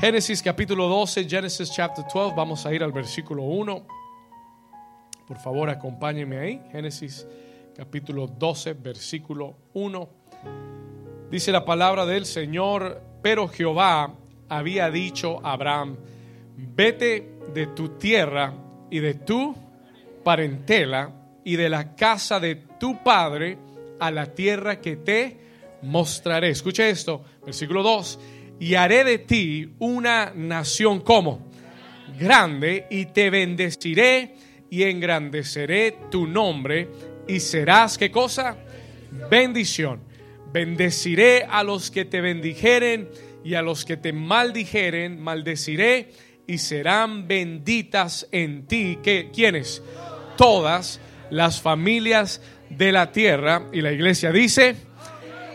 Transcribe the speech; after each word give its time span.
Génesis 0.00 0.44
capítulo 0.44 0.86
12, 0.86 1.28
Genesis 1.28 1.72
chapter 1.72 2.04
12, 2.04 2.32
vamos 2.36 2.64
a 2.64 2.72
ir 2.72 2.84
al 2.84 2.92
versículo 2.92 3.42
1. 3.42 3.84
Por 5.26 5.38
favor, 5.38 5.68
acompáñenme 5.68 6.38
ahí. 6.38 6.62
Génesis 6.70 7.26
capítulo 7.76 8.28
12, 8.28 8.74
versículo 8.74 9.56
1. 9.74 10.08
Dice 11.32 11.50
la 11.50 11.64
palabra 11.64 12.06
del 12.06 12.26
Señor, 12.26 13.02
pero 13.22 13.48
Jehová 13.48 14.14
había 14.48 14.88
dicho 14.88 15.44
a 15.44 15.54
Abraham, 15.54 15.96
vete 16.56 17.40
de 17.52 17.66
tu 17.66 17.98
tierra 17.98 18.54
y 18.90 19.00
de 19.00 19.14
tu 19.14 19.52
parentela 20.22 21.10
y 21.44 21.56
de 21.56 21.68
la 21.68 21.96
casa 21.96 22.38
de 22.38 22.54
tu 22.78 23.02
padre 23.02 23.58
a 23.98 24.12
la 24.12 24.26
tierra 24.26 24.80
que 24.80 24.94
te 24.94 25.40
mostraré. 25.82 26.50
Escuche 26.50 26.88
esto, 26.88 27.24
versículo 27.44 27.82
2 27.82 28.18
y 28.60 28.74
haré 28.74 29.04
de 29.04 29.18
ti 29.18 29.70
una 29.78 30.32
nación 30.34 31.00
como 31.00 31.48
grande 32.18 32.86
y 32.90 33.06
te 33.06 33.30
bendeciré 33.30 34.34
y 34.70 34.82
engrandeceré 34.82 35.96
tu 36.10 36.26
nombre 36.26 36.88
y 37.26 37.40
serás 37.40 37.98
qué 37.98 38.10
cosa? 38.10 38.56
Bendición. 39.30 40.00
Bendeciré 40.52 41.44
a 41.48 41.62
los 41.62 41.90
que 41.90 42.04
te 42.04 42.20
bendijeren 42.20 43.08
y 43.44 43.54
a 43.54 43.62
los 43.62 43.84
que 43.84 43.96
te 43.96 44.12
maldijeren, 44.12 45.20
maldeciré 45.20 46.10
y 46.46 46.58
serán 46.58 47.28
benditas 47.28 48.26
en 48.32 48.66
ti. 48.66 48.98
¿Qué, 49.02 49.30
¿Quiénes? 49.32 49.82
Todas 50.36 51.00
las 51.30 51.60
familias 51.60 52.40
de 52.70 52.92
la 52.92 53.12
tierra. 53.12 53.68
Y 53.72 53.82
la 53.82 53.92
iglesia 53.92 54.32
dice, 54.32 54.76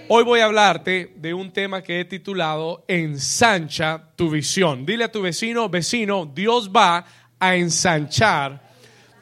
Hoy 0.10 0.24
voy 0.26 0.42
a 0.42 0.46
hablarte 0.46 1.14
de 1.16 1.34
un 1.34 1.52
tema 1.52 1.82
que 1.82 2.02
he 2.02 2.06
titulado 2.06 2.84
Ensancha 2.88 4.10
tu 4.16 4.30
visión. 4.30 4.86
Dile 4.86 5.06
a 5.06 5.12
tu 5.12 5.22
vecino, 5.22 5.70
vecino, 5.70 6.26
Dios 6.26 6.70
va 6.70 7.06
a 7.40 7.56
ensanchar 7.56 8.62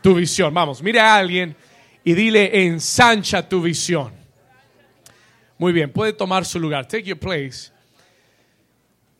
tu 0.01 0.15
visión. 0.15 0.51
Vamos, 0.53 0.81
mire 0.81 0.99
a 0.99 1.15
alguien 1.15 1.55
y 2.03 2.13
dile, 2.13 2.65
ensancha 2.65 3.47
tu 3.47 3.61
visión. 3.61 4.11
Muy 5.59 5.71
bien, 5.71 5.91
puede 5.91 6.13
tomar 6.13 6.45
su 6.45 6.59
lugar. 6.59 6.87
Take 6.87 7.03
your 7.03 7.19
place. 7.19 7.71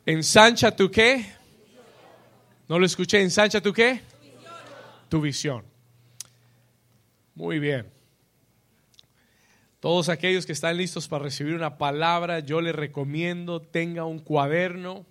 Ensancha 0.03 0.75
tu 0.75 0.89
qué? 0.89 1.23
No 2.67 2.80
lo 2.80 2.88
escuché. 2.88 3.21
Ensancha 3.21 3.61
tu 3.61 3.71
qué? 3.71 4.02
Tu 5.09 5.21
visión. 5.21 5.64
Muy 7.36 7.59
bien. 7.59 8.00
Todos 9.81 10.09
aquellos 10.09 10.45
que 10.45 10.51
están 10.51 10.77
listos 10.77 11.07
para 11.07 11.23
recibir 11.23 11.55
una 11.55 11.79
palabra, 11.79 12.39
yo 12.39 12.61
les 12.61 12.75
recomiendo 12.75 13.59
tenga 13.59 14.05
un 14.05 14.19
cuaderno 14.19 15.07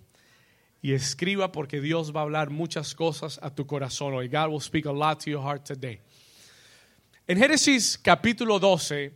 y 0.81 0.93
escriba 0.93 1.51
porque 1.51 1.81
Dios 1.81 2.15
va 2.15 2.21
a 2.21 2.23
hablar 2.23 2.51
muchas 2.51 2.95
cosas 2.95 3.37
a 3.43 3.53
tu 3.53 3.67
corazón 3.67 4.13
hoy. 4.13 4.29
God 4.29 4.47
will 4.47 4.61
speak 4.61 4.85
a 4.85 4.93
lot 4.93 5.21
to 5.25 5.29
your 5.29 5.43
heart 5.43 5.65
today. 5.65 5.99
En 7.27 7.37
Génesis 7.37 7.97
capítulo 7.97 8.59
12, 8.59 9.13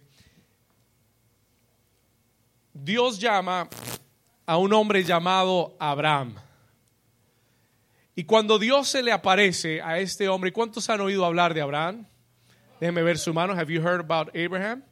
Dios 2.74 3.18
llama 3.18 3.70
a 4.46 4.58
un 4.58 4.74
hombre 4.74 5.06
llamado 5.06 5.78
Abraham. 5.80 6.36
Y 8.14 8.26
cuando 8.26 8.60
Dios 8.60 8.90
se 8.90 9.02
le 9.02 9.14
aparece 9.14 9.82
a 9.82 10.00
este 10.00 10.28
hombre, 10.28 10.52
¿cuántos 10.52 10.90
han 10.90 11.00
oído 11.00 11.24
hablar 11.24 11.54
de 11.54 11.62
Abraham? 11.62 12.06
Déjenme 12.82 13.04
ver 13.04 13.18
su 13.18 13.34
mano. 13.34 13.54
Have 13.54 13.72
you 13.72 13.82
heard 13.82 14.02
about 14.02 14.36
Abraham? 14.36 14.84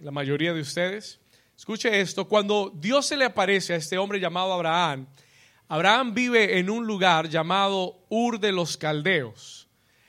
La 0.00 0.10
mayoría 0.10 0.52
de 0.52 0.60
ustedes. 0.60 1.20
Escuche 1.56 2.00
esto, 2.00 2.26
cuando 2.26 2.72
Dios 2.74 3.06
se 3.06 3.16
le 3.16 3.24
aparece 3.24 3.74
a 3.74 3.76
este 3.76 3.96
hombre 3.96 4.18
llamado 4.18 4.52
Abraham, 4.52 5.06
Abraham 5.68 6.14
vive 6.14 6.58
en 6.58 6.68
un 6.68 6.86
lugar 6.86 7.28
llamado 7.28 8.04
Ur 8.08 8.40
de 8.40 8.50
los 8.50 8.76
Caldeos. 8.76 9.68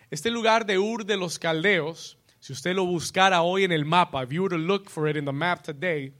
Este 0.09 0.31
lugar 0.31 0.65
de 0.65 0.79
Ur 0.79 1.05
de 1.05 1.17
los 1.17 1.37
Caldeos, 1.37 2.17
si 2.39 2.53
usted 2.53 2.73
lo 2.73 2.85
buscara 2.85 3.43
hoy 3.43 3.63
en 3.63 3.71
el 3.71 3.85
mapa, 3.85 4.23
if 4.23 4.31
you 4.31 4.41
were 4.41 4.55
to 4.55 4.57
look 4.57 4.89
for 4.89 5.07
it 5.07 5.15
in 5.15 5.25
the 5.25 5.31
map 5.31 5.61
today, 5.61 6.13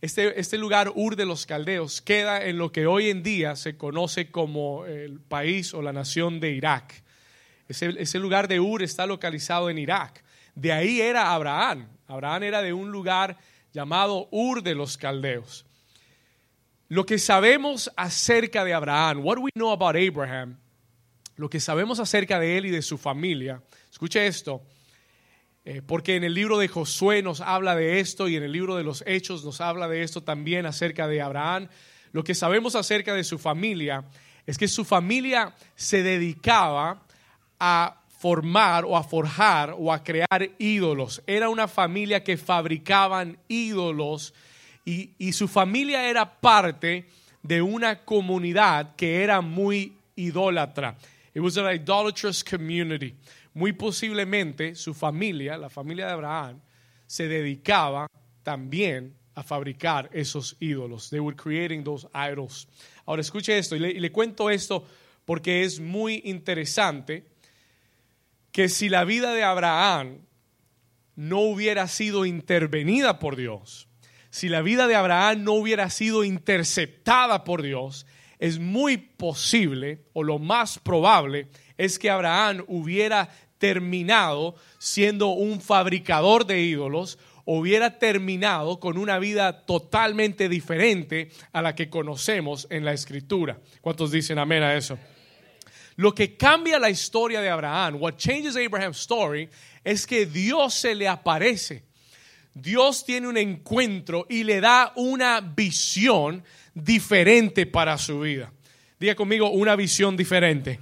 este, 0.00 0.38
este 0.38 0.56
lugar 0.56 0.92
Ur 0.94 1.16
de 1.16 1.26
los 1.26 1.44
Caldeos 1.44 2.00
queda 2.00 2.44
en 2.44 2.58
lo 2.58 2.70
que 2.70 2.86
hoy 2.86 3.10
en 3.10 3.24
día 3.24 3.56
se 3.56 3.76
conoce 3.76 4.30
como 4.30 4.86
el 4.86 5.20
país 5.20 5.74
o 5.74 5.82
la 5.82 5.92
nación 5.92 6.38
de 6.38 6.52
Irak. 6.52 7.02
Ese, 7.68 7.94
ese 7.98 8.20
lugar 8.20 8.46
de 8.46 8.60
Ur 8.60 8.82
está 8.82 9.06
localizado 9.06 9.70
en 9.70 9.78
Irak. 9.78 10.22
De 10.54 10.72
ahí 10.72 11.00
era 11.00 11.32
Abraham. 11.32 11.88
Abraham 12.08 12.44
era 12.44 12.62
de 12.62 12.72
un 12.72 12.90
lugar 12.90 13.36
llamado 13.72 14.28
Ur 14.30 14.62
de 14.62 14.74
los 14.74 14.96
Caldeos. 14.96 15.66
Lo 16.88 17.04
que 17.04 17.18
sabemos 17.18 17.90
acerca 17.96 18.64
de 18.64 18.72
Abraham, 18.72 19.24
what 19.24 19.38
we 19.38 19.50
know 19.54 19.72
about 19.72 19.96
Abraham, 19.96 20.56
lo 21.36 21.50
que 21.50 21.60
sabemos 21.60 21.98
acerca 21.98 22.38
de 22.38 22.56
él 22.56 22.66
y 22.66 22.70
de 22.70 22.82
su 22.82 22.96
familia, 22.96 23.60
escuche 23.90 24.26
esto, 24.26 24.62
eh, 25.64 25.82
porque 25.84 26.14
en 26.14 26.22
el 26.22 26.32
libro 26.32 26.58
de 26.58 26.68
Josué 26.68 27.22
nos 27.22 27.40
habla 27.40 27.74
de 27.74 27.98
esto 27.98 28.28
y 28.28 28.36
en 28.36 28.44
el 28.44 28.52
libro 28.52 28.76
de 28.76 28.84
los 28.84 29.02
Hechos 29.04 29.44
nos 29.44 29.60
habla 29.60 29.88
de 29.88 30.02
esto 30.04 30.22
también 30.22 30.64
acerca 30.64 31.08
de 31.08 31.20
Abraham. 31.20 31.68
Lo 32.12 32.22
que 32.22 32.36
sabemos 32.36 32.76
acerca 32.76 33.14
de 33.14 33.24
su 33.24 33.36
familia 33.36 34.04
es 34.46 34.56
que 34.56 34.68
su 34.68 34.84
familia 34.84 35.54
se 35.74 36.04
dedicaba 36.04 37.02
a 37.58 38.05
formar 38.16 38.84
o 38.84 38.96
a 38.96 39.02
forjar 39.02 39.74
o 39.78 39.92
a 39.92 40.02
crear 40.02 40.50
ídolos. 40.58 41.22
Era 41.26 41.48
una 41.48 41.68
familia 41.68 42.24
que 42.24 42.36
fabricaban 42.36 43.38
ídolos 43.48 44.32
y, 44.84 45.10
y, 45.18 45.32
su 45.32 45.48
familia 45.48 46.08
era 46.08 46.40
parte 46.40 47.06
de 47.42 47.60
una 47.60 48.04
comunidad 48.04 48.94
que 48.96 49.22
era 49.22 49.40
muy 49.40 49.96
idólatra. 50.14 50.96
It 51.34 51.42
was 51.42 51.58
an 51.58 51.66
idolatrous 51.66 52.42
community. 52.42 53.14
Muy 53.52 53.72
posiblemente 53.72 54.74
su 54.74 54.94
familia, 54.94 55.56
la 55.58 55.68
familia 55.68 56.06
de 56.06 56.12
Abraham, 56.12 56.60
se 57.06 57.26
dedicaba 57.28 58.06
también 58.42 59.14
a 59.34 59.42
fabricar 59.42 60.08
esos 60.12 60.56
ídolos. 60.60 61.10
They 61.10 61.20
were 61.20 61.36
creating 61.36 61.84
those 61.84 62.06
idols. 62.14 62.66
Ahora 63.04 63.20
escuche 63.20 63.56
esto 63.58 63.76
y 63.76 63.80
le, 63.80 63.90
y 63.90 64.00
le 64.00 64.10
cuento 64.10 64.48
esto 64.50 64.84
porque 65.24 65.62
es 65.64 65.80
muy 65.80 66.22
interesante 66.24 67.24
que 68.56 68.70
si 68.70 68.88
la 68.88 69.04
vida 69.04 69.34
de 69.34 69.44
Abraham 69.44 70.22
no 71.14 71.40
hubiera 71.40 71.88
sido 71.88 72.24
intervenida 72.24 73.18
por 73.18 73.36
Dios, 73.36 73.86
si 74.30 74.48
la 74.48 74.62
vida 74.62 74.86
de 74.86 74.94
Abraham 74.94 75.44
no 75.44 75.52
hubiera 75.52 75.90
sido 75.90 76.24
interceptada 76.24 77.44
por 77.44 77.60
Dios, 77.60 78.06
es 78.38 78.58
muy 78.58 78.96
posible, 78.96 80.06
o 80.14 80.22
lo 80.22 80.38
más 80.38 80.78
probable, 80.78 81.48
es 81.76 81.98
que 81.98 82.08
Abraham 82.08 82.64
hubiera 82.66 83.28
terminado 83.58 84.54
siendo 84.78 85.26
un 85.26 85.60
fabricador 85.60 86.46
de 86.46 86.62
ídolos, 86.62 87.18
hubiera 87.44 87.98
terminado 87.98 88.80
con 88.80 88.96
una 88.96 89.18
vida 89.18 89.66
totalmente 89.66 90.48
diferente 90.48 91.28
a 91.52 91.60
la 91.60 91.74
que 91.74 91.90
conocemos 91.90 92.68
en 92.70 92.86
la 92.86 92.94
escritura. 92.94 93.60
¿Cuántos 93.82 94.12
dicen 94.12 94.38
amén 94.38 94.62
a 94.62 94.74
eso? 94.74 94.98
Lo 95.96 96.14
que 96.14 96.36
cambia 96.36 96.78
la 96.78 96.90
historia 96.90 97.40
de 97.40 97.48
Abraham, 97.48 97.96
what 98.00 98.16
changes 98.16 98.56
Abraham's 98.56 98.98
story, 98.98 99.48
es 99.82 100.06
que 100.06 100.26
Dios 100.26 100.74
se 100.74 100.94
le 100.94 101.08
aparece. 101.08 101.84
Dios 102.54 103.04
tiene 103.04 103.28
un 103.28 103.36
encuentro 103.36 104.26
y 104.28 104.44
le 104.44 104.60
da 104.60 104.92
una 104.96 105.40
visión 105.40 106.42
diferente 106.74 107.66
para 107.66 107.98
su 107.98 108.20
vida. 108.20 108.52
Diga 108.98 109.14
conmigo, 109.14 109.50
una 109.50 109.76
visión 109.76 110.16
diferente. 110.16 110.80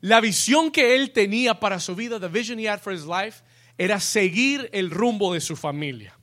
La 0.00 0.20
visión 0.20 0.70
que 0.70 0.96
él 0.96 1.10
tenía 1.10 1.60
para 1.60 1.78
su 1.78 1.94
vida, 1.94 2.18
the 2.18 2.28
vision 2.28 2.58
he 2.58 2.68
had 2.68 2.80
for 2.80 2.92
his 2.92 3.04
life, 3.04 3.42
era 3.78 4.00
seguir 4.00 4.68
el 4.72 4.90
rumbo 4.90 5.32
de 5.32 5.40
su 5.40 5.54
familia. 5.54 6.16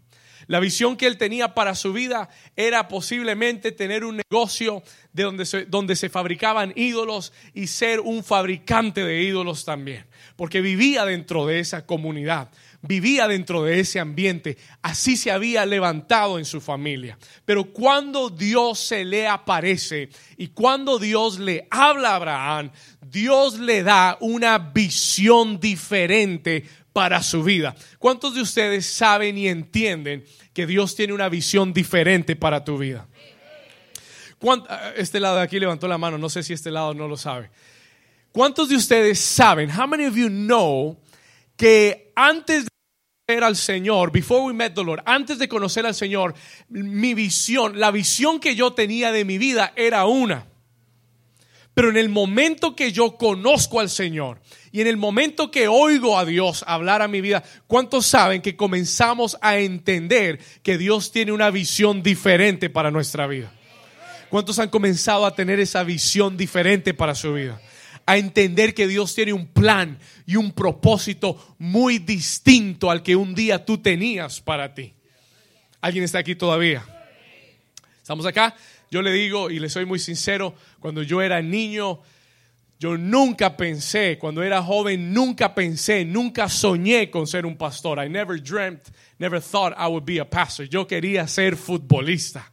La 0.50 0.60
visión 0.60 0.98
que 0.98 1.06
él 1.06 1.20
tenía 1.20 1.54
para 1.54 1.76
su 1.76 1.94
vida 1.94 2.28
era 2.56 2.88
posiblemente 2.88 3.72
tener 3.72 4.04
un 4.04 4.20
negocio 4.32 4.82
de 5.14 5.22
donde 5.22 5.46
se, 5.46 5.66
donde 5.66 5.96
se 5.96 6.10
fabricaban 6.10 6.74
ídolos 6.76 7.34
y 7.54 7.68
ser 7.68 8.00
un 8.00 8.24
fabricante 8.24 9.04
de 9.04 9.22
ídolos 9.22 9.64
también. 9.64 10.08
Porque 10.36 10.62
vivía 10.62 11.06
dentro 11.06 11.46
de 11.46 11.60
esa 11.60 11.86
comunidad 11.86 12.50
vivía 12.82 13.28
dentro 13.28 13.64
de 13.64 13.80
ese 13.80 14.00
ambiente, 14.00 14.58
así 14.82 15.18
se 15.18 15.32
había 15.32 15.66
levantado 15.66 16.40
en 16.40 16.46
su 16.46 16.62
familia. 16.62 17.18
Pero 17.46 17.66
cuando 17.74 18.30
Dios 18.30 18.80
se 18.80 19.04
le 19.04 19.28
aparece 19.28 20.10
y 20.38 20.48
cuando 20.48 20.98
Dios 20.98 21.40
le 21.40 21.68
habla 21.70 22.12
a 22.12 22.16
Abraham, 22.16 22.72
Dios 23.02 23.60
le 23.60 23.84
da 23.84 24.18
una 24.22 24.58
visión 24.58 25.60
diferente 25.60 26.64
para 26.94 27.22
su 27.24 27.44
vida. 27.44 27.76
¿Cuántos 27.98 28.36
de 28.36 28.42
ustedes 28.42 28.86
saben 28.86 29.38
y 29.38 29.48
entienden 29.48 30.26
que 30.54 30.66
Dios 30.66 30.96
tiene 30.96 31.14
una 31.14 31.30
visión 31.30 31.74
diferente 31.74 32.36
para 32.36 32.64
tu 32.64 32.78
vida? 32.78 33.08
Ah, 34.70 34.94
este 34.96 35.20
lado 35.20 35.38
de 35.38 35.44
aquí 35.44 35.60
levantó 35.60 35.88
la 35.88 35.98
mano, 35.98 36.18
no 36.18 36.30
sé 36.30 36.44
si 36.44 36.54
este 36.54 36.72
lado 36.72 36.94
no 36.94 37.08
lo 37.08 37.18
sabe. 37.18 37.52
¿Cuántos 38.32 38.70
de 38.70 38.76
ustedes 38.76 39.20
saben, 39.20 39.70
how 39.70 39.88
many 39.88 40.06
of 40.06 40.16
you 40.16 40.30
know, 40.30 41.00
que 41.58 42.12
antes 42.16 42.66
de 42.66 42.70
conocer 43.28 43.44
al 43.44 43.56
Señor, 43.56 44.12
before 44.12 44.46
we 44.46 44.54
met 44.54 44.76
the 44.76 44.84
Lord, 44.84 45.02
antes 45.06 45.40
de 45.40 45.48
conocer 45.48 45.86
al 45.86 45.96
Señor, 45.96 46.36
mi 46.70 47.14
visión, 47.14 47.80
la 47.80 47.92
visión 47.92 48.40
que 48.40 48.56
yo 48.56 48.74
tenía 48.74 49.12
de 49.12 49.26
mi 49.26 49.38
vida 49.38 49.74
era 49.76 50.06
una. 50.06 50.46
Pero 51.80 51.92
en 51.92 51.96
el 51.96 52.10
momento 52.10 52.76
que 52.76 52.92
yo 52.92 53.16
conozco 53.16 53.80
al 53.80 53.90
Señor 53.90 54.42
y 54.74 54.82
en 54.82 54.88
el 54.88 54.98
momento 54.98 55.50
que 55.50 55.70
oigo 55.70 56.20
a 56.20 56.26
Dios 56.26 56.66
hablar 56.68 57.02
a 57.02 57.08
mi 57.08 57.22
vida, 57.22 57.42
¿cuántos 57.68 58.06
saben 58.06 58.42
que 58.42 58.58
comenzamos 58.58 59.38
a 59.40 59.60
entender 59.60 60.42
que 60.62 60.78
Dios 60.78 61.14
tiene 61.14 61.32
una 61.32 61.50
visión 61.52 62.04
diferente 62.04 62.70
para 62.70 62.92
nuestra 62.92 63.28
vida? 63.28 63.54
¿Cuántos 64.30 64.60
han 64.60 64.68
comenzado 64.68 65.26
a 65.26 65.34
tener 65.34 65.62
esa 65.62 65.84
visión 65.84 66.36
diferente 66.36 66.94
para 66.94 67.16
su 67.16 67.34
vida? 67.34 67.62
A 68.06 68.18
entender 68.18 68.74
que 68.74 68.86
Dios 68.86 69.16
tiene 69.16 69.32
un 69.32 69.48
plan 69.48 70.00
y 70.26 70.36
un 70.36 70.52
propósito 70.52 71.56
muy 71.60 71.98
distinto 71.98 72.92
al 72.92 73.04
que 73.04 73.16
un 73.16 73.34
día 73.34 73.64
tú 73.64 73.78
tenías 73.78 74.42
para 74.42 74.74
ti. 74.74 74.96
¿Alguien 75.80 76.04
está 76.04 76.20
aquí 76.20 76.36
todavía? 76.36 76.84
¿Estamos 78.02 78.26
acá? 78.26 78.54
Yo 78.92 79.02
le 79.02 79.12
digo 79.12 79.50
y 79.50 79.60
le 79.60 79.70
soy 79.70 79.86
muy 79.86 80.00
sincero, 80.00 80.56
cuando 80.80 81.04
yo 81.04 81.22
era 81.22 81.42
niño, 81.42 82.02
yo 82.80 82.98
nunca 82.98 83.58
pensé, 83.58 84.18
cuando 84.18 84.42
era 84.42 84.64
joven, 84.64 85.14
nunca 85.14 85.54
pensé, 85.54 86.06
nunca 86.06 86.48
soñé 86.48 87.12
con 87.12 87.28
ser 87.28 87.46
un 87.46 87.58
pastor. 87.58 88.04
I 88.04 88.10
never 88.10 88.42
dreamt, 88.42 88.90
never 89.20 89.42
thought 89.42 89.74
I 89.78 89.88
would 89.88 90.06
be 90.06 90.20
a 90.20 90.26
pastor. 90.26 90.66
Yo 90.66 90.88
quería 90.88 91.28
ser 91.28 91.56
futbolista. 91.56 92.52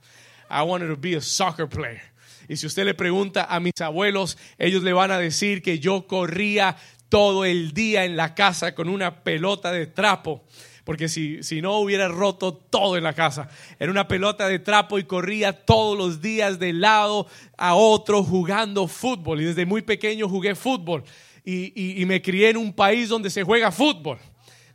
I 0.50 0.62
wanted 0.62 0.88
to 0.88 0.96
be 0.96 1.16
a 1.16 1.20
soccer 1.20 1.68
player. 1.68 2.02
Y 2.48 2.56
si 2.56 2.66
usted 2.66 2.84
le 2.84 2.94
pregunta 2.94 3.46
a 3.48 3.60
mis 3.60 3.80
abuelos, 3.80 4.36
ellos 4.58 4.82
le 4.82 4.92
van 4.92 5.10
a 5.10 5.18
decir 5.18 5.62
que 5.62 5.78
yo 5.78 6.06
corría 6.06 6.76
todo 7.08 7.44
el 7.44 7.72
día 7.72 8.04
en 8.04 8.16
la 8.16 8.34
casa 8.34 8.74
con 8.74 8.88
una 8.88 9.22
pelota 9.22 9.72
de 9.72 9.86
trapo 9.86 10.44
porque 10.86 11.08
si, 11.08 11.42
si 11.42 11.60
no 11.60 11.78
hubiera 11.78 12.06
roto 12.06 12.54
todo 12.54 12.96
en 12.96 13.02
la 13.02 13.12
casa. 13.12 13.48
Era 13.80 13.90
una 13.90 14.06
pelota 14.06 14.46
de 14.46 14.60
trapo 14.60 15.00
y 15.00 15.04
corría 15.04 15.52
todos 15.52 15.98
los 15.98 16.22
días 16.22 16.60
de 16.60 16.72
lado 16.72 17.26
a 17.58 17.74
otro 17.74 18.22
jugando 18.22 18.86
fútbol. 18.86 19.40
Y 19.40 19.46
desde 19.46 19.66
muy 19.66 19.82
pequeño 19.82 20.28
jugué 20.28 20.54
fútbol. 20.54 21.02
Y, 21.44 22.00
y 22.00 22.06
me 22.06 22.22
crié 22.22 22.50
en 22.50 22.56
un 22.56 22.72
país 22.72 23.08
donde 23.08 23.30
se 23.30 23.42
juega 23.42 23.72
fútbol, 23.72 24.18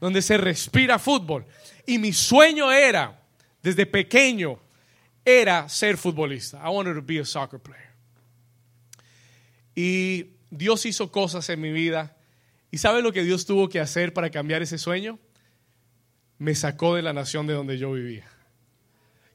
donde 0.01 0.21
se 0.21 0.35
respira 0.35 0.99
fútbol. 0.99 1.45
Y 1.87 1.97
mi 1.97 2.11
sueño 2.11 2.69
era, 2.73 3.17
desde 3.63 3.85
pequeño, 3.85 4.59
era 5.23 5.69
ser 5.69 5.95
futbolista. 5.95 6.57
I 6.57 6.75
wanted 6.75 6.95
to 6.95 7.01
be 7.01 7.21
a 7.21 7.25
soccer 7.25 7.57
player. 7.57 7.89
Y 9.73 10.31
Dios 10.49 10.85
hizo 10.85 11.09
cosas 11.09 11.47
en 11.47 11.61
mi 11.61 11.71
vida. 11.71 12.17
¿Y 12.69 12.79
sabe 12.79 13.01
lo 13.01 13.13
que 13.13 13.23
Dios 13.23 13.45
tuvo 13.45 13.69
que 13.69 13.79
hacer 13.79 14.13
para 14.13 14.29
cambiar 14.29 14.61
ese 14.61 14.77
sueño? 14.77 15.17
Me 16.41 16.55
sacó 16.55 16.95
de 16.95 17.03
la 17.03 17.13
nación 17.13 17.45
de 17.45 17.53
donde 17.53 17.77
yo 17.77 17.91
vivía. 17.91 18.25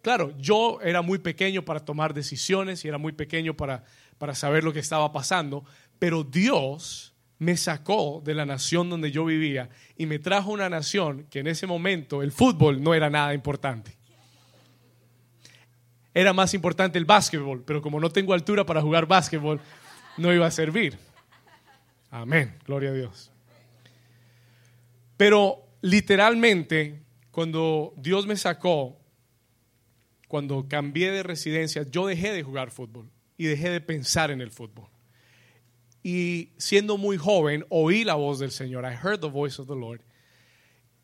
Claro, 0.02 0.36
yo 0.38 0.80
era 0.82 1.02
muy 1.02 1.18
pequeño 1.18 1.64
para 1.64 1.84
tomar 1.84 2.12
decisiones 2.12 2.84
y 2.84 2.88
era 2.88 2.98
muy 2.98 3.12
pequeño 3.12 3.54
para, 3.54 3.84
para 4.18 4.34
saber 4.34 4.64
lo 4.64 4.72
que 4.72 4.80
estaba 4.80 5.12
pasando, 5.12 5.64
pero 6.00 6.24
Dios 6.24 7.14
me 7.38 7.56
sacó 7.56 8.20
de 8.24 8.34
la 8.34 8.44
nación 8.44 8.90
donde 8.90 9.12
yo 9.12 9.24
vivía 9.24 9.68
y 9.96 10.06
me 10.06 10.18
trajo 10.18 10.50
una 10.50 10.68
nación 10.68 11.28
que 11.30 11.38
en 11.38 11.46
ese 11.46 11.68
momento 11.68 12.24
el 12.24 12.32
fútbol 12.32 12.82
no 12.82 12.92
era 12.92 13.08
nada 13.08 13.34
importante. 13.34 13.96
Era 16.12 16.32
más 16.32 16.54
importante 16.54 16.98
el 16.98 17.04
básquetbol, 17.04 17.62
pero 17.64 17.80
como 17.80 18.00
no 18.00 18.10
tengo 18.10 18.34
altura 18.34 18.66
para 18.66 18.82
jugar 18.82 19.06
básquetbol, 19.06 19.60
no 20.16 20.34
iba 20.34 20.46
a 20.46 20.50
servir. 20.50 20.98
Amén, 22.10 22.58
gloria 22.66 22.90
a 22.90 22.94
Dios. 22.94 23.30
Pero 25.16 25.65
literalmente, 25.86 27.00
cuando 27.30 27.94
Dios 27.96 28.26
me 28.26 28.36
sacó, 28.36 28.98
cuando 30.26 30.66
cambié 30.68 31.12
de 31.12 31.22
residencia, 31.22 31.84
yo 31.88 32.06
dejé 32.06 32.32
de 32.32 32.42
jugar 32.42 32.72
fútbol 32.72 33.08
y 33.38 33.44
dejé 33.44 33.70
de 33.70 33.80
pensar 33.80 34.32
en 34.32 34.40
el 34.40 34.50
fútbol. 34.50 34.88
Y 36.02 36.50
siendo 36.56 36.98
muy 36.98 37.16
joven, 37.16 37.64
oí 37.68 38.02
la 38.02 38.14
voz 38.14 38.40
del 38.40 38.50
Señor. 38.50 38.84
I 38.84 38.96
heard 38.96 39.20
the 39.20 39.28
voice 39.28 39.62
of 39.62 39.68
the 39.68 39.76
Lord. 39.76 40.00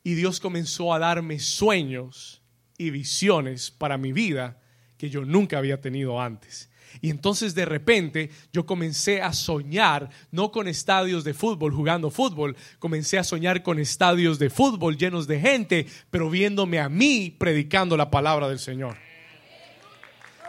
Y 0.02 0.14
Dios 0.14 0.40
comenzó 0.40 0.92
a 0.92 0.98
darme 0.98 1.38
sueños 1.38 2.42
y 2.76 2.90
visiones 2.90 3.70
para 3.70 3.98
mi 3.98 4.12
vida 4.12 4.60
que 4.98 5.10
yo 5.10 5.24
nunca 5.24 5.58
había 5.58 5.80
tenido 5.80 6.20
antes. 6.20 6.70
Y 7.00 7.10
entonces 7.10 7.54
de 7.54 7.64
repente 7.64 8.30
yo 8.52 8.66
comencé 8.66 9.22
a 9.22 9.32
soñar, 9.32 10.10
no 10.30 10.52
con 10.52 10.68
estadios 10.68 11.24
de 11.24 11.34
fútbol, 11.34 11.72
jugando 11.72 12.10
fútbol, 12.10 12.56
comencé 12.78 13.18
a 13.18 13.24
soñar 13.24 13.62
con 13.62 13.78
estadios 13.78 14.38
de 14.38 14.50
fútbol 14.50 14.96
llenos 14.96 15.26
de 15.26 15.40
gente, 15.40 15.86
pero 16.10 16.30
viéndome 16.30 16.78
a 16.78 16.88
mí 16.88 17.34
predicando 17.38 17.96
la 17.96 18.10
palabra 18.10 18.48
del 18.48 18.58
Señor. 18.58 18.96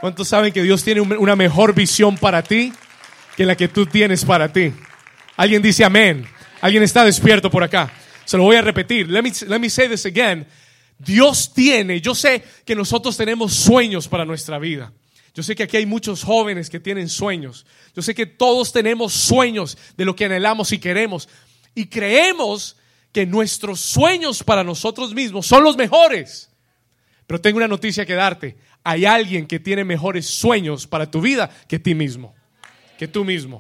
¿Cuántos 0.02 0.28
saben 0.28 0.52
que 0.52 0.64
Dios 0.64 0.84
tiene 0.84 1.02
una 1.02 1.36
mejor 1.36 1.74
visión 1.74 2.18
para 2.18 2.44
ti 2.44 2.74
que 3.38 3.46
la 3.46 3.56
que 3.56 3.70
tú 3.70 3.86
tienes 3.86 4.26
para 4.26 4.52
ti? 4.52 4.74
Alguien 5.38 5.62
dice 5.62 5.86
amén. 5.86 6.28
Alguien 6.60 6.84
está 6.84 7.06
despierto 7.06 7.50
por 7.50 7.64
acá. 7.64 7.92
Se 8.26 8.38
lo 8.38 8.44
voy 8.44 8.56
a 8.56 8.62
repetir. 8.62 9.10
Let 9.10 9.22
me, 9.22 9.32
let 9.48 9.60
me 9.60 9.70
say 9.70 9.88
this 9.88 10.06
again. 10.06 10.46
Dios 10.98 11.54
tiene, 11.54 12.02
yo 12.02 12.16
sé 12.16 12.44
que 12.66 12.76
nosotros 12.76 13.18
tenemos 13.18 13.54
sueños 13.54 14.08
para 14.08 14.26
nuestra 14.26 14.60
vida. 14.60 14.94
Yo 15.34 15.42
sé 15.42 15.56
que 15.56 15.64
aquí 15.64 15.78
hay 15.78 15.86
muchos 15.86 16.24
jóvenes 16.24 16.70
que 16.70 16.80
tienen 16.80 17.10
sueños. 17.10 17.66
Yo 17.96 18.02
sé 18.02 18.14
que 18.14 18.28
todos 18.28 18.72
tenemos 18.72 19.14
sueños 19.14 19.78
de 19.98 20.06
lo 20.06 20.16
que 20.16 20.26
anhelamos 20.26 20.72
y 20.72 20.78
queremos. 20.78 21.28
Y 21.74 21.88
creemos 21.88 22.78
que 23.12 23.26
nuestros 23.26 23.80
sueños 23.80 24.44
para 24.44 24.64
nosotros 24.64 25.14
mismos 25.14 25.48
son 25.48 25.64
los 25.64 25.76
mejores. 25.76 26.52
Pero 27.26 27.42
tengo 27.42 27.58
una 27.58 27.68
noticia 27.68 28.06
que 28.06 28.14
darte. 28.14 28.58
Hay 28.84 29.06
alguien 29.06 29.48
que 29.48 29.60
tiene 29.60 29.84
mejores 29.84 30.28
sueños 30.28 30.86
para 30.86 31.10
tu 31.10 31.22
vida 31.22 31.50
que 31.68 31.80
ti 31.80 31.96
mismo. 31.96 32.36
Que 33.00 33.08
tú 33.08 33.24
mismo. 33.24 33.60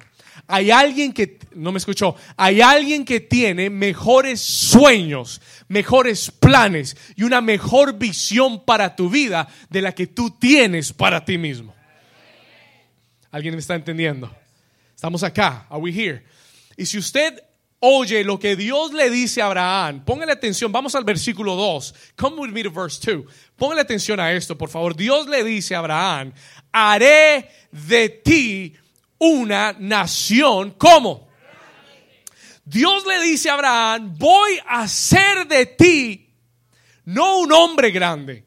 Hay 0.56 0.70
alguien 0.70 1.14
que, 1.14 1.40
no 1.56 1.72
me 1.72 1.80
escuchó, 1.80 2.16
hay 2.38 2.62
alguien 2.62 3.06
que 3.06 3.20
tiene 3.20 3.72
mejores 3.72 4.40
sueños, 4.40 5.42
mejores 5.68 6.30
planes 6.30 6.96
y 7.16 7.24
una 7.24 7.42
mejor 7.42 7.98
visión 7.98 8.64
para 8.64 8.96
tu 8.96 9.10
vida 9.10 9.48
de 9.72 9.82
la 9.82 9.96
que 9.96 10.06
tú 10.06 10.30
tienes 10.30 10.94
para 10.94 11.26
ti 11.26 11.40
mismo. 11.40 11.74
¿Alguien 13.32 13.56
me 13.56 13.62
está 13.62 13.74
entendiendo? 13.74 14.32
Estamos 14.94 15.24
acá, 15.24 15.66
are 15.72 15.82
we 15.82 15.90
here? 15.90 16.24
Y 16.78 16.86
si 16.86 17.00
usted 17.00 17.44
oye 17.80 18.24
lo 18.24 18.38
que 18.38 18.56
Dios 18.56 18.94
le 18.94 19.10
dice 19.10 19.42
a 19.42 19.48
Abraham, 19.48 20.06
póngale 20.06 20.34
atención, 20.34 20.72
vamos 20.72 20.94
al 20.94 21.04
versículo 21.04 21.56
2. 21.56 21.96
Come 22.16 22.38
with 22.42 22.52
me 22.52 22.62
to 22.62 22.70
verse 22.70 23.00
2. 23.12 23.26
Póngale 23.56 23.82
atención 23.82 24.20
a 24.20 24.32
esto, 24.32 24.56
por 24.56 24.70
favor. 24.70 24.96
Dios 24.96 25.28
le 25.28 25.44
dice 25.44 25.74
a 25.74 25.80
Abraham, 25.80 26.32
haré 26.72 27.50
de 27.72 28.10
ti 28.10 28.76
una 29.24 29.76
nación. 29.80 30.72
¿Cómo? 30.78 31.30
Dios 32.66 33.06
le 33.06 33.22
dice 33.22 33.50
a 33.50 33.54
Abraham, 33.54 34.16
voy 34.18 34.60
a 34.68 34.82
hacer 34.82 35.48
de 35.48 35.66
ti 35.66 36.30
no 37.06 37.40
un 37.40 37.52
hombre 37.52 37.92
grande, 37.92 38.46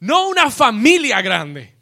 no 0.00 0.28
una 0.28 0.50
familia 0.50 1.20
grande. 1.22 1.74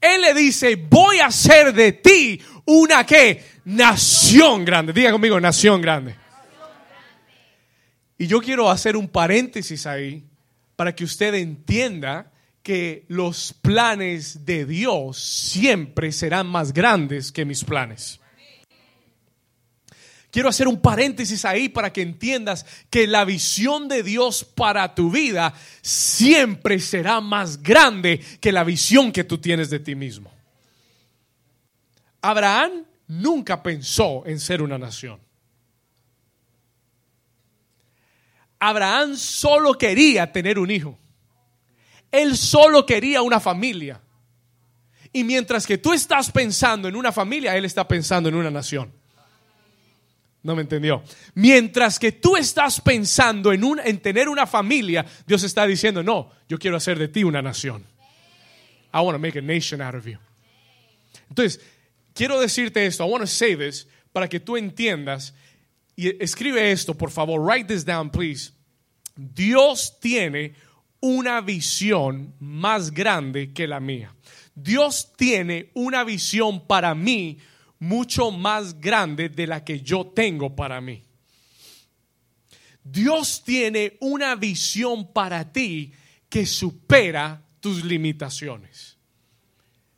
Él 0.00 0.20
le 0.20 0.34
dice, 0.34 0.76
voy 0.76 1.18
a 1.18 1.26
hacer 1.26 1.72
de 1.72 1.92
ti 1.92 2.40
una 2.66 3.04
que 3.04 3.44
nación 3.64 4.64
grande. 4.64 4.92
Diga 4.92 5.10
conmigo, 5.10 5.40
nación 5.40 5.80
grande. 5.80 6.16
Y 8.18 8.26
yo 8.26 8.40
quiero 8.40 8.70
hacer 8.70 8.96
un 8.96 9.08
paréntesis 9.08 9.86
ahí 9.86 10.24
para 10.76 10.94
que 10.94 11.04
usted 11.04 11.34
entienda 11.34 12.30
que 12.66 13.04
los 13.06 13.52
planes 13.52 14.44
de 14.44 14.66
Dios 14.66 15.18
siempre 15.18 16.10
serán 16.10 16.48
más 16.48 16.72
grandes 16.72 17.30
que 17.30 17.44
mis 17.44 17.62
planes. 17.62 18.18
Quiero 20.32 20.48
hacer 20.48 20.66
un 20.66 20.80
paréntesis 20.80 21.44
ahí 21.44 21.68
para 21.68 21.92
que 21.92 22.02
entiendas 22.02 22.66
que 22.90 23.06
la 23.06 23.24
visión 23.24 23.86
de 23.86 24.02
Dios 24.02 24.42
para 24.42 24.96
tu 24.96 25.12
vida 25.12 25.54
siempre 25.80 26.80
será 26.80 27.20
más 27.20 27.62
grande 27.62 28.18
que 28.40 28.50
la 28.50 28.64
visión 28.64 29.12
que 29.12 29.22
tú 29.22 29.38
tienes 29.38 29.70
de 29.70 29.78
ti 29.78 29.94
mismo. 29.94 30.32
Abraham 32.20 32.84
nunca 33.06 33.62
pensó 33.62 34.26
en 34.26 34.40
ser 34.40 34.60
una 34.60 34.76
nación. 34.76 35.20
Abraham 38.58 39.14
solo 39.14 39.74
quería 39.74 40.32
tener 40.32 40.58
un 40.58 40.72
hijo. 40.72 40.98
Él 42.10 42.36
solo 42.36 42.86
quería 42.86 43.22
una 43.22 43.40
familia. 43.40 44.00
Y 45.12 45.24
mientras 45.24 45.66
que 45.66 45.78
tú 45.78 45.92
estás 45.92 46.30
pensando 46.30 46.88
en 46.88 46.96
una 46.96 47.12
familia, 47.12 47.56
Él 47.56 47.64
está 47.64 47.86
pensando 47.88 48.28
en 48.28 48.34
una 48.34 48.50
nación. 48.50 48.92
No 50.42 50.54
me 50.54 50.62
entendió. 50.62 51.02
Mientras 51.34 51.98
que 51.98 52.12
tú 52.12 52.36
estás 52.36 52.80
pensando 52.80 53.52
en, 53.52 53.64
un, 53.64 53.80
en 53.80 53.98
tener 53.98 54.28
una 54.28 54.46
familia, 54.46 55.04
Dios 55.26 55.42
está 55.42 55.66
diciendo, 55.66 56.02
no, 56.02 56.30
yo 56.48 56.58
quiero 56.58 56.76
hacer 56.76 56.98
de 56.98 57.08
ti 57.08 57.24
una 57.24 57.42
nación. 57.42 57.84
I 58.92 58.98
want 58.98 59.14
to 59.14 59.18
make 59.18 59.38
a 59.38 59.42
nation 59.42 59.80
out 59.80 59.94
of 59.94 60.06
you. 60.06 60.18
Entonces, 61.28 61.60
quiero 62.14 62.40
decirte 62.40 62.86
esto. 62.86 63.04
I 63.04 63.10
want 63.10 63.22
to 63.22 63.26
say 63.26 63.56
this 63.56 63.88
para 64.12 64.28
que 64.28 64.40
tú 64.40 64.56
entiendas. 64.56 65.34
Y 65.96 66.22
escribe 66.22 66.70
esto, 66.70 66.94
por 66.94 67.10
favor. 67.10 67.40
Write 67.40 67.66
this 67.66 67.84
down, 67.84 68.10
please. 68.10 68.52
Dios 69.16 69.98
tiene 69.98 70.54
una 71.00 71.40
visión 71.40 72.34
más 72.40 72.90
grande 72.90 73.52
que 73.52 73.66
la 73.66 73.80
mía. 73.80 74.14
Dios 74.54 75.12
tiene 75.16 75.70
una 75.74 76.04
visión 76.04 76.66
para 76.66 76.94
mí 76.94 77.38
mucho 77.78 78.30
más 78.30 78.80
grande 78.80 79.28
de 79.28 79.46
la 79.46 79.64
que 79.64 79.80
yo 79.80 80.06
tengo 80.06 80.54
para 80.56 80.80
mí. 80.80 81.04
Dios 82.82 83.42
tiene 83.44 83.96
una 84.00 84.34
visión 84.36 85.12
para 85.12 85.52
ti 85.52 85.92
que 86.28 86.46
supera 86.46 87.42
tus 87.60 87.84
limitaciones. 87.84 88.96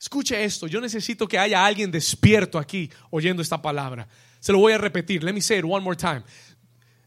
Escuche 0.01 0.43
esto, 0.43 0.67
yo 0.67 0.81
necesito 0.81 1.27
que 1.27 1.39
haya 1.39 1.65
alguien 1.65 1.91
despierto 1.91 2.59
aquí 2.59 2.91
oyendo 3.11 3.43
esta 3.43 3.61
palabra. 3.61 4.09
Se 4.41 4.53
lo 4.53 4.59
voy 4.59 4.73
a 4.73 4.79
repetir. 4.79 5.23
Let 5.23 5.33
me 5.33 5.41
say 5.41 5.59
it 5.59 5.65
one 5.65 5.83
more 5.83 5.97
time. 5.97 6.23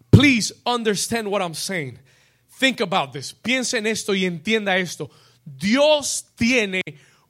Please 0.09 0.53
understand 0.65 1.27
what 1.27 1.41
I'm 1.41 1.55
saying. 1.55 1.97
Think 2.61 2.81
about 2.81 3.11
this. 3.11 3.33
Piensa 3.33 3.79
en 3.79 3.87
esto 3.87 4.13
y 4.13 4.23
entienda 4.23 4.77
esto. 4.77 5.09
Dios 5.43 6.27
tiene 6.35 6.83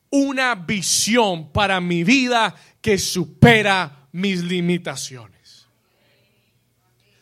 una 0.09 0.55
visión 0.55 1.53
para 1.53 1.79
mi 1.79 2.03
vida 2.03 2.53
que 2.81 2.97
supera 2.97 4.09
mis 4.11 4.43
limitaciones. 4.43 5.67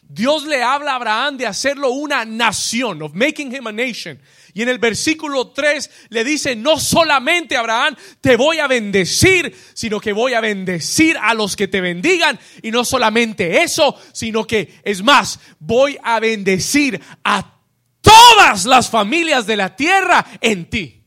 Dios 0.02 0.44
le 0.48 0.64
habla 0.64 0.94
a 0.94 0.96
Abraham 0.96 1.38
de 1.38 1.46
hacerlo 1.46 1.92
una 1.92 2.26
nación, 2.26 3.04
of 3.04 3.14
making 3.14 3.56
him 3.56 3.68
a 3.68 3.72
nation. 3.72 4.20
Y 4.56 4.64
en 4.64 4.70
el 4.70 4.80
versículo 4.80 5.50
3 5.50 6.08
le 6.10 6.24
dice, 6.24 6.56
no 6.56 6.80
solamente 6.80 7.56
Abraham 7.58 7.96
te 8.22 8.36
voy 8.36 8.58
a 8.58 8.66
bendecir, 8.66 9.56
sino 9.76 10.00
que 10.00 10.14
voy 10.14 10.34
a 10.34 10.42
bendecir 10.42 11.16
a 11.22 11.36
los 11.36 11.56
que 11.56 11.68
te 11.68 11.80
bendigan. 11.80 12.40
Y 12.64 12.72
no 12.72 12.84
solamente 12.84 13.62
eso, 13.62 13.96
sino 14.14 14.48
que 14.48 14.80
es 14.82 15.04
más, 15.04 15.40
voy 15.60 15.96
a 16.02 16.20
bendecir 16.20 17.00
a 17.24 17.59
todas 18.02 18.66
las 18.66 18.90
familias 18.90 19.46
de 19.46 19.58
la 19.58 19.76
tierra 19.76 20.26
en 20.42 20.70
ti. 20.70 21.00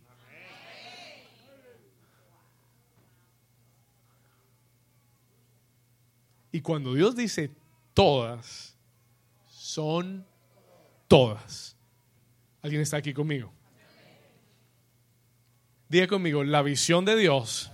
Y 6.53 6.61
cuando 6.61 6.93
Dios 6.93 7.17
dice 7.17 7.51
todas, 7.95 8.77
son 9.49 10.27
todas. 11.09 11.75
¿Alguien 12.61 12.83
está 12.83 12.99
aquí 12.99 13.15
conmigo? 13.15 13.51
Diga 15.89 16.07
conmigo, 16.07 16.45
la 16.45 16.63
visión 16.63 17.05
de 17.05 17.17
Dios 17.17 17.71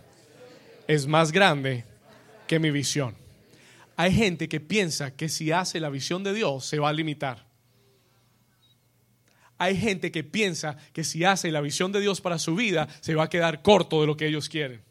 es 0.87 1.07
más 1.07 1.33
grande 1.33 1.85
que 2.47 2.59
mi 2.59 2.71
visión. 2.71 3.17
Hay 3.97 4.15
gente 4.15 4.49
que 4.49 4.61
piensa 4.61 5.15
que 5.15 5.29
si 5.29 5.51
hace 5.51 5.81
la 5.81 5.91
visión 5.91 6.23
de 6.23 6.33
Dios 6.33 6.65
se 6.65 6.79
va 6.79 6.89
a 6.89 6.93
limitar. 6.93 7.48
Hay 9.59 9.77
gente 9.77 10.13
que 10.13 10.23
piensa 10.23 10.77
que 10.93 11.05
si 11.05 11.25
hace 11.25 11.51
la 11.51 11.61
visión 11.61 11.91
de 11.91 12.01
Dios 12.01 12.21
para 12.21 12.39
su 12.39 12.55
vida 12.55 12.89
se 13.01 13.15
va 13.15 13.25
a 13.25 13.29
quedar 13.29 13.63
corto 13.63 14.01
de 14.01 14.07
lo 14.07 14.17
que 14.17 14.27
ellos 14.27 14.49
quieren. 14.49 14.83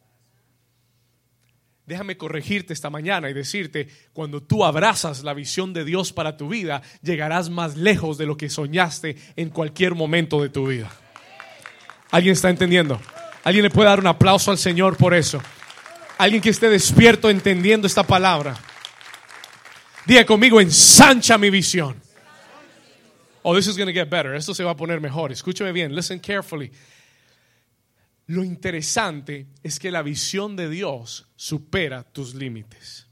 Déjame 1.85 2.17
corregirte 2.17 2.73
esta 2.73 2.89
mañana 2.89 3.29
y 3.29 3.33
decirte, 3.33 3.87
cuando 4.11 4.43
tú 4.43 4.65
abrazas 4.65 5.23
la 5.23 5.33
visión 5.33 5.71
de 5.71 5.85
Dios 5.85 6.11
para 6.11 6.35
tu 6.35 6.49
vida, 6.49 6.81
llegarás 7.01 7.49
más 7.49 7.77
lejos 7.77 8.17
de 8.17 8.25
lo 8.25 8.35
que 8.35 8.49
soñaste 8.49 9.15
en 9.37 9.49
cualquier 9.49 9.95
momento 9.95 10.41
de 10.41 10.49
tu 10.49 10.67
vida. 10.67 10.91
¿Alguien 12.11 12.33
está 12.33 12.49
entendiendo? 12.49 12.99
¿Alguien 13.45 13.63
le 13.63 13.69
puede 13.69 13.87
dar 13.87 14.01
un 14.01 14.07
aplauso 14.07 14.51
al 14.51 14.57
Señor 14.57 14.97
por 14.97 15.13
eso? 15.13 15.41
¿Alguien 16.17 16.41
que 16.41 16.49
esté 16.49 16.69
despierto 16.69 17.29
entendiendo 17.29 17.87
esta 17.87 18.03
palabra? 18.03 18.57
Diga 20.05 20.25
conmigo, 20.25 20.59
ensancha 20.59 21.37
mi 21.37 21.49
visión. 21.49 22.06
Oh, 23.49 23.55
this 23.55 23.67
is 23.67 23.77
going 23.77 23.87
to 23.87 23.93
get 23.93 24.09
better. 24.09 24.35
Esto 24.35 24.53
se 24.53 24.61
va 24.65 24.71
a 24.71 24.75
poner 24.75 24.99
mejor. 24.99 25.31
Escúchame 25.31 25.71
bien. 25.71 25.95
Listen 25.95 26.19
carefully. 26.19 26.69
Lo 28.25 28.43
interesante 28.43 29.47
es 29.63 29.79
que 29.79 29.89
la 29.89 30.01
visión 30.01 30.57
de 30.57 30.69
Dios 30.69 31.27
supera 31.37 32.03
tus 32.03 32.35
límites. 32.35 33.07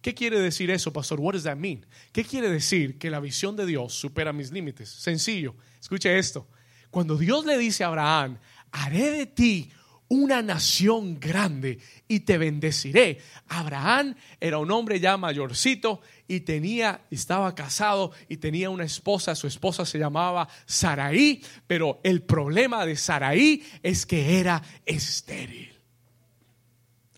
¿Qué 0.00 0.14
quiere 0.14 0.40
decir 0.40 0.70
eso, 0.70 0.94
pastor? 0.94 1.20
What 1.20 1.34
does 1.34 1.42
that 1.42 1.58
mean? 1.58 1.84
¿Qué 2.10 2.24
quiere 2.24 2.48
decir 2.48 2.98
que 2.98 3.10
la 3.10 3.20
visión 3.20 3.54
de 3.54 3.66
Dios 3.66 3.92
supera 3.92 4.32
mis 4.32 4.50
límites? 4.50 4.88
Sencillo. 4.88 5.54
Escuche 5.78 6.18
esto. 6.18 6.48
Cuando 6.90 7.18
Dios 7.18 7.44
le 7.44 7.58
dice 7.58 7.84
a 7.84 7.88
Abraham, 7.88 8.38
haré 8.72 9.10
de 9.10 9.26
ti 9.26 9.70
una 10.10 10.42
nación 10.42 11.20
grande 11.20 11.78
y 12.08 12.20
te 12.20 12.36
bendeciré. 12.36 13.18
Abraham 13.48 14.16
era 14.40 14.58
un 14.58 14.70
hombre 14.72 14.98
ya 14.98 15.16
mayorcito 15.16 16.00
y 16.26 16.40
tenía, 16.40 17.02
estaba 17.10 17.54
casado 17.54 18.10
y 18.28 18.38
tenía 18.38 18.70
una 18.70 18.84
esposa, 18.84 19.36
su 19.36 19.46
esposa 19.46 19.86
se 19.86 19.98
llamaba 19.98 20.48
Saraí, 20.66 21.42
pero 21.66 22.00
el 22.02 22.22
problema 22.22 22.84
de 22.84 22.96
Saraí 22.96 23.62
es 23.84 24.04
que 24.04 24.40
era 24.40 24.60
estéril. 24.84 25.72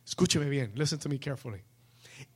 Escúcheme 0.06 0.50
bien, 0.50 0.72
listen 0.75 0.99
to 0.99 1.08
me 1.08 1.18
carefully. 1.18 1.62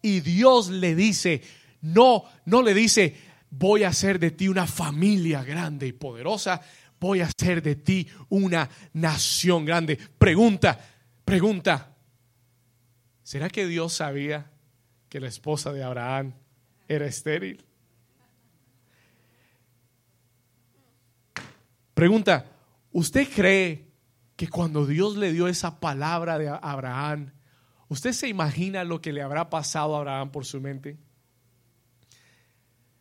Y 0.00 0.20
Dios 0.20 0.70
le 0.70 0.94
dice, 0.94 1.42
no, 1.82 2.24
no 2.46 2.62
le 2.62 2.72
dice, 2.72 3.14
voy 3.50 3.84
a 3.84 3.88
hacer 3.88 4.18
de 4.18 4.30
ti 4.30 4.48
una 4.48 4.66
familia 4.66 5.44
grande 5.44 5.86
y 5.86 5.92
poderosa 5.92 6.62
voy 7.00 7.20
a 7.20 7.26
hacer 7.26 7.62
de 7.62 7.76
ti 7.76 8.08
una 8.28 8.68
nación 8.92 9.64
grande. 9.64 9.96
Pregunta, 10.18 10.78
pregunta, 11.24 11.94
¿será 13.22 13.48
que 13.48 13.66
Dios 13.66 13.92
sabía 13.94 14.50
que 15.08 15.20
la 15.20 15.28
esposa 15.28 15.72
de 15.72 15.82
Abraham 15.82 16.34
era 16.88 17.06
estéril? 17.06 17.64
Pregunta, 21.94 22.44
¿usted 22.92 23.26
cree 23.34 23.86
que 24.36 24.48
cuando 24.48 24.84
Dios 24.84 25.16
le 25.16 25.32
dio 25.32 25.48
esa 25.48 25.80
palabra 25.80 26.38
de 26.38 26.48
Abraham, 26.48 27.32
¿usted 27.88 28.12
se 28.12 28.28
imagina 28.28 28.84
lo 28.84 29.00
que 29.00 29.12
le 29.12 29.22
habrá 29.22 29.48
pasado 29.48 29.96
a 29.96 29.98
Abraham 30.00 30.30
por 30.30 30.44
su 30.44 30.60
mente? 30.60 30.98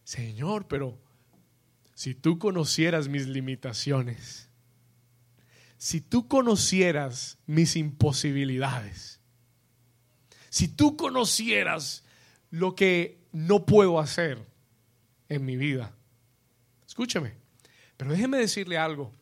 Señor, 0.05 0.67
pero 0.67 0.97
si 1.95 2.13
tú 2.13 2.37
conocieras 2.37 3.07
mis 3.07 3.25
limitaciones, 3.25 4.49
si 5.77 6.01
tú 6.01 6.27
conocieras 6.27 7.37
mis 7.47 7.77
imposibilidades, 7.77 9.21
si 10.49 10.67
tú 10.67 10.97
conocieras 10.97 12.03
lo 12.51 12.75
que 12.75 13.17
no 13.31 13.65
puedo 13.65 13.99
hacer 13.99 14.45
en 15.29 15.45
mi 15.45 15.55
vida, 15.55 15.95
escúchame, 16.85 17.33
pero 17.95 18.11
déjeme 18.11 18.39
decirle 18.39 18.77
algo, 18.77 19.13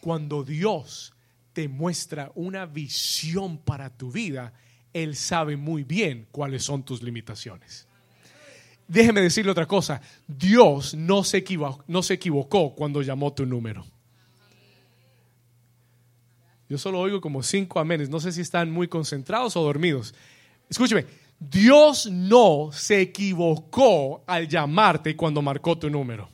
cuando 0.00 0.44
Dios 0.44 1.12
te 1.52 1.68
muestra 1.68 2.32
una 2.34 2.64
visión 2.64 3.58
para 3.58 3.94
tu 3.96 4.10
vida, 4.10 4.54
Él 4.94 5.14
sabe 5.14 5.58
muy 5.58 5.84
bien 5.84 6.26
cuáles 6.30 6.64
son 6.64 6.84
tus 6.84 7.02
limitaciones 7.02 7.86
déjeme 8.88 9.20
decirle 9.20 9.52
otra 9.52 9.66
cosa, 9.66 10.00
Dios 10.26 10.94
no 10.94 11.24
se, 11.24 11.38
equivocó, 11.38 11.84
no 11.86 12.02
se 12.02 12.14
equivocó 12.14 12.74
cuando 12.74 13.02
llamó 13.02 13.32
tu 13.32 13.46
número. 13.46 13.84
Yo 16.68 16.78
solo 16.78 17.00
oigo 17.00 17.20
como 17.20 17.42
cinco 17.42 17.78
amenes, 17.78 18.08
no 18.08 18.20
sé 18.20 18.32
si 18.32 18.40
están 18.40 18.70
muy 18.70 18.88
concentrados 18.88 19.56
o 19.56 19.62
dormidos. 19.62 20.14
Escúcheme, 20.68 21.06
Dios 21.38 22.06
no 22.10 22.70
se 22.72 23.00
equivocó 23.00 24.24
al 24.26 24.48
llamarte 24.48 25.14
cuando 25.14 25.42
marcó 25.42 25.78
tu 25.78 25.90
número. 25.90 26.30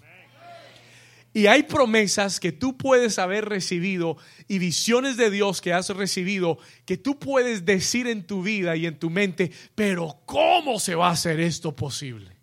Y 1.33 1.47
hay 1.47 1.63
promesas 1.63 2.41
que 2.41 2.51
tú 2.51 2.77
puedes 2.77 3.19
haber 3.19 3.49
recibido 3.49 4.17
y 4.49 4.59
visiones 4.59 5.17
de 5.17 5.31
Dios 5.31 5.61
que 5.61 5.73
has 5.73 5.89
recibido 5.91 6.59
que 6.85 6.97
tú 6.97 7.21
puedes 7.21 7.65
decir 7.65 8.09
en 8.09 8.27
tu 8.27 8.43
vida 8.43 8.75
y 8.75 8.87
en 8.87 8.99
tu 8.99 9.11
mente, 9.11 9.53
pero 9.77 10.23
¿cómo 10.27 10.81
se 10.81 10.97
va 10.97 11.09
a 11.09 11.13
hacer 11.13 11.39
esto 11.39 11.75
posible? 11.75 12.40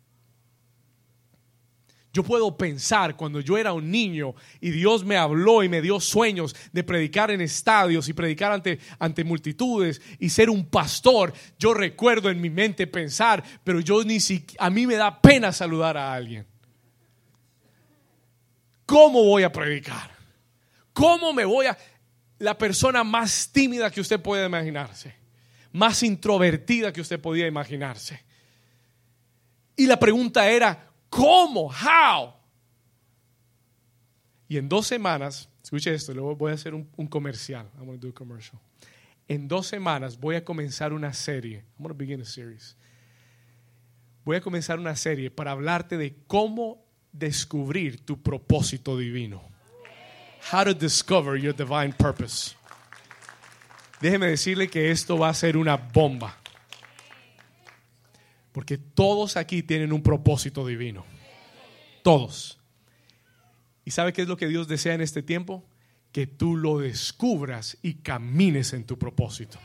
Yo 2.18 2.24
puedo 2.24 2.58
pensar 2.58 3.16
cuando 3.16 3.42
yo 3.42 3.60
era 3.60 3.74
un 3.74 3.92
niño 3.92 4.34
y 4.60 4.72
Dios 4.72 5.06
me 5.06 5.18
habló 5.18 5.62
y 5.62 5.70
me 5.70 5.84
dio 5.84 6.00
sueños 6.00 6.56
de 6.74 6.84
predicar 6.84 7.30
en 7.30 7.42
estadios 7.42 8.10
y 8.10 8.14
predicar 8.14 8.52
ante, 8.52 8.80
ante 8.98 9.24
multitudes 9.24 10.02
y 10.18 10.30
ser 10.30 10.50
un 10.50 10.66
pastor. 10.66 11.32
Yo 11.60 11.76
recuerdo 11.76 12.32
en 12.32 12.42
mi 12.42 12.50
mente 12.50 12.88
pensar, 12.88 13.44
pero 13.64 13.82
yo 13.82 14.04
ni 14.04 14.20
siquiera, 14.20 14.66
a 14.66 14.72
mí 14.72 14.88
me 14.88 14.96
da 14.96 15.22
pena 15.22 15.52
saludar 15.52 15.96
a 15.96 16.12
alguien. 16.12 16.48
¿Cómo 18.88 19.24
voy 19.24 19.44
a 19.44 19.52
predicar? 19.52 20.10
¿Cómo 20.94 21.34
me 21.34 21.46
voy 21.46 21.68
a... 21.68 21.78
La 22.40 22.58
persona 22.58 23.04
más 23.04 23.52
tímida 23.52 23.92
que 23.92 24.02
usted 24.02 24.20
puede 24.20 24.48
imaginarse, 24.48 25.14
más 25.72 26.02
introvertida 26.02 26.92
que 26.92 27.02
usted 27.02 27.20
podía 27.20 27.46
imaginarse. 27.46 28.26
Y 29.76 29.86
la 29.86 30.00
pregunta 30.00 30.50
era, 30.50 30.87
¿Cómo? 31.10 31.70
How? 31.70 32.34
Y 34.48 34.58
en 34.58 34.70
dos 34.70 34.88
semanas, 34.88 35.50
escuche 35.62 35.94
esto, 35.94 36.14
luego 36.14 36.36
voy 36.36 36.52
a 36.52 36.56
hacer 36.56 36.74
un, 36.74 36.86
comercial. 37.08 37.70
I'm 37.78 37.86
going 37.86 38.00
do 38.00 38.10
a 38.10 38.14
commercial. 38.14 38.60
En 39.28 39.48
dos 39.48 39.68
semanas 39.68 40.18
voy 40.18 40.36
a 40.36 40.46
comenzar 40.46 40.94
una 40.94 41.14
serie. 41.14 41.66
I'm 41.78 41.84
going 41.84 41.90
to 41.90 41.96
begin 41.96 42.22
a 42.22 42.26
series. 42.26 42.78
Voy 44.24 44.38
a 44.38 44.42
comenzar 44.42 44.80
una 44.80 44.96
serie 44.96 45.30
para 45.32 45.52
hablarte 45.52 45.98
de 45.98 46.16
cómo 46.28 46.84
descubrir 47.12 48.06
tu 48.06 48.22
propósito 48.22 48.98
divino. 48.98 49.42
How 50.52 50.64
to 50.64 50.74
discover 50.74 51.38
your 51.38 51.54
divine 51.54 51.94
purpose. 51.94 52.56
Déjeme 54.00 54.28
decirle 54.28 54.70
que 54.70 54.92
esto 54.92 55.18
va 55.18 55.30
a 55.30 55.34
ser 55.34 55.58
una 55.58 55.76
bomba. 55.76 56.38
Porque 58.58 58.80
todos 58.80 59.38
aquí 59.38 59.62
tienen 59.62 59.94
un 59.94 60.02
propósito 60.02 60.66
divino. 60.66 61.06
Todos. 62.02 62.58
¿Y 63.86 63.92
sabe 63.92 64.14
qué 64.14 64.24
es 64.24 64.28
lo 64.28 64.36
que 64.36 64.48
Dios 64.48 64.68
desea 64.68 64.96
en 64.96 65.02
este 65.02 65.22
tiempo? 65.22 65.64
Que 66.12 66.26
tú 66.26 66.56
lo 66.56 66.80
descubras 66.80 67.78
y 67.84 67.98
camines 68.02 68.74
en 68.74 68.84
tu 68.84 68.98
propósito. 68.98 69.60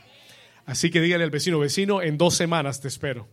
Así 0.67 0.91
que 0.91 1.01
dígale 1.01 1.23
al 1.23 1.31
vecino, 1.31 1.57
vecino, 1.57 2.03
en 2.03 2.19
dos 2.19 2.35
semanas 2.35 2.81
te 2.81 2.87
espero. 2.87 3.27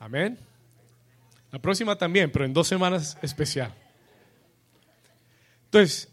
Amén. 0.00 0.38
La 1.50 1.58
próxima 1.58 1.98
también, 1.98 2.32
pero 2.32 2.46
en 2.46 2.54
dos 2.54 2.68
semanas 2.68 3.18
especial. 3.20 3.74
Entonces, 5.66 6.10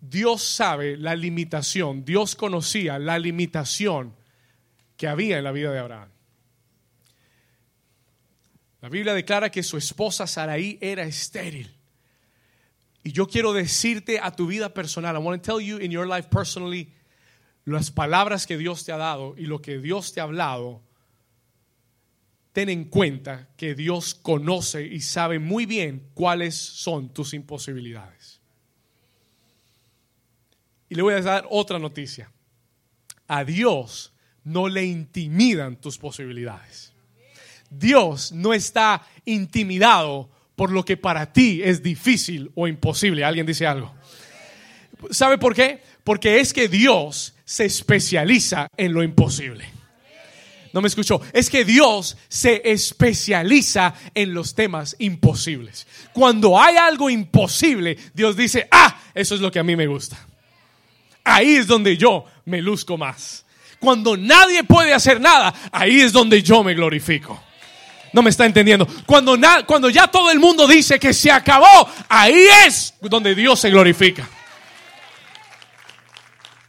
Dios 0.00 0.42
sabe 0.42 0.96
la 0.96 1.14
limitación, 1.14 2.04
Dios 2.04 2.34
conocía 2.34 2.98
la 2.98 3.20
limitación 3.20 4.20
que 5.02 5.08
había 5.08 5.36
en 5.36 5.42
la 5.42 5.50
vida 5.50 5.72
de 5.72 5.80
Abraham. 5.80 6.08
La 8.82 8.88
Biblia 8.88 9.14
declara 9.14 9.50
que 9.50 9.64
su 9.64 9.76
esposa 9.76 10.28
Saraí 10.28 10.78
era 10.80 11.02
estéril. 11.02 11.76
Y 13.02 13.10
yo 13.10 13.26
quiero 13.26 13.52
decirte 13.52 14.20
a 14.20 14.30
tu 14.30 14.46
vida 14.46 14.72
personal, 14.72 15.16
I 15.16 15.18
want 15.18 15.42
to 15.42 15.44
tell 15.44 15.60
you 15.60 15.78
in 15.78 15.90
your 15.90 16.06
life 16.06 16.28
personally, 16.30 16.94
las 17.64 17.90
palabras 17.90 18.46
que 18.46 18.56
Dios 18.56 18.84
te 18.84 18.92
ha 18.92 18.96
dado 18.96 19.34
y 19.36 19.46
lo 19.46 19.60
que 19.60 19.80
Dios 19.80 20.12
te 20.12 20.20
ha 20.20 20.22
hablado, 20.22 20.84
ten 22.52 22.68
en 22.68 22.84
cuenta 22.84 23.48
que 23.56 23.74
Dios 23.74 24.14
conoce 24.14 24.86
y 24.86 25.00
sabe 25.00 25.40
muy 25.40 25.66
bien 25.66 26.10
cuáles 26.14 26.54
son 26.54 27.12
tus 27.12 27.34
imposibilidades. 27.34 28.40
Y 30.88 30.94
le 30.94 31.02
voy 31.02 31.14
a 31.14 31.20
dar 31.22 31.44
otra 31.50 31.80
noticia. 31.80 32.30
A 33.26 33.42
Dios 33.42 34.11
no 34.44 34.68
le 34.68 34.84
intimidan 34.84 35.76
tus 35.76 35.98
posibilidades. 35.98 36.92
Dios 37.70 38.32
no 38.32 38.52
está 38.52 39.06
intimidado 39.24 40.28
por 40.56 40.70
lo 40.70 40.84
que 40.84 40.96
para 40.96 41.32
ti 41.32 41.60
es 41.62 41.82
difícil 41.82 42.50
o 42.54 42.68
imposible. 42.68 43.24
¿Alguien 43.24 43.46
dice 43.46 43.66
algo? 43.66 43.94
¿Sabe 45.10 45.38
por 45.38 45.54
qué? 45.54 45.82
Porque 46.04 46.40
es 46.40 46.52
que 46.52 46.68
Dios 46.68 47.34
se 47.44 47.64
especializa 47.64 48.68
en 48.76 48.92
lo 48.92 49.02
imposible. 49.02 49.66
No 50.72 50.80
me 50.80 50.88
escuchó. 50.88 51.20
Es 51.32 51.50
que 51.50 51.64
Dios 51.64 52.16
se 52.28 52.62
especializa 52.64 53.94
en 54.14 54.32
los 54.32 54.54
temas 54.54 54.96
imposibles. 54.98 55.86
Cuando 56.12 56.58
hay 56.58 56.76
algo 56.76 57.10
imposible, 57.10 57.98
Dios 58.14 58.36
dice, 58.36 58.68
ah, 58.70 59.00
eso 59.14 59.34
es 59.34 59.40
lo 59.40 59.50
que 59.50 59.58
a 59.58 59.64
mí 59.64 59.76
me 59.76 59.86
gusta. 59.86 60.18
Ahí 61.24 61.56
es 61.56 61.66
donde 61.66 61.96
yo 61.96 62.24
me 62.46 62.62
luzco 62.62 62.96
más. 62.96 63.41
Cuando 63.82 64.16
nadie 64.16 64.62
puede 64.62 64.94
hacer 64.94 65.20
nada, 65.20 65.52
ahí 65.72 66.02
es 66.02 66.12
donde 66.12 66.40
yo 66.40 66.62
me 66.62 66.72
glorifico. 66.72 67.42
No 68.12 68.22
me 68.22 68.30
está 68.30 68.46
entendiendo. 68.46 68.86
Cuando, 69.06 69.36
cuando 69.66 69.90
ya 69.90 70.06
todo 70.06 70.30
el 70.30 70.38
mundo 70.38 70.68
dice 70.68 71.00
que 71.00 71.12
se 71.12 71.32
acabó, 71.32 71.88
ahí 72.08 72.46
es 72.64 72.94
donde 73.00 73.34
Dios 73.34 73.58
se 73.58 73.70
glorifica. 73.70 74.28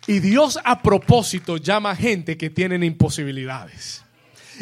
Y 0.07 0.21
Dios 0.21 0.57
a 0.63 0.81
propósito 0.81 1.57
llama 1.57 1.95
gente 1.95 2.35
que 2.35 2.49
tienen 2.49 2.83
imposibilidades. 2.83 4.02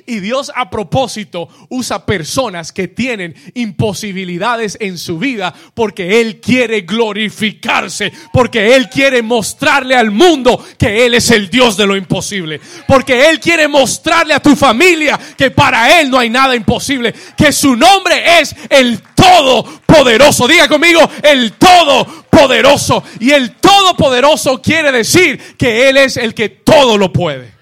Y 0.06 0.20
Dios 0.20 0.52
a 0.56 0.70
propósito 0.70 1.50
usa 1.70 2.06
personas 2.06 2.72
que 2.72 2.88
tienen 2.88 3.36
imposibilidades 3.54 4.78
en 4.80 4.98
su 4.98 5.18
vida 5.18 5.54
porque 5.74 6.22
Él 6.22 6.40
quiere 6.40 6.82
glorificarse, 6.82 8.12
porque 8.34 8.76
Él 8.76 8.90
quiere 8.90 9.22
mostrarle 9.22 9.96
al 9.96 10.12
mundo 10.12 10.64
que 10.78 11.06
Él 11.06 11.14
es 11.14 11.32
el 11.32 11.50
Dios 11.50 11.78
de 11.78 11.88
lo 11.88 11.96
imposible, 11.96 12.60
porque 12.88 13.30
Él 13.30 13.40
quiere 13.40 13.68
mostrarle 13.68 14.34
a 14.34 14.42
tu 14.42 14.56
familia 14.56 15.20
que 15.38 15.52
para 15.52 16.00
Él 16.00 16.10
no 16.10 16.20
hay 16.20 16.30
nada 16.30 16.56
imposible, 16.56 17.14
que 17.38 17.52
su 17.52 17.76
nombre 17.76 18.40
es 18.40 18.56
el 18.70 19.02
Todopoderoso. 19.22 20.48
Diga 20.48 20.68
conmigo, 20.68 21.00
el 21.22 21.54
Todopoderoso. 21.54 23.04
Y 23.20 23.32
el 23.32 23.52
Todopoderoso 23.58 24.62
quiere 24.62 24.92
decir 24.92 25.56
que 25.58 25.90
Él 25.90 25.98
es 25.98 26.18
el 26.18 26.34
que 26.34 26.50
todo 26.50 26.98
lo 26.98 27.14
puede. 27.14 27.61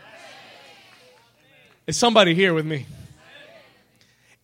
Is 1.90 1.98
somebody 1.98 2.36
here 2.36 2.54
with 2.54 2.66
me? 2.66 2.86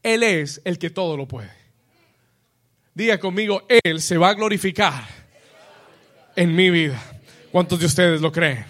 Él 0.02 0.24
es 0.24 0.60
el 0.66 0.80
que 0.80 0.90
todo 0.90 1.16
lo 1.16 1.28
puede. 1.28 1.52
Diga 2.96 3.20
conmigo, 3.20 3.68
Él 3.84 4.02
se 4.02 4.18
va 4.18 4.30
a 4.30 4.34
glorificar 4.34 5.06
en 6.36 6.56
mi 6.56 6.72
vida. 6.72 7.00
¿Cuántos 7.52 7.80
de 7.80 7.86
ustedes 7.86 8.20
lo 8.20 8.32
creen? 8.32 8.66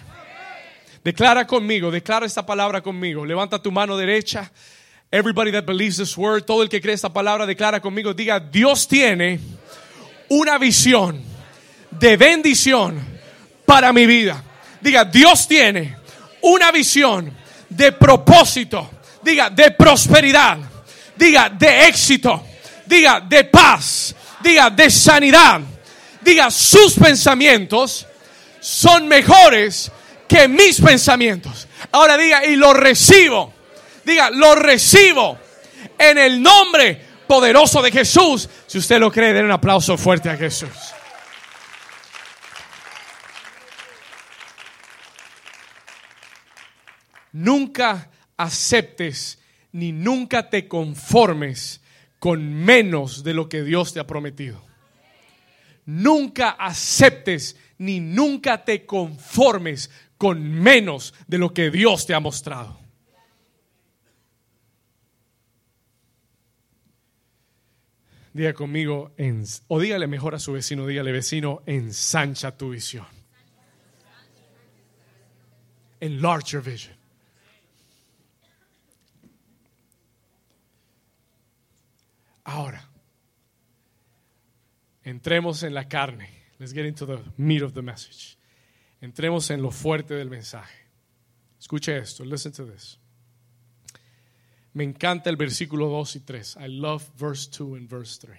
Declara 1.02 1.46
conmigo, 1.46 1.90
declara 1.90 2.26
esta 2.26 2.44
palabra 2.44 2.82
conmigo. 2.82 3.24
Levanta 3.24 3.62
tu 3.62 3.72
mano 3.72 3.96
derecha. 3.96 4.52
Everybody 5.10 5.52
that 5.52 5.64
believes 5.64 5.96
this 5.96 6.14
word, 6.18 6.44
todo 6.44 6.62
el 6.62 6.68
que 6.68 6.78
cree 6.78 6.92
esta 6.92 7.10
palabra, 7.10 7.46
declara 7.46 7.80
conmigo. 7.80 8.12
Diga, 8.12 8.38
Dios 8.38 8.86
tiene 8.86 9.40
una 10.28 10.58
visión 10.58 11.22
de 11.92 12.18
bendición 12.18 13.02
para 13.64 13.90
mi 13.94 14.04
vida. 14.04 14.44
Diga, 14.82 15.06
Dios 15.06 15.48
tiene 15.48 15.96
una 16.42 16.70
visión 16.70 17.32
de 17.68 17.92
propósito, 17.92 18.90
diga 19.22 19.50
de 19.50 19.70
prosperidad, 19.72 20.58
diga 21.16 21.50
de 21.50 21.86
éxito, 21.86 22.44
diga 22.86 23.20
de 23.20 23.44
paz, 23.44 24.14
diga 24.40 24.70
de 24.70 24.90
sanidad, 24.90 25.60
diga 26.22 26.50
sus 26.50 26.94
pensamientos 26.94 28.06
son 28.66 29.06
mejores 29.06 29.92
que 30.26 30.48
mis 30.48 30.80
pensamientos. 30.80 31.68
Ahora 31.92 32.16
diga, 32.16 32.44
y 32.44 32.56
lo 32.56 32.74
recibo, 32.74 33.52
diga, 34.04 34.28
lo 34.30 34.56
recibo 34.56 35.38
en 35.96 36.18
el 36.18 36.42
nombre 36.42 37.00
poderoso 37.28 37.80
de 37.80 37.92
Jesús. 37.92 38.48
Si 38.66 38.78
usted 38.78 38.98
lo 38.98 39.12
cree, 39.12 39.32
den 39.32 39.44
un 39.44 39.52
aplauso 39.52 39.96
fuerte 39.96 40.28
a 40.30 40.36
Jesús. 40.36 40.70
Nunca 47.36 48.10
aceptes 48.38 49.38
ni 49.72 49.92
nunca 49.92 50.48
te 50.48 50.66
conformes 50.66 51.82
con 52.18 52.54
menos 52.54 53.24
de 53.24 53.34
lo 53.34 53.46
que 53.46 53.62
Dios 53.62 53.92
te 53.92 54.00
ha 54.00 54.06
prometido. 54.06 54.64
Nunca 55.84 56.48
aceptes 56.52 57.58
ni 57.76 58.00
nunca 58.00 58.64
te 58.64 58.86
conformes 58.86 59.90
con 60.16 60.50
menos 60.50 61.12
de 61.26 61.36
lo 61.36 61.52
que 61.52 61.70
Dios 61.70 62.06
te 62.06 62.14
ha 62.14 62.20
mostrado. 62.20 62.80
Diga 68.32 68.54
conmigo, 68.54 69.12
o 69.68 69.78
dígale 69.78 70.06
mejor 70.06 70.34
a 70.34 70.38
su 70.38 70.52
vecino, 70.52 70.86
dígale 70.86 71.12
vecino, 71.12 71.62
ensancha 71.66 72.56
tu 72.56 72.70
visión. 72.70 73.06
Enlarge 76.00 76.52
your 76.52 76.62
vision. 76.62 76.95
Ahora, 82.46 82.80
entremos 85.02 85.64
en 85.64 85.74
la 85.74 85.88
carne. 85.88 86.30
Let's 86.58 86.72
get 86.72 86.86
into 86.86 87.04
the 87.04 87.18
meat 87.36 87.62
of 87.62 87.74
the 87.74 87.82
message. 87.82 88.38
Entremos 89.00 89.50
en 89.50 89.62
lo 89.62 89.72
fuerte 89.72 90.14
del 90.14 90.30
mensaje. 90.30 90.86
Escuche 91.58 91.98
esto, 91.98 92.24
listen 92.24 92.52
to 92.52 92.64
this. 92.64 92.98
Me 94.74 94.84
encanta 94.84 95.28
el 95.28 95.36
versículo 95.36 95.88
2 95.88 96.16
y 96.16 96.20
3. 96.20 96.56
I 96.60 96.68
love 96.68 97.04
verse 97.18 97.50
2 97.50 97.78
and 97.78 97.88
verse 97.88 98.20
3. 98.20 98.38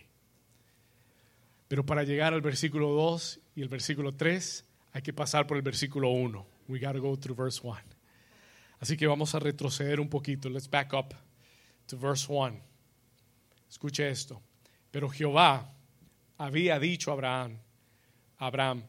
Pero 1.67 1.85
para 1.85 2.03
llegar 2.03 2.33
al 2.33 2.41
versículo 2.41 2.93
2 2.93 3.39
y 3.55 3.61
el 3.61 3.67
versículo 3.67 4.13
3 4.13 4.65
hay 4.93 5.01
que 5.01 5.11
pasar 5.11 5.47
por 5.47 5.57
el 5.57 5.63
versículo 5.63 6.11
1. 6.11 6.47
We 6.69 6.79
got 6.79 6.93
to 6.93 7.01
go 7.01 7.17
through 7.17 7.35
verse 7.35 7.59
1. 7.61 7.77
Así 8.79 8.95
que 8.95 9.05
vamos 9.05 9.35
a 9.35 9.39
retroceder 9.39 9.99
un 9.99 10.07
poquito. 10.07 10.49
Let's 10.49 10.69
back 10.69 10.93
up 10.93 11.13
to 11.87 11.97
verse 11.97 12.25
1. 12.31 12.66
Escuche 13.69 14.09
esto. 14.09 14.41
Pero 14.91 15.09
Jehová 15.09 15.73
había 16.37 16.79
dicho 16.79 17.11
a 17.11 17.13
Abraham, 17.13 17.57
Abraham, 18.37 18.83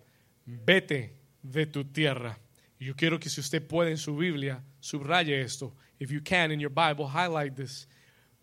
vete 0.45 1.21
de 1.43 1.67
tu 1.67 1.85
tierra. 1.85 2.39
yo 2.79 2.95
quiero 2.95 3.19
que 3.19 3.29
si 3.29 3.41
usted 3.41 3.67
puede 3.67 3.91
en 3.91 3.99
su 3.99 4.17
Biblia, 4.17 4.63
subraye 4.81 5.41
esto. 5.41 5.75
If 5.99 6.11
you 6.11 6.23
can 6.23 6.53
in 6.53 6.61
your 6.61 6.71
Bible, 6.71 7.07
highlight 7.07 7.57
this. 7.57 7.89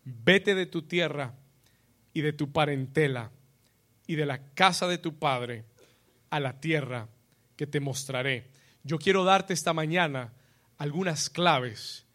Vete 0.04 0.54
de 0.54 0.66
tu 0.66 0.82
tierra 0.82 1.34
y 2.12 2.20
de 2.20 2.32
tu 2.32 2.52
parentela 2.52 3.30
y 4.06 4.14
de 4.14 4.26
la 4.26 4.38
casa 4.54 4.86
de 4.86 4.98
tu 4.98 5.18
padre 5.18 5.64
a 6.30 6.38
la 6.38 6.60
tierra 6.60 7.08
que 7.56 7.66
te 7.66 7.80
mostraré. 7.80 8.50
Yo 8.84 8.98
quiero 8.98 9.24
darte 9.24 9.54
esta 9.54 9.72
mañana 9.72 10.32
algunas 10.78 11.30
claves 11.30 12.06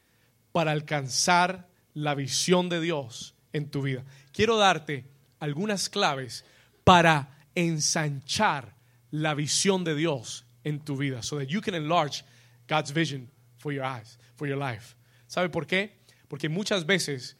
para 0.51 0.71
alcanzar 0.71 1.67
la 1.93 2.15
visión 2.15 2.69
de 2.69 2.79
Dios 2.79 3.35
en 3.53 3.69
tu 3.69 3.81
vida. 3.81 4.03
Quiero 4.31 4.57
darte 4.57 5.05
algunas 5.39 5.89
claves 5.89 6.45
para 6.83 7.29
ensanchar 7.55 8.75
la 9.11 9.33
visión 9.33 9.83
de 9.83 9.95
Dios 9.95 10.45
en 10.63 10.79
tu 10.79 10.95
vida, 10.95 11.21
so 11.23 11.37
that 11.37 11.47
you 11.47 11.61
can 11.61 11.75
enlarge 11.75 12.23
God's 12.67 12.93
vision 12.93 13.29
for 13.57 13.73
your 13.73 13.83
eyes, 13.83 14.17
for 14.35 14.47
your 14.47 14.57
life. 14.57 14.95
¿Sabe 15.27 15.49
por 15.49 15.65
qué? 15.65 15.97
Porque 16.27 16.49
muchas 16.49 16.85
veces 16.85 17.35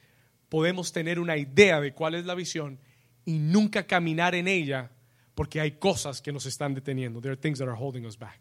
podemos 0.50 0.92
tener 0.92 1.20
una 1.20 1.38
idea 1.38 1.80
de 1.80 1.94
cuál 1.94 2.16
es 2.16 2.26
la 2.26 2.36
visión 2.36 2.80
y 3.26 3.40
nunca 3.40 3.84
caminar 3.84 4.36
en 4.36 4.48
ella 4.48 4.92
porque 5.36 5.62
hay 5.62 5.72
cosas 5.72 6.22
que 6.22 6.32
nos 6.32 6.46
están 6.46 6.74
deteniendo. 6.74 7.22
There 7.22 7.32
are 7.32 7.40
things 7.40 7.60
that 7.60 7.68
are 7.68 7.78
holding 7.78 8.06
us 8.06 8.18
back. 8.18 8.40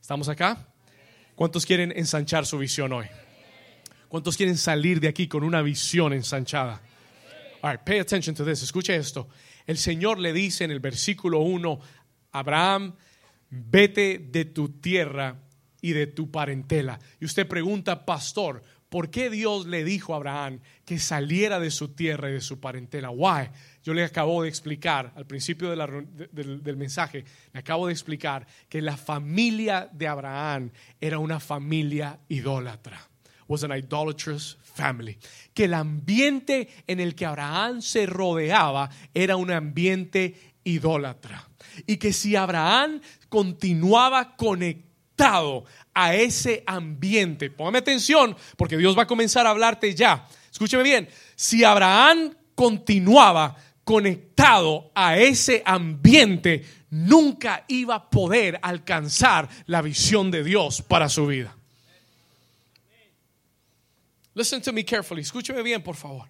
¿Estamos 0.00 0.28
acá? 0.28 0.66
¿Cuántos 1.34 1.66
quieren 1.66 1.92
ensanchar 1.94 2.46
su 2.46 2.58
visión 2.58 2.92
hoy? 2.92 3.06
¿Cuántos 4.08 4.36
quieren 4.36 4.56
salir 4.56 5.00
de 5.00 5.08
aquí 5.08 5.28
con 5.28 5.44
una 5.44 5.62
visión 5.62 6.12
ensanchada? 6.12 6.80
All 7.62 7.78
pay 7.78 8.00
attention 8.00 8.34
to 8.34 8.44
this. 8.44 8.62
Escuche 8.62 8.94
esto. 8.96 9.28
El 9.66 9.78
Señor 9.78 10.18
le 10.18 10.32
dice 10.32 10.64
en 10.64 10.72
el 10.72 10.80
versículo 10.80 11.40
1, 11.40 11.78
Abraham, 12.32 12.94
vete 13.50 14.18
de 14.18 14.46
tu 14.46 14.80
tierra 14.80 15.40
y 15.80 15.92
de 15.92 16.08
tu 16.08 16.30
parentela. 16.30 16.98
Y 17.20 17.24
usted 17.24 17.46
pregunta, 17.46 18.04
pastor, 18.04 18.64
¿por 18.88 19.10
qué 19.10 19.30
Dios 19.30 19.66
le 19.66 19.84
dijo 19.84 20.12
a 20.12 20.16
Abraham 20.16 20.60
que 20.84 20.98
saliera 20.98 21.60
de 21.60 21.70
su 21.70 21.94
tierra 21.94 22.30
y 22.30 22.34
de 22.34 22.40
su 22.40 22.58
parentela? 22.58 23.10
Why? 23.10 23.50
Yo 23.84 23.94
le 23.94 24.02
acabo 24.02 24.42
de 24.42 24.48
explicar 24.48 25.12
al 25.14 25.26
principio 25.26 25.70
del, 25.70 26.62
del 26.62 26.76
mensaje, 26.76 27.24
le 27.52 27.60
acabo 27.60 27.86
de 27.86 27.92
explicar 27.92 28.44
que 28.68 28.82
la 28.82 28.96
familia 28.96 29.88
de 29.92 30.08
Abraham 30.08 30.72
era 31.00 31.20
una 31.20 31.38
familia 31.38 32.18
idólatra. 32.28 33.11
Was 33.48 33.64
an 33.64 33.72
idolatrous 33.72 34.58
family. 34.62 35.18
Que 35.54 35.64
el 35.64 35.74
ambiente 35.74 36.68
en 36.86 37.00
el 37.00 37.14
que 37.14 37.26
Abraham 37.26 37.82
se 37.82 38.06
rodeaba 38.06 38.90
era 39.12 39.36
un 39.36 39.50
ambiente 39.50 40.54
idólatra. 40.64 41.48
Y 41.86 41.96
que 41.96 42.12
si 42.12 42.36
Abraham 42.36 43.00
continuaba 43.28 44.36
conectado 44.36 45.64
a 45.94 46.14
ese 46.14 46.62
ambiente, 46.66 47.50
póngame 47.50 47.78
atención, 47.78 48.36
porque 48.56 48.76
Dios 48.76 48.96
va 48.96 49.02
a 49.02 49.06
comenzar 49.06 49.46
a 49.46 49.50
hablarte 49.50 49.94
ya. 49.94 50.26
Escúcheme 50.50 50.82
bien, 50.82 51.08
si 51.34 51.64
Abraham 51.64 52.34
continuaba 52.54 53.56
conectado 53.84 54.90
a 54.94 55.18
ese 55.18 55.62
ambiente, 55.64 56.64
nunca 56.90 57.64
iba 57.68 57.94
a 57.96 58.10
poder 58.10 58.58
alcanzar 58.62 59.48
la 59.66 59.82
visión 59.82 60.30
de 60.30 60.44
Dios 60.44 60.82
para 60.82 61.08
su 61.08 61.26
vida. 61.26 61.56
Listen 64.34 64.60
to 64.62 64.72
me 64.72 64.84
carefully. 64.84 65.22
Escúcheme 65.22 65.62
bien, 65.62 65.82
por 65.82 65.96
favor. 65.96 66.28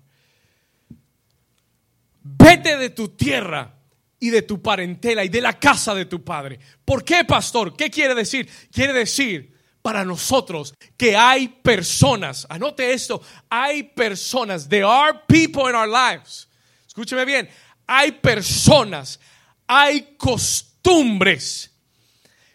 Vete 2.23 2.77
de 2.77 2.91
tu 2.91 3.09
tierra 3.09 3.75
y 4.19 4.31
de 4.31 4.43
tu 4.43 4.63
parentela 4.63 5.25
y 5.25 5.29
de 5.29 5.41
la 5.41 5.59
casa 5.59 5.95
de 5.95 6.05
tu 6.05 6.23
padre. 6.23 6.59
¿Por 6.85 7.05
qué, 7.05 7.25
pastor? 7.25 7.77
¿Qué 7.77 7.91
quiere 7.91 8.15
decir? 8.15 8.49
Quiere 8.71 8.93
decir 8.93 9.53
para 9.83 10.05
nosotros 10.05 10.75
que 10.97 11.17
hay 11.17 11.49
personas, 11.49 12.47
anote 12.49 12.93
esto, 12.93 13.21
hay 13.51 13.83
personas, 13.83 14.69
there 14.69 14.85
are 14.85 15.21
people 15.27 15.69
in 15.69 15.75
our 15.75 15.89
lives. 15.89 16.49
Escúcheme 16.87 17.25
bien, 17.25 17.49
hay 17.87 18.13
personas, 18.13 19.19
hay 19.67 20.15
costumbres 20.17 21.71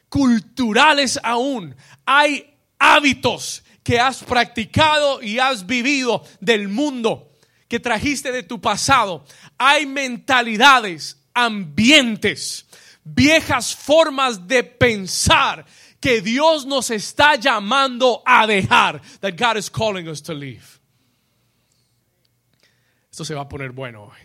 culturales 0.07 1.19
aún, 1.21 1.75
hay 2.05 2.55
hábitos 2.79 3.63
que 3.87 4.01
has 4.01 4.21
practicado 4.21 5.21
y 5.21 5.39
has 5.39 5.65
vivido 5.65 6.21
del 6.41 6.67
mundo, 6.67 7.31
que 7.69 7.79
trajiste 7.79 8.33
de 8.33 8.43
tu 8.43 8.59
pasado. 8.59 9.23
Hay 9.57 9.85
mentalidades, 9.85 11.15
ambientes, 11.33 12.65
viejas 13.05 13.73
formas 13.73 14.45
de 14.45 14.65
pensar 14.65 15.65
que 16.01 16.19
Dios 16.19 16.65
nos 16.65 16.91
está 16.91 17.37
llamando 17.37 18.21
a 18.25 18.45
dejar. 18.45 19.01
That 19.21 19.37
God 19.37 19.55
is 19.55 19.69
calling 19.69 20.09
us 20.09 20.21
to 20.23 20.33
leave. 20.33 20.81
Esto 23.09 23.23
se 23.23 23.33
va 23.33 23.43
a 23.43 23.47
poner 23.47 23.71
bueno 23.71 24.03
hoy. 24.03 24.19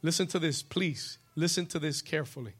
Listen 0.00 0.26
to 0.28 0.40
this, 0.40 0.62
please. 0.62 1.18
Listen 1.36 1.66
to 1.66 1.78
this 1.78 2.00
carefully. 2.00 2.54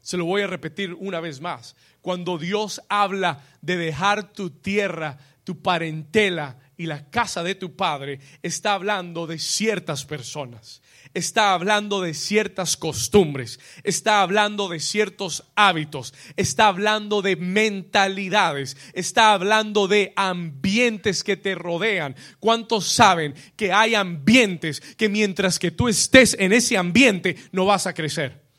Se 0.00 0.16
lo 0.16 0.24
voy 0.24 0.42
a 0.42 0.46
repetir 0.46 0.94
una 0.94 1.20
vez 1.20 1.40
más. 1.40 1.76
Cuando 2.00 2.38
Dios 2.38 2.80
habla 2.88 3.44
de 3.60 3.76
dejar 3.76 4.32
tu 4.32 4.50
tierra, 4.50 5.18
tu 5.44 5.60
parentela 5.60 6.58
y 6.76 6.86
la 6.86 7.10
casa 7.10 7.42
de 7.42 7.54
tu 7.54 7.76
padre, 7.76 8.20
está 8.42 8.72
hablando 8.72 9.26
de 9.26 9.38
ciertas 9.38 10.06
personas, 10.06 10.80
está 11.12 11.52
hablando 11.52 12.00
de 12.00 12.14
ciertas 12.14 12.76
costumbres, 12.76 13.60
está 13.84 14.22
hablando 14.22 14.68
de 14.68 14.80
ciertos 14.80 15.44
hábitos, 15.56 16.14
está 16.36 16.68
hablando 16.68 17.20
de 17.20 17.36
mentalidades, 17.36 18.76
está 18.94 19.34
hablando 19.34 19.88
de 19.88 20.12
ambientes 20.16 21.22
que 21.22 21.36
te 21.36 21.54
rodean. 21.54 22.16
¿Cuántos 22.38 22.86
saben 22.86 23.34
que 23.56 23.72
hay 23.72 23.94
ambientes 23.94 24.80
que 24.80 25.10
mientras 25.10 25.58
que 25.58 25.70
tú 25.70 25.88
estés 25.88 26.34
en 26.38 26.52
ese 26.54 26.78
ambiente 26.78 27.36
no 27.52 27.66
vas 27.66 27.86
a 27.86 27.92
crecer? 27.92 28.49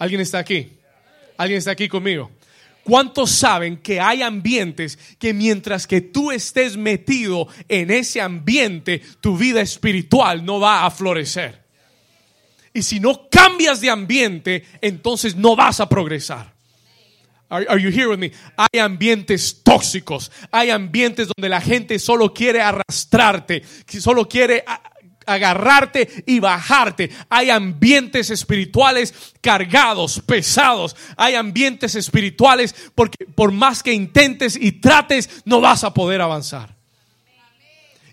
¿Alguien 0.00 0.22
está 0.22 0.38
aquí? 0.38 0.72
¿Alguien 1.36 1.58
está 1.58 1.72
aquí 1.72 1.86
conmigo? 1.86 2.30
¿Cuántos 2.82 3.30
saben 3.30 3.76
que 3.76 4.00
hay 4.00 4.22
ambientes 4.22 4.98
que 5.18 5.34
mientras 5.34 5.86
que 5.86 6.00
tú 6.00 6.32
estés 6.32 6.78
metido 6.78 7.48
en 7.68 7.90
ese 7.90 8.22
ambiente, 8.22 9.02
tu 9.20 9.36
vida 9.36 9.60
espiritual 9.60 10.42
no 10.42 10.58
va 10.58 10.86
a 10.86 10.90
florecer? 10.90 11.62
Y 12.72 12.82
si 12.82 12.98
no 12.98 13.28
cambias 13.30 13.82
de 13.82 13.90
ambiente, 13.90 14.64
entonces 14.80 15.36
no 15.36 15.54
vas 15.54 15.80
a 15.80 15.88
progresar. 15.88 16.54
Are, 17.50 17.82
you 17.82 17.90
here 17.90 18.06
with 18.06 18.18
me? 18.18 18.32
Hay 18.56 18.78
ambientes 18.78 19.60
tóxicos, 19.62 20.32
hay 20.50 20.70
ambientes 20.70 21.28
donde 21.36 21.48
la 21.50 21.60
gente 21.60 21.98
solo 21.98 22.32
quiere 22.32 22.62
arrastrarte, 22.62 23.64
solo 23.98 24.26
quiere 24.26 24.64
agarrarte 25.32 26.24
y 26.26 26.40
bajarte. 26.40 27.10
Hay 27.28 27.50
ambientes 27.50 28.30
espirituales 28.30 29.14
cargados, 29.40 30.20
pesados. 30.26 30.96
Hay 31.16 31.34
ambientes 31.34 31.94
espirituales 31.94 32.74
porque 32.94 33.26
por 33.26 33.52
más 33.52 33.82
que 33.82 33.92
intentes 33.92 34.56
y 34.56 34.72
trates, 34.72 35.42
no 35.44 35.60
vas 35.60 35.84
a 35.84 35.94
poder 35.94 36.20
avanzar. 36.20 36.74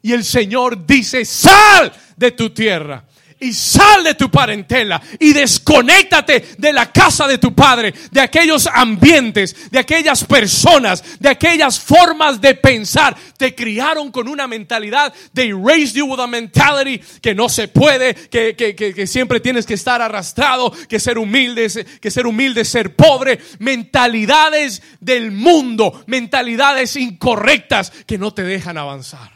Y 0.01 0.13
el 0.13 0.23
Señor 0.23 0.85
dice, 0.85 1.25
sal 1.25 1.91
de 2.15 2.31
tu 2.31 2.51
tierra 2.51 3.03
y 3.39 3.53
sal 3.53 4.03
de 4.03 4.15
tu 4.15 4.31
parentela 4.31 5.01
y 5.19 5.33
desconéctate 5.33 6.55
de 6.57 6.73
la 6.73 6.91
casa 6.91 7.27
de 7.27 7.37
tu 7.37 7.53
padre, 7.53 7.93
de 8.11 8.21
aquellos 8.21 8.67
ambientes, 8.67 9.69
de 9.69 9.79
aquellas 9.79 10.23
personas, 10.23 11.19
de 11.19 11.29
aquellas 11.29 11.79
formas 11.79 12.41
de 12.41 12.55
pensar. 12.55 13.15
Te 13.37 13.53
criaron 13.53 14.11
con 14.11 14.27
una 14.27 14.47
mentalidad, 14.47 15.13
they 15.33 15.51
raised 15.51 15.95
you 15.95 16.05
with 16.05 16.19
a 16.19 16.27
mentality 16.27 16.99
que 17.21 17.35
no 17.35 17.49
se 17.49 17.67
puede, 17.67 18.15
que, 18.15 18.55
que, 18.55 18.75
que, 18.75 18.93
que 18.93 19.07
siempre 19.07 19.39
tienes 19.39 19.65
que 19.65 19.75
estar 19.75 20.01
arrastrado, 20.01 20.71
que 20.87 20.99
ser 20.99 21.17
humilde, 21.17 21.67
que 22.01 22.11
ser 22.11 22.25
humilde, 22.25 22.65
ser 22.65 22.95
pobre, 22.95 23.39
mentalidades 23.59 24.81
del 24.99 25.31
mundo, 25.31 26.03
mentalidades 26.07 26.95
incorrectas 26.95 27.91
que 28.05 28.17
no 28.17 28.33
te 28.33 28.43
dejan 28.43 28.77
avanzar. 28.77 29.31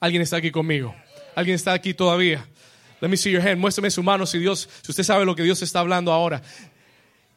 ¿Alguien 0.00 0.22
está 0.22 0.38
aquí 0.38 0.50
conmigo? 0.50 0.94
¿Alguien 1.34 1.56
está 1.56 1.74
aquí 1.74 1.92
todavía? 1.92 2.46
Let 3.00 3.08
me 3.08 3.16
see 3.16 3.30
your 3.30 3.42
hand. 3.42 3.58
Muéstrame 3.58 3.90
su 3.90 4.02
mano 4.02 4.26
si 4.26 4.38
Dios, 4.38 4.68
si 4.82 4.92
usted 4.92 5.04
sabe 5.04 5.24
lo 5.24 5.34
que 5.34 5.42
Dios 5.42 5.62
está 5.62 5.80
hablando 5.80 6.12
ahora. 6.12 6.42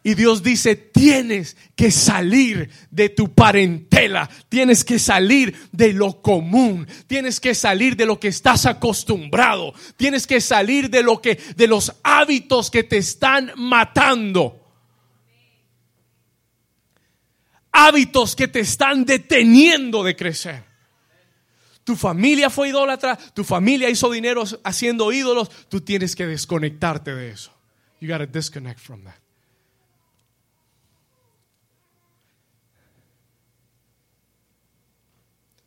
Y 0.06 0.16
Dios 0.16 0.44
dice, 0.44 0.76
tienes 0.76 1.56
que 1.78 1.90
salir 1.90 2.70
de 2.92 3.08
tu 3.08 3.34
parentela, 3.34 4.30
tienes 4.50 4.84
que 4.84 5.00
salir 5.00 5.56
de 5.72 5.94
lo 5.94 6.22
común, 6.22 6.86
tienes 7.08 7.40
que 7.40 7.56
salir 7.56 7.96
de 7.96 8.06
lo 8.06 8.20
que 8.20 8.28
estás 8.28 8.66
acostumbrado, 8.66 9.74
tienes 9.96 10.28
que 10.28 10.42
salir 10.42 10.90
de 10.90 11.04
lo 11.04 11.22
que 11.22 11.40
de 11.56 11.68
los 11.68 11.94
hábitos 12.04 12.70
que 12.70 12.84
te 12.84 12.98
están 12.98 13.54
matando. 13.56 14.60
Hábitos 17.72 18.36
que 18.36 18.50
te 18.50 18.60
están 18.60 19.06
deteniendo 19.06 20.04
de 20.04 20.18
crecer. 20.18 20.73
Tu 21.84 21.96
familia 21.96 22.50
fue 22.50 22.70
idólatra, 22.70 23.18
tu 23.18 23.44
familia 23.44 23.90
hizo 23.90 24.10
dinero 24.10 24.44
haciendo 24.64 25.12
ídolos, 25.12 25.50
tú 25.68 25.82
tienes 25.82 26.16
que 26.16 26.26
desconectarte 26.26 27.14
de 27.14 27.32
eso. 27.32 27.52
You 28.00 28.10
got 28.10 28.20
to 28.20 28.28
disconnect 28.28 28.80
from 28.80 29.04
that. 29.04 29.16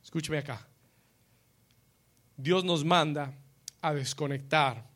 Escúcheme 0.02 0.38
acá. 0.38 0.66
Dios 2.36 2.64
nos 2.64 2.84
manda 2.84 3.34
a 3.82 3.92
desconectar 3.92 4.86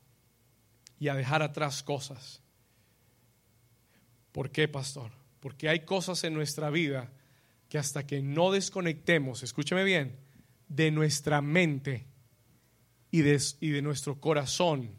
y 0.98 1.08
a 1.08 1.14
dejar 1.14 1.42
atrás 1.42 1.82
cosas. 1.82 2.40
¿Por 4.32 4.50
qué, 4.50 4.68
pastor? 4.68 5.10
Porque 5.40 5.68
hay 5.68 5.84
cosas 5.84 6.24
en 6.24 6.34
nuestra 6.34 6.70
vida 6.70 7.10
que 7.68 7.78
hasta 7.78 8.06
que 8.06 8.22
no 8.22 8.50
desconectemos, 8.50 9.42
escúcheme 9.42 9.84
bien, 9.84 10.16
de 10.70 10.92
nuestra 10.92 11.42
mente 11.42 12.06
y 13.10 13.22
de, 13.22 13.82
nuestro 13.82 14.20
corazón 14.20 14.92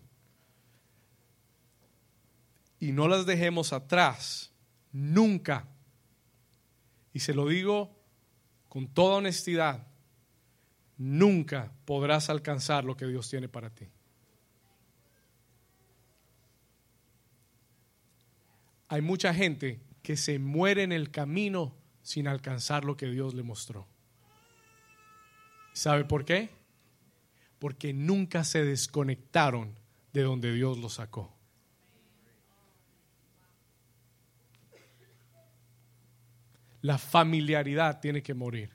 y 2.79 2.91
no 2.91 3.07
las 3.07 3.25
dejemos 3.25 3.71
atrás, 3.71 4.51
nunca, 4.91 5.69
y 7.13 7.19
se 7.19 7.33
lo 7.33 7.47
digo 7.47 7.97
con 8.67 8.87
toda 8.87 9.17
honestidad, 9.17 9.87
nunca 10.97 11.71
podrás 11.85 12.29
alcanzar 12.29 12.83
lo 12.83 12.97
que 12.97 13.07
Dios 13.07 13.29
tiene 13.29 13.47
para 13.47 13.69
ti. 13.69 13.87
Hay 18.89 19.01
mucha 19.01 19.33
gente 19.33 19.79
que 20.03 20.17
se 20.17 20.37
muere 20.37 20.83
en 20.83 20.91
el 20.91 21.11
camino 21.11 21.77
sin 22.01 22.27
alcanzar 22.27 22.83
lo 22.83 22.97
que 22.97 23.05
Dios 23.05 23.35
le 23.35 23.43
mostró. 23.43 23.87
¿Sabe 25.73 26.05
por 26.05 26.25
qué? 26.25 26.49
Porque 27.59 27.93
nunca 27.93 28.43
se 28.43 28.63
desconectaron 28.63 29.73
de 30.13 30.23
donde 30.23 30.53
Dios 30.53 30.77
los 30.77 30.95
sacó. 30.95 31.33
La 36.81 36.97
familiaridad 36.97 37.99
tiene 37.99 38.23
que 38.23 38.33
morir. 38.33 38.71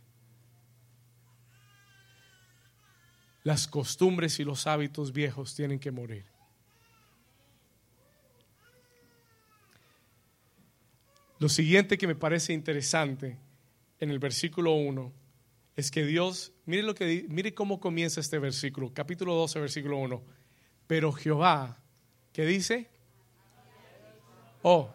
Las 3.43 3.67
costumbres 3.67 4.41
y 4.41 4.45
los 4.45 4.67
hábitos 4.67 5.13
viejos 5.13 5.55
tienen 5.55 5.79
que 5.79 5.91
morir. 5.91 6.25
Lo 11.39 11.49
siguiente 11.49 11.99
que 11.99 12.07
me 12.07 12.15
parece 12.15 12.53
interesante 12.53 13.39
en 14.01 14.11
el 14.11 14.19
versículo 14.19 14.73
1 14.73 15.26
es 15.77 15.91
que 15.91 16.05
Dios, 16.05 16.53
mire 16.65 16.83
lo 16.83 16.95
que 16.95 17.27
mire 17.29 17.55
cómo 17.55 17.79
comienza 17.79 18.21
este 18.21 18.39
versículo, 18.39 18.93
capítulo 18.95 19.35
12, 19.35 19.61
versículo 19.61 19.99
1. 19.99 20.23
Pero 20.87 21.13
Jehová, 21.13 21.79
¿qué 22.33 22.47
dice? 22.47 22.89
Oh, 24.63 24.91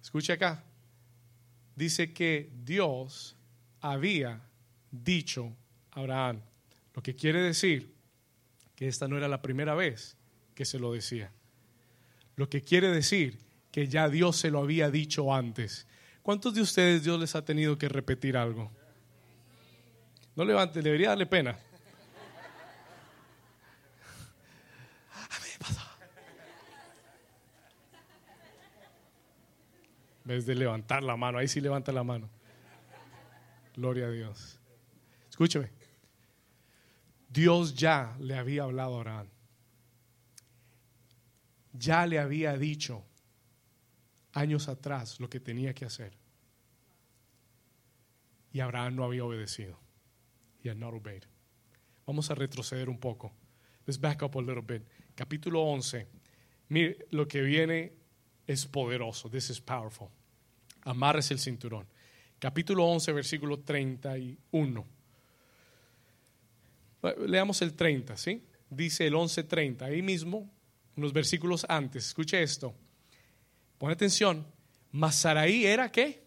escuche 0.00 0.32
acá. 0.32 0.64
Dice 1.74 2.12
que 2.12 2.50
Dios 2.62 3.36
había 3.80 4.40
dicho 4.92 5.52
a 5.90 6.00
Abraham, 6.00 6.40
lo 6.94 7.02
que 7.02 7.16
quiere 7.16 7.42
decir 7.42 7.92
que 8.76 8.86
esta 8.86 9.08
no 9.08 9.16
era 9.16 9.26
la 9.26 9.42
primera 9.42 9.74
vez 9.74 10.16
que 10.54 10.64
se 10.64 10.78
lo 10.78 10.92
decía. 10.92 11.32
Lo 12.36 12.48
que 12.48 12.62
quiere 12.62 12.88
decir 12.88 13.38
que 13.72 13.88
ya 13.88 14.08
Dios 14.08 14.36
se 14.36 14.50
lo 14.50 14.60
había 14.60 14.90
dicho 14.90 15.34
antes. 15.34 15.86
¿Cuántos 16.22 16.54
de 16.54 16.60
ustedes 16.60 17.02
Dios 17.02 17.18
les 17.18 17.34
ha 17.34 17.44
tenido 17.44 17.78
que 17.78 17.88
repetir 17.88 18.36
algo? 18.36 18.70
No 20.36 20.44
levante, 20.44 20.80
debería 20.80 21.10
darle 21.10 21.26
pena. 21.26 21.58
En 30.24 30.36
vez 30.36 30.46
de 30.46 30.54
levantar 30.54 31.02
la 31.02 31.16
mano, 31.16 31.38
ahí 31.38 31.48
sí 31.48 31.60
levanta 31.60 31.90
la 31.90 32.04
mano. 32.04 32.28
Gloria 33.74 34.06
a 34.06 34.10
Dios. 34.10 34.60
Escúcheme. 35.28 35.70
Dios 37.28 37.74
ya 37.74 38.14
le 38.20 38.36
había 38.36 38.62
hablado 38.62 38.94
a 38.94 38.98
Abraham. 38.98 39.26
Ya 41.72 42.06
le 42.06 42.20
había 42.20 42.56
dicho 42.56 43.04
años 44.32 44.68
atrás 44.68 45.18
lo 45.18 45.28
que 45.28 45.40
tenía 45.40 45.74
que 45.74 45.84
hacer. 45.84 46.12
Y 48.52 48.60
Abraham 48.60 48.94
no 48.94 49.04
había 49.04 49.24
obedecido. 49.24 49.79
He 50.62 50.68
had 50.68 50.76
not. 50.76 50.94
Vamos 52.06 52.30
a 52.30 52.34
retroceder 52.34 52.88
un 52.88 52.98
poco. 52.98 53.32
Let's 53.86 53.98
back 53.98 54.22
up 54.22 54.36
a 54.36 54.40
little 54.40 54.62
bit. 54.62 54.82
Capítulo 55.14 55.62
11. 55.62 56.06
Mire, 56.68 57.06
lo 57.10 57.26
que 57.26 57.42
viene 57.42 57.92
es 58.46 58.66
poderoso. 58.66 59.28
This 59.28 59.50
is 59.50 59.60
powerful. 59.60 60.08
Amarres 60.82 61.30
el 61.30 61.38
cinturón. 61.38 61.86
Capítulo 62.38 62.84
11, 62.86 63.12
versículo 63.12 63.60
31. 63.60 64.86
Leamos 67.26 67.62
el 67.62 67.74
30, 67.74 68.16
¿sí? 68.16 68.42
Dice 68.68 69.06
el 69.06 69.14
11:30. 69.14 69.82
Ahí 69.82 70.02
mismo, 70.02 70.50
unos 70.96 71.12
versículos 71.12 71.66
antes. 71.68 72.06
Escuche 72.08 72.42
esto. 72.42 72.74
Pon 73.78 73.90
atención. 73.90 74.46
Masaraí 74.92 75.64
era 75.64 75.90
qué? 75.90 76.22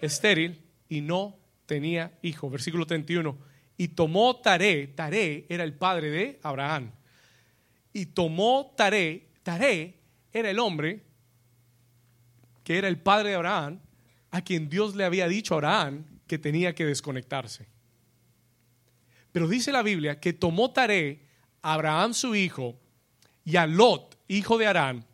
Estéril 0.00 0.62
y 0.88 1.00
no 1.00 1.36
tenía 1.66 2.18
hijo. 2.22 2.48
Versículo 2.50 2.86
31. 2.86 3.36
Y 3.76 3.88
tomó 3.88 4.36
Taré, 4.36 4.88
Taré 4.88 5.46
era 5.48 5.64
el 5.64 5.74
padre 5.74 6.10
de 6.10 6.40
Abraham. 6.42 6.90
Y 7.92 8.06
tomó 8.06 8.74
Taré, 8.76 9.28
Taré 9.42 9.94
era 10.32 10.50
el 10.50 10.58
hombre 10.58 11.02
que 12.66 12.78
era 12.78 12.88
el 12.88 12.98
padre 12.98 13.30
de 13.30 13.36
Abraham, 13.36 13.80
a 14.32 14.42
quien 14.42 14.68
Dios 14.68 14.96
le 14.96 15.04
había 15.04 15.28
dicho 15.28 15.54
a 15.54 15.58
Abraham 15.58 16.04
que 16.26 16.36
tenía 16.36 16.74
que 16.74 16.84
desconectarse. 16.84 17.68
Pero 19.30 19.46
dice 19.46 19.70
la 19.70 19.84
Biblia 19.84 20.18
que 20.18 20.32
tomó 20.32 20.72
Taré 20.72 21.20
a 21.62 21.74
Abraham 21.74 22.12
su 22.12 22.34
hijo 22.34 22.76
y 23.44 23.54
a 23.54 23.68
Lot, 23.68 24.18
hijo 24.26 24.58
de 24.58 24.66
Arán, 24.66 25.06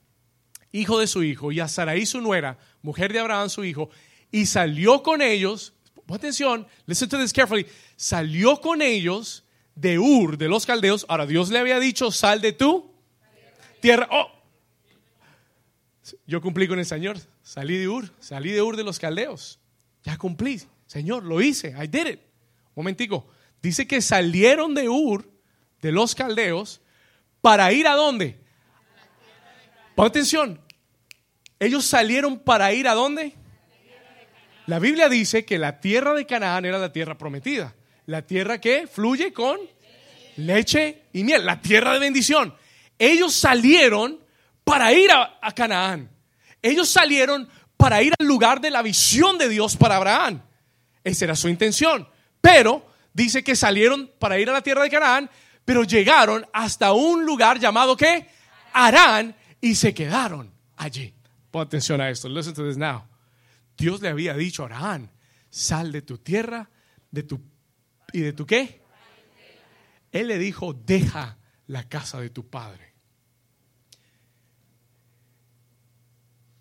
hijo 0.73 0.99
de 0.99 1.07
su 1.07 1.23
hijo, 1.23 1.53
y 1.53 1.61
a 1.61 1.69
Sarai 1.69 2.07
su 2.07 2.23
nuera, 2.23 2.59
mujer 2.81 3.13
de 3.13 3.21
Abraham 3.21 3.51
su 3.51 3.65
hijo, 3.65 3.91
y 4.31 4.47
salió 4.47 5.03
con 5.03 5.21
ellos, 5.21 5.75
pon 6.13 6.19
atención, 6.19 6.67
listen 6.85 7.09
to 7.09 7.19
this 7.19 7.33
carefully, 7.33 7.67
salió 7.97 8.61
con 8.61 8.83
ellos 8.83 9.45
de 9.75 9.99
Ur, 9.99 10.37
de 10.37 10.47
los 10.47 10.67
caldeos. 10.67 11.07
Ahora 11.09 11.25
Dios 11.25 11.49
le 11.49 11.59
había 11.59 11.81
dicho, 11.81 12.11
sal 12.11 12.43
de 12.43 12.53
tu 12.53 12.93
tierra. 13.81 14.07
Oh, 14.11 14.31
yo 16.27 16.43
cumplí 16.43 16.69
con 16.69 16.79
el 16.79 16.85
Señor, 16.85 17.17
salí 17.43 17.79
de 17.79 17.89
Ur, 17.89 18.11
salí 18.21 18.51
de 18.51 18.61
Ur 18.61 18.77
de 18.77 18.85
los 18.85 18.99
caldeos. 18.99 19.59
Ya 20.03 20.19
cumplí, 20.19 20.61
Señor, 20.87 21.25
lo 21.25 21.41
hice, 21.41 21.69
I 21.71 21.87
did 21.87 22.07
it. 22.07 22.21
momentico, 22.75 23.27
dice 23.63 23.87
que 23.87 24.03
salieron 24.03 24.75
de 24.75 24.91
Ur, 24.91 25.27
de 25.81 25.93
los 25.93 26.15
caldeos, 26.15 26.83
para 27.41 27.73
ir 27.73 27.87
a 27.87 27.95
dónde? 27.95 28.39
Pon 29.95 30.09
atención. 30.09 30.61
Ellos 31.59 31.87
salieron 31.87 32.39
para 32.39 32.71
ir 32.75 32.87
a 32.87 32.93
dónde? 32.93 33.35
La 34.67 34.79
Biblia 34.79 35.09
dice 35.09 35.45
que 35.45 35.59
la 35.59 35.81
tierra 35.81 36.15
de 36.15 36.27
Canaán 36.27 36.65
era 36.65 36.79
la 36.79 36.93
tierra 36.93 37.19
prometida. 37.19 37.75
La 38.07 38.23
tierra 38.23 38.61
que 38.61 38.87
fluye 38.87 39.33
con 39.33 39.59
leche 40.37 41.05
y 41.13 41.25
miel. 41.25 41.45
La 41.45 41.61
tierra 41.61 41.93
de 41.93 41.99
bendición. 41.99 42.55
Ellos 42.99 43.35
salieron 43.35 44.21
para 44.65 44.93
ir 44.93 45.11
a, 45.11 45.53
Canaán. 45.53 46.09
Ellos 46.61 46.89
salieron 46.89 47.49
para 47.77 48.03
ir 48.03 48.15
al 48.19 48.27
lugar 48.27 48.61
de 48.61 48.71
la 48.71 48.83
visión 48.83 49.39
de 49.39 49.49
Dios 49.49 49.77
para 49.77 49.97
Abraham. 49.97 50.43
Esa 51.03 51.25
era 51.25 51.37
su 51.37 51.49
intención. 51.49 52.09
Pero 52.41 52.87
dice 53.13 53.43
que 53.43 53.57
salieron 53.57 54.11
para 54.19 54.39
ir 54.39 54.49
a 54.49 54.53
la 54.53 54.63
tierra 54.63 54.85
de 54.85 54.91
Canaán, 54.91 55.29
pero 55.65 55.83
llegaron 55.83 56.47
hasta 56.53 56.93
un 56.93 57.25
lugar 57.25 57.59
llamado 57.59 57.97
¿qué? 57.97 58.29
Arán 58.73 59.35
y 59.61 59.75
se 59.75 59.93
quedaron 59.93 60.53
allí. 60.77 61.13
Pon 61.51 61.63
atención 61.63 62.01
a 62.01 62.09
esto. 62.09 62.29
Listen 62.29 62.55
to 62.55 62.67
this 62.67 62.77
now. 62.77 63.05
Dios 63.83 64.01
le 64.01 64.11
había 64.11 64.35
dicho 64.35 64.63
a 64.63 64.67
Abraham, 64.67 65.09
sal 65.51 65.91
de 65.91 66.03
tu 66.03 66.17
tierra, 66.19 66.71
de 67.11 67.25
tu 67.25 67.41
y 68.13 68.21
de 68.21 68.33
tu 68.33 68.47
qué? 68.47 68.81
Él 70.13 70.29
le 70.29 70.39
dijo, 70.39 70.73
deja 70.73 71.37
la 71.67 71.89
casa 71.89 72.21
de 72.21 72.31
tu 72.31 72.49
padre. 72.49 72.95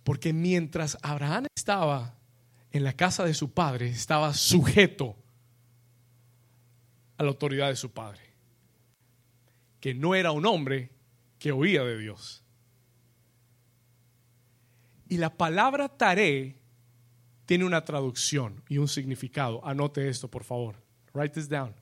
Porque 0.04 0.34
mientras 0.34 0.98
Abraham 1.04 1.46
estaba 1.56 2.18
en 2.72 2.84
la 2.84 2.94
casa 2.94 3.24
de 3.24 3.36
su 3.36 3.54
padre, 3.54 3.90
estaba 3.90 4.34
sujeto 4.34 5.16
a 7.18 7.24
la 7.24 7.30
autoridad 7.30 7.68
de 7.68 7.76
su 7.76 7.92
padre, 7.92 8.34
que 9.80 9.94
no 9.94 10.16
era 10.16 10.32
un 10.32 10.48
hombre 10.48 10.90
que 11.38 11.52
oía 11.52 11.84
de 11.84 12.00
Dios. 12.00 12.44
Y 15.08 15.18
la 15.18 15.38
palabra 15.38 15.88
taré 15.88 16.61
tiene 17.52 17.66
una 17.66 17.84
traducción 17.84 18.64
y 18.70 18.78
un 18.78 18.88
significado. 18.88 19.60
Anote 19.68 20.08
esto, 20.08 20.32
por 20.32 20.46
favor. 20.46 20.82
Write 21.14 21.34
this 21.34 21.50
down. 21.50 21.76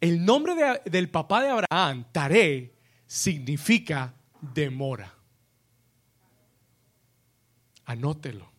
El 0.00 0.24
nombre 0.24 0.54
del 0.86 1.10
papá 1.10 1.42
de 1.42 1.50
Abraham, 1.50 2.06
Taré, 2.10 2.74
significa 3.06 4.14
demora. 4.40 5.14
Anótelo. 7.84 8.50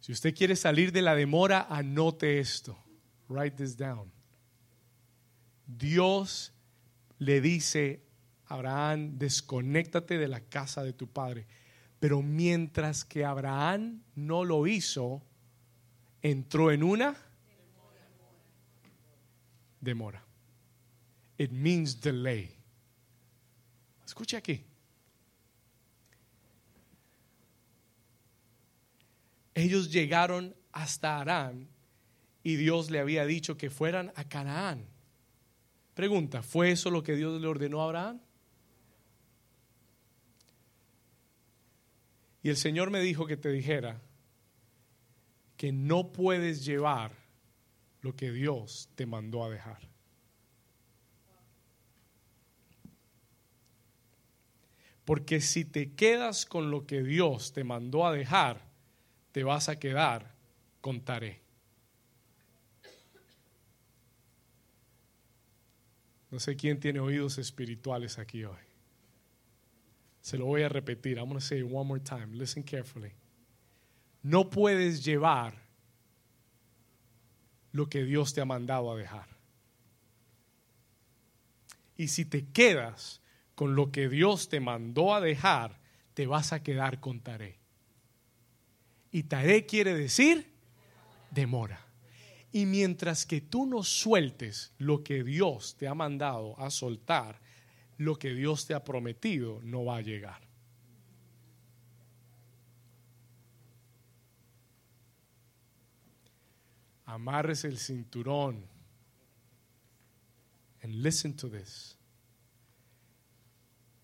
Si 0.00 0.12
usted 0.12 0.34
quiere 0.34 0.56
salir 0.56 0.92
de 0.92 1.02
la 1.02 1.14
demora, 1.14 1.66
anote 1.68 2.38
esto. 2.38 2.82
Write 3.28 3.62
this 3.62 3.76
down. 3.76 4.10
Dios 5.66 6.54
le 7.18 7.42
dice 7.42 8.02
Abraham, 8.46 9.18
desconéctate 9.18 10.16
de 10.16 10.28
la 10.28 10.40
casa 10.40 10.82
de 10.82 10.94
tu 10.94 11.06
padre. 11.06 11.46
Pero 12.00 12.22
mientras 12.22 13.04
que 13.04 13.24
Abraham 13.24 14.02
no 14.14 14.44
lo 14.44 14.66
hizo, 14.66 15.22
entró 16.22 16.72
en 16.72 16.82
una 16.82 17.14
demora. 19.80 20.24
It 21.36 21.50
means 21.50 22.00
delay. 22.00 22.56
Escuche 24.04 24.36
aquí. 24.36 24.64
Ellos 29.54 29.92
llegaron 29.92 30.54
hasta 30.72 31.20
Arán 31.20 31.68
y 32.42 32.56
Dios 32.56 32.90
le 32.90 32.98
había 32.98 33.26
dicho 33.26 33.58
que 33.58 33.68
fueran 33.68 34.10
a 34.16 34.24
Canaán. 34.24 34.86
Pregunta, 35.94 36.42
¿fue 36.42 36.70
eso 36.70 36.90
lo 36.90 37.02
que 37.02 37.14
Dios 37.14 37.38
le 37.40 37.46
ordenó 37.46 37.82
a 37.82 37.84
Abraham? 37.84 38.20
Y 42.42 42.48
el 42.48 42.56
Señor 42.56 42.90
me 42.90 43.00
dijo 43.00 43.26
que 43.26 43.36
te 43.36 43.50
dijera 43.50 44.00
que 45.56 45.72
no 45.72 46.12
puedes 46.12 46.64
llevar 46.64 47.12
lo 48.00 48.16
que 48.16 48.32
Dios 48.32 48.88
te 48.94 49.04
mandó 49.04 49.44
a 49.44 49.50
dejar. 49.50 49.90
Porque 55.04 55.40
si 55.40 55.64
te 55.64 55.92
quedas 55.94 56.46
con 56.46 56.70
lo 56.70 56.86
que 56.86 57.02
Dios 57.02 57.52
te 57.52 57.64
mandó 57.64 58.06
a 58.06 58.12
dejar, 58.12 58.70
te 59.32 59.44
vas 59.44 59.68
a 59.68 59.78
quedar 59.78 60.34
con 60.80 61.02
Taré. 61.02 61.42
No 66.30 66.38
sé 66.38 66.56
quién 66.56 66.78
tiene 66.78 67.00
oídos 67.00 67.38
espirituales 67.38 68.18
aquí 68.18 68.44
hoy. 68.44 68.69
Se 70.20 70.36
lo 70.36 70.46
voy 70.46 70.62
a 70.62 70.68
repetir. 70.68 71.18
I'm 71.18 71.26
going 71.28 71.38
to 71.38 71.44
say 71.44 71.60
it 71.60 71.66
one 71.66 71.86
more 71.86 72.00
time. 72.00 72.32
Listen 72.32 72.62
carefully. 72.62 73.12
No 74.22 74.50
puedes 74.50 75.04
llevar 75.04 75.54
lo 77.72 77.88
que 77.88 78.04
Dios 78.04 78.34
te 78.34 78.40
ha 78.40 78.44
mandado 78.44 78.92
a 78.92 78.96
dejar. 78.96 79.28
Y 81.96 82.08
si 82.08 82.24
te 82.24 82.46
quedas 82.46 83.20
con 83.54 83.74
lo 83.76 83.92
que 83.92 84.08
Dios 84.08 84.48
te 84.48 84.60
mandó 84.60 85.14
a 85.14 85.20
dejar, 85.20 85.78
te 86.14 86.26
vas 86.26 86.52
a 86.52 86.62
quedar 86.62 87.00
con 87.00 87.20
Taré. 87.20 87.58
Y 89.10 89.24
Taré 89.24 89.66
quiere 89.66 89.94
decir 89.94 90.50
demora. 91.30 91.86
Y 92.52 92.66
mientras 92.66 93.26
que 93.26 93.40
tú 93.40 93.66
no 93.66 93.82
sueltes 93.84 94.72
lo 94.78 95.04
que 95.04 95.22
Dios 95.22 95.76
te 95.76 95.86
ha 95.86 95.94
mandado 95.94 96.58
a 96.58 96.70
soltar, 96.70 97.40
lo 98.00 98.18
que 98.18 98.32
Dios 98.32 98.66
te 98.66 98.72
ha 98.72 98.82
prometido 98.82 99.60
no 99.62 99.84
va 99.84 99.98
a 99.98 100.00
llegar. 100.00 100.40
Amarres 107.04 107.64
el 107.64 107.76
cinturón. 107.76 108.64
And 110.82 110.94
listen 111.02 111.36
to 111.36 111.50
this. 111.50 111.98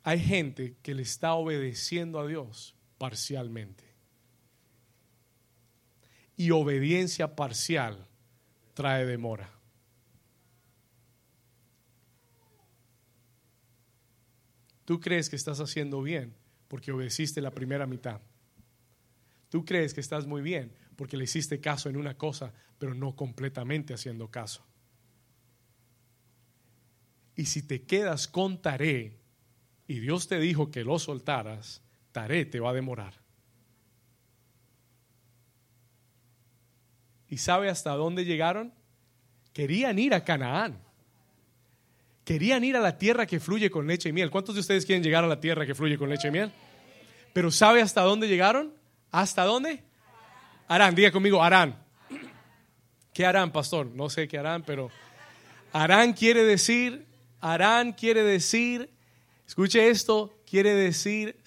Hay 0.02 0.20
gente 0.20 0.76
que 0.82 0.94
le 0.94 1.00
está 1.00 1.32
obedeciendo 1.32 2.20
a 2.20 2.26
Dios 2.26 2.74
parcialmente. 2.98 3.85
Y 6.37 6.50
obediencia 6.50 7.35
parcial 7.35 8.06
trae 8.74 9.06
demora. 9.06 9.56
Tú 14.87 15.01
crees 15.01 15.29
que 15.29 15.37
estás 15.37 15.61
haciendo 15.61 16.01
bien 16.01 16.33
porque 16.68 16.92
obedeciste 16.92 17.42
la 17.42 17.51
primera 17.51 17.87
mitad. 17.87 18.20
Tú 19.51 19.64
crees 19.64 19.92
que 19.92 20.01
estás 20.01 20.27
muy 20.27 20.40
bien 20.40 20.72
porque 20.94 21.16
le 21.16 21.25
hiciste 21.25 21.61
caso 21.61 21.90
en 21.90 21.96
una 21.96 22.16
cosa, 22.16 22.55
pero 22.79 22.94
no 22.94 23.14
completamente 23.14 23.92
haciendo 23.92 24.31
caso. 24.31 24.64
Y 27.35 27.46
si 27.46 27.62
te 27.62 27.83
quedas 27.83 28.29
con 28.29 28.62
Taré 28.62 29.18
y 29.88 29.99
Dios 29.99 30.29
te 30.29 30.38
dijo 30.38 30.70
que 30.70 30.85
lo 30.85 30.99
soltaras, 31.01 31.83
Taré 32.12 32.46
te 32.46 32.61
va 32.61 32.70
a 32.70 32.75
demorar. 32.75 33.14
¿Y 37.29 37.38
sabe 37.38 37.68
hasta 37.68 37.90
dónde 37.90 38.25
llegaron? 38.25 38.72
Querían 39.53 39.99
ir 39.99 40.14
a 40.14 40.25
Canaán. 40.25 40.86
Querían 42.26 42.64
ir 42.64 42.76
a 42.76 42.80
la 42.80 42.98
tierra 42.98 43.24
que 43.24 43.38
fluye 43.38 43.70
con 43.70 43.86
leche 43.86 44.08
y 44.08 44.12
miel. 44.12 44.32
¿Cuántos 44.32 44.56
de 44.56 44.60
ustedes 44.60 44.84
quieren 44.84 45.04
llegar 45.04 45.22
a 45.22 45.28
la 45.28 45.38
tierra 45.38 45.64
que 45.64 45.76
fluye 45.76 45.96
con 45.96 46.10
leche 46.10 46.26
y 46.26 46.32
miel? 46.32 46.50
Pero 47.32 47.52
¿sabe 47.52 47.80
hasta 47.80 48.02
dónde 48.02 48.26
llegaron? 48.26 48.74
¿Hasta 49.12 49.44
dónde? 49.44 49.84
Arán, 50.66 50.96
diga 50.96 51.12
conmigo, 51.12 51.40
Arán. 51.40 51.80
¿Qué 53.12 53.24
harán, 53.24 53.52
pastor? 53.52 53.86
No 53.86 54.10
sé 54.10 54.26
qué 54.26 54.38
harán, 54.38 54.64
pero 54.64 54.90
Arán 55.72 56.14
quiere 56.14 56.42
decir, 56.42 57.06
Arán 57.40 57.92
quiere 57.92 58.24
decir, 58.24 58.90
escuche 59.46 59.88
esto, 59.88 60.42
quiere 60.50 60.74
decir 60.74 61.40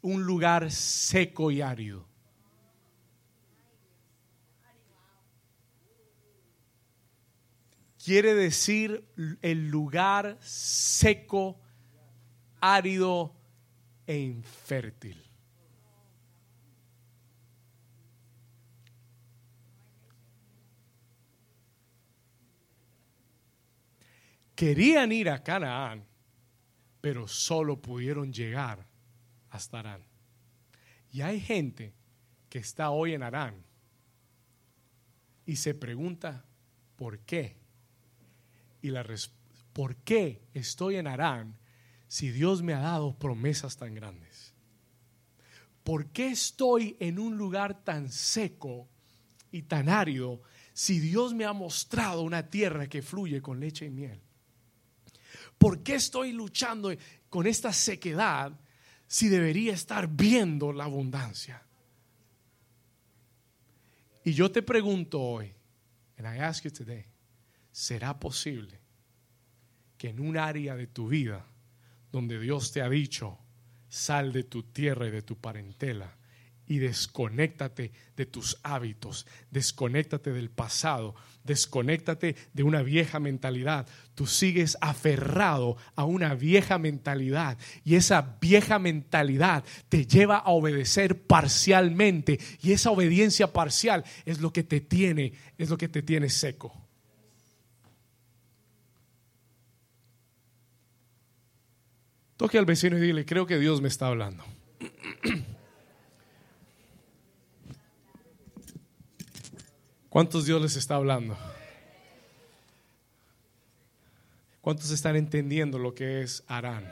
un 0.00 0.22
lugar 0.22 0.70
seco 0.70 1.50
y 1.50 1.60
árido. 1.60 2.06
Quiere 8.10 8.34
decir 8.34 9.04
el 9.40 9.68
lugar 9.68 10.36
seco, 10.40 11.60
árido 12.60 13.36
e 14.04 14.18
infértil. 14.18 15.22
Querían 24.56 25.12
ir 25.12 25.30
a 25.30 25.44
Canaán, 25.44 26.04
pero 27.00 27.28
solo 27.28 27.80
pudieron 27.80 28.32
llegar 28.32 28.88
hasta 29.50 29.78
Arán. 29.78 30.02
Y 31.12 31.20
hay 31.20 31.38
gente 31.38 31.94
que 32.48 32.58
está 32.58 32.90
hoy 32.90 33.14
en 33.14 33.22
Arán 33.22 33.64
y 35.46 35.54
se 35.54 35.74
pregunta, 35.74 36.44
¿por 36.96 37.20
qué? 37.20 37.59
Y 38.82 38.90
la 38.90 39.04
¿por 39.72 39.96
qué 39.96 40.42
estoy 40.54 40.96
en 40.96 41.06
Arán 41.06 41.56
si 42.08 42.30
Dios 42.30 42.62
me 42.62 42.74
ha 42.74 42.80
dado 42.80 43.18
promesas 43.18 43.76
tan 43.76 43.94
grandes? 43.94 44.54
¿Por 45.84 46.06
qué 46.06 46.28
estoy 46.28 46.96
en 47.00 47.18
un 47.18 47.36
lugar 47.36 47.84
tan 47.84 48.10
seco 48.10 48.88
y 49.50 49.62
tan 49.62 49.88
árido 49.88 50.42
si 50.72 51.00
Dios 51.00 51.34
me 51.34 51.44
ha 51.44 51.52
mostrado 51.52 52.22
una 52.22 52.48
tierra 52.48 52.88
que 52.88 53.02
fluye 53.02 53.40
con 53.40 53.60
leche 53.60 53.86
y 53.86 53.90
miel? 53.90 54.20
¿Por 55.58 55.82
qué 55.82 55.96
estoy 55.96 56.32
luchando 56.32 56.90
con 57.28 57.46
esta 57.46 57.72
sequedad 57.72 58.58
si 59.06 59.28
debería 59.28 59.74
estar 59.74 60.08
viendo 60.08 60.72
la 60.72 60.84
abundancia? 60.84 61.62
Y 64.24 64.32
yo 64.32 64.50
te 64.50 64.62
pregunto 64.62 65.20
hoy, 65.20 65.52
and 66.18 66.26
I 66.26 66.40
ask 66.40 66.64
you 66.64 66.70
¿será 67.80 68.20
posible 68.20 68.78
que 69.96 70.10
en 70.10 70.20
un 70.20 70.36
área 70.36 70.76
de 70.76 70.86
tu 70.86 71.08
vida 71.08 71.46
donde 72.12 72.38
Dios 72.38 72.72
te 72.72 72.82
ha 72.82 72.90
dicho, 72.90 73.38
sal 73.88 74.34
de 74.34 74.44
tu 74.44 74.64
tierra 74.64 75.06
y 75.06 75.10
de 75.10 75.22
tu 75.22 75.38
parentela 75.38 76.18
y 76.66 76.76
desconéctate 76.76 77.92
de 78.16 78.26
tus 78.26 78.58
hábitos, 78.64 79.26
desconéctate 79.50 80.30
del 80.30 80.50
pasado, 80.50 81.14
desconéctate 81.42 82.36
de 82.52 82.62
una 82.62 82.82
vieja 82.82 83.18
mentalidad. 83.18 83.88
Tú 84.14 84.26
sigues 84.26 84.76
aferrado 84.82 85.78
a 85.96 86.04
una 86.04 86.34
vieja 86.34 86.76
mentalidad 86.76 87.56
y 87.82 87.94
esa 87.94 88.36
vieja 88.42 88.78
mentalidad 88.78 89.64
te 89.88 90.06
lleva 90.06 90.36
a 90.36 90.50
obedecer 90.50 91.22
parcialmente 91.22 92.38
y 92.60 92.72
esa 92.72 92.90
obediencia 92.90 93.54
parcial 93.54 94.04
es 94.26 94.38
lo 94.42 94.52
que 94.52 94.64
te 94.64 94.82
tiene, 94.82 95.32
es 95.56 95.70
lo 95.70 95.78
que 95.78 95.88
te 95.88 96.02
tiene 96.02 96.28
seco. 96.28 96.89
Toque 102.40 102.56
al 102.56 102.64
vecino 102.64 102.96
y 102.96 103.02
dile, 103.02 103.26
creo 103.26 103.46
que 103.46 103.58
Dios 103.58 103.82
me 103.82 103.88
está 103.88 104.06
hablando. 104.06 104.42
¿Cuántos 110.08 110.46
Dios 110.46 110.62
les 110.62 110.74
está 110.74 110.94
hablando? 110.94 111.36
¿Cuántos 114.62 114.90
están 114.90 115.16
entendiendo 115.16 115.78
lo 115.78 115.94
que 115.94 116.22
es 116.22 116.42
Arán? 116.46 116.90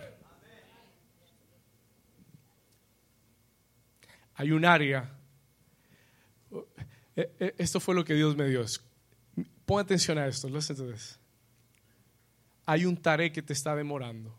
Hay 4.35 4.53
un 4.53 4.67
área, 4.67 5.11
eh, 7.17 7.33
eh, 7.41 7.55
esto 7.57 7.81
fue 7.81 7.95
lo 7.95 8.05
que 8.05 8.13
Dios 8.13 8.37
me 8.37 8.49
dio. 8.49 8.67
Pon 9.65 9.81
atención 9.81 10.19
a 10.19 10.27
esto, 10.27 10.51
Hay 12.67 12.85
un 12.85 12.99
tare 12.99 13.33
que 13.33 13.41
te 13.41 13.55
está 13.55 13.75
demorando 13.75 14.38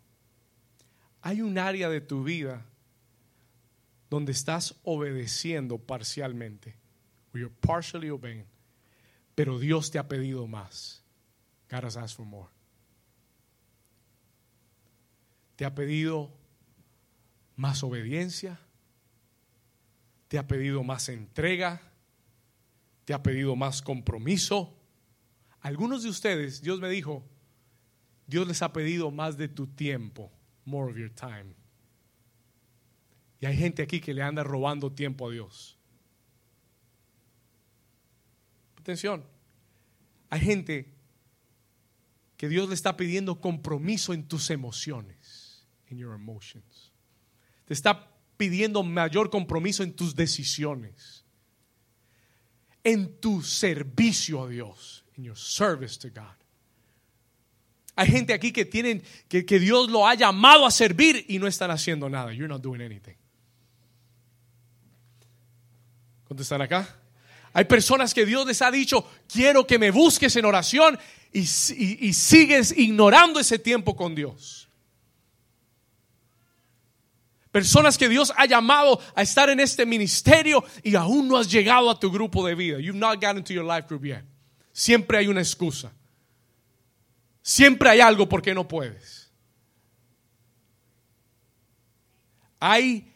hay 1.22 1.42
un 1.42 1.58
área 1.58 1.90
de 1.90 2.02
tu 2.02 2.24
vida 2.24 2.66
donde 4.10 4.32
estás 4.32 4.76
obedeciendo 4.84 5.78
parcialmente. 5.78 6.76
You're 7.34 7.54
partially 7.62 8.10
obeying. 8.10 8.46
Pero 9.36 9.60
Dios 9.60 9.92
te 9.92 10.00
ha 10.00 10.08
pedido 10.08 10.48
más. 10.48 11.04
God 11.70 11.86
has 11.86 12.16
for 12.16 12.26
more. 12.26 12.50
Te 15.56 15.66
ha 15.66 15.76
pedido 15.76 16.32
más 17.56 17.84
obediencia. 17.84 18.60
Te 20.28 20.38
ha 20.38 20.48
pedido 20.48 20.84
más 20.84 21.10
entrega. 21.10 21.82
Te 23.06 23.14
ha 23.14 23.22
pedido 23.22 23.56
más 23.56 23.82
compromiso. 23.82 24.76
Algunos 25.62 26.04
de 26.04 26.10
ustedes, 26.10 26.62
Dios 26.62 26.80
me 26.80 26.90
dijo, 26.90 27.24
Dios 28.28 28.48
les 28.48 28.62
ha 28.62 28.72
pedido 28.72 29.12
más 29.12 29.38
de 29.38 29.48
tu 29.48 29.68
tiempo, 29.68 30.32
more 30.70 30.90
of 30.90 30.98
your 30.98 31.10
time. 31.10 31.56
Y 33.42 33.46
hay 33.46 33.58
gente 33.58 33.82
aquí 33.82 34.00
que 34.00 34.14
le 34.14 34.22
anda 34.22 34.44
robando 34.44 34.92
tiempo 34.92 35.28
a 35.28 35.32
Dios. 35.32 35.78
Atención, 38.78 39.24
hay 40.30 40.40
gente 40.40 40.94
que 42.38 42.48
Dios 42.48 42.70
le 42.70 42.76
está 42.76 42.96
pidiendo 42.96 43.40
compromiso 43.40 44.14
en 44.14 44.28
tus 44.28 44.50
emociones, 44.50 45.66
in 45.90 45.98
your 45.98 46.14
emotions. 46.14 46.92
Te 47.66 47.74
está 47.74 48.08
pidiendo 48.38 48.84
mayor 48.84 49.30
compromiso 49.30 49.84
en 49.84 49.94
tus 49.94 50.16
decisiones, 50.16 51.26
en 52.84 53.20
tu 53.20 53.42
servicio 53.42 54.44
a 54.44 54.50
Dios, 54.50 55.06
in 55.18 55.26
your 55.26 55.38
service 55.38 55.98
to 56.00 56.10
God. 56.10 56.39
Hay 58.00 58.08
gente 58.08 58.34
aquí 58.34 58.54
que 58.54 58.64
tienen 58.64 59.04
que, 59.28 59.44
Dios 59.60 59.90
lo 59.90 60.08
ha 60.08 60.16
llamado 60.16 60.66
a 60.66 60.72
servir 60.72 61.26
y 61.28 61.38
no 61.38 61.48
están 61.48 61.70
haciendo 61.70 62.08
nada. 62.10 62.32
You're 62.32 62.48
not 62.48 62.62
doing 62.62 62.82
anything. 62.82 63.16
¿Cuántos 66.24 66.46
están 66.46 66.62
acá? 66.62 66.88
Hay 67.52 67.66
personas 67.66 68.14
que 68.14 68.26
Dios 68.26 68.48
les 68.48 68.62
ha 68.62 68.72
dicho, 68.72 69.06
quiero 69.28 69.68
que 69.68 69.78
me 69.78 69.92
busques 69.92 70.34
en 70.38 70.46
oración 70.46 70.98
y, 71.34 71.40
y- 71.42 72.08
y 72.08 72.14
sigues 72.14 72.74
ignorando 72.78 73.38
ese 73.38 73.60
tiempo 73.60 73.98
con 73.98 74.16
Dios. 74.16 74.70
Personas 77.52 77.98
que 77.98 78.08
Dios 78.08 78.32
ha 78.38 78.46
llamado 78.46 79.02
a 79.14 79.24
estar 79.24 79.50
en 79.50 79.60
este 79.60 79.86
ministerio 79.86 80.64
y 80.84 80.96
aún 80.96 81.28
no 81.28 81.36
has 81.36 81.52
llegado 81.52 81.90
a 81.90 82.00
tu 82.00 82.10
grupo 82.10 82.48
de 82.48 82.56
vida. 82.56 82.80
You've 82.80 82.98
not 82.98 83.16
gotten 83.16 83.44
to 83.44 83.52
your 83.54 83.66
life 83.66 83.88
group 83.90 84.06
yet. 84.06 84.24
Siempre 84.72 85.18
hay 85.18 85.28
una 85.28 85.42
excusa. 85.42 85.92
Siempre 87.42 87.90
hay 87.90 88.00
algo 88.02 88.28
por 88.28 88.42
qué 88.42 88.54
no 88.54 88.68
puedes. 88.68 89.32
Hay 92.60 93.14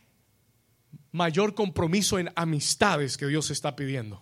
mayor 1.12 1.54
compromiso 1.54 2.18
en 2.18 2.32
amistades 2.36 3.18
que 3.18 3.28
Dios 3.28 3.52
está 3.52 3.76
pidiendo. 3.76 4.22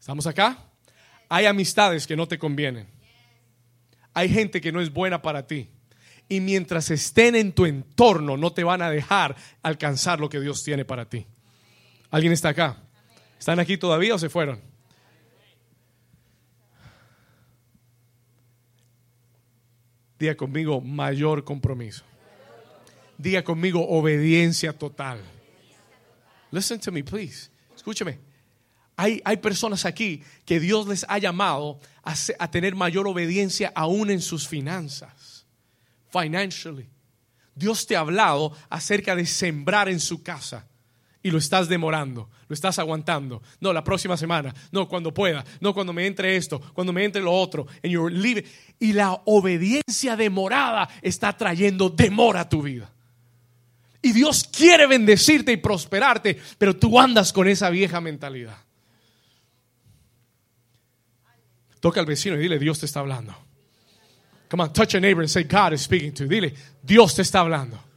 ¿Estamos 0.00 0.26
acá? 0.26 0.64
Hay 1.28 1.46
amistades 1.46 2.06
que 2.06 2.16
no 2.16 2.26
te 2.26 2.38
convienen. 2.38 2.88
Hay 4.14 4.28
gente 4.28 4.60
que 4.60 4.72
no 4.72 4.80
es 4.80 4.92
buena 4.92 5.22
para 5.22 5.46
ti. 5.46 5.70
Y 6.28 6.40
mientras 6.40 6.90
estén 6.90 7.36
en 7.36 7.52
tu 7.52 7.66
entorno, 7.66 8.36
no 8.36 8.52
te 8.52 8.64
van 8.64 8.82
a 8.82 8.90
dejar 8.90 9.36
alcanzar 9.62 10.20
lo 10.20 10.28
que 10.28 10.40
Dios 10.40 10.62
tiene 10.64 10.84
para 10.84 11.08
ti. 11.08 11.26
¿Alguien 12.10 12.32
está 12.32 12.50
acá? 12.50 12.82
¿Están 13.38 13.60
aquí 13.60 13.78
todavía 13.78 14.14
o 14.14 14.18
se 14.18 14.28
fueron? 14.28 14.60
Diga 20.18 20.36
conmigo 20.36 20.80
mayor 20.80 21.44
compromiso. 21.44 22.04
Diga 23.16 23.42
conmigo 23.42 23.86
obediencia 23.88 24.72
total. 24.72 25.20
Listen 26.50 26.80
to 26.80 26.90
me, 26.90 27.02
please. 27.02 27.50
Escúcheme. 27.74 28.18
Hay, 28.96 29.20
hay 29.24 29.36
personas 29.36 29.84
aquí 29.84 30.24
que 30.44 30.58
Dios 30.58 30.88
les 30.88 31.06
ha 31.08 31.18
llamado 31.18 31.78
a, 32.02 32.14
a 32.38 32.50
tener 32.50 32.74
mayor 32.74 33.06
obediencia 33.06 33.72
aún 33.74 34.10
en 34.10 34.20
sus 34.20 34.48
finanzas. 34.48 35.46
Financially. 36.10 36.88
Dios 37.54 37.86
te 37.86 37.96
ha 37.96 38.00
hablado 38.00 38.56
acerca 38.68 39.14
de 39.14 39.26
sembrar 39.26 39.88
en 39.88 40.00
su 40.00 40.22
casa 40.22 40.66
y 41.22 41.30
lo 41.30 41.38
estás 41.38 41.68
demorando, 41.68 42.28
lo 42.48 42.54
estás 42.54 42.78
aguantando. 42.78 43.42
No, 43.60 43.72
la 43.72 43.82
próxima 43.82 44.16
semana, 44.16 44.54
no, 44.70 44.88
cuando 44.88 45.12
pueda, 45.12 45.44
no, 45.60 45.74
cuando 45.74 45.92
me 45.92 46.06
entre 46.06 46.36
esto, 46.36 46.60
cuando 46.72 46.92
me 46.92 47.04
entre 47.04 47.22
lo 47.22 47.32
otro. 47.32 47.66
And 47.82 47.92
you're 47.92 48.14
leaving. 48.14 48.44
Y 48.78 48.92
la 48.92 49.20
obediencia 49.24 50.16
demorada 50.16 50.88
está 51.02 51.36
trayendo 51.36 51.90
demora 51.90 52.42
a 52.42 52.48
tu 52.48 52.62
vida. 52.62 52.90
Y 54.00 54.12
Dios 54.12 54.44
quiere 54.44 54.86
bendecirte 54.86 55.52
y 55.52 55.56
prosperarte, 55.56 56.38
pero 56.56 56.76
tú 56.76 57.00
andas 57.00 57.32
con 57.32 57.48
esa 57.48 57.68
vieja 57.68 58.00
mentalidad. 58.00 58.56
Toca 61.80 62.00
al 62.00 62.06
vecino 62.06 62.36
y 62.36 62.40
dile, 62.40 62.58
Dios 62.58 62.78
te 62.78 62.86
está 62.86 63.00
hablando. 63.00 63.34
Come 64.48 64.62
on, 64.62 64.72
touch 64.72 64.94
a 64.94 65.00
neighbor 65.00 65.22
and 65.22 65.28
say, 65.28 65.44
God 65.44 65.72
is 65.72 65.82
speaking 65.82 66.12
to 66.14 66.24
you. 66.24 66.30
Dile, 66.30 66.54
Dios 66.82 67.14
te 67.14 67.22
está 67.22 67.40
hablando. 67.40 67.87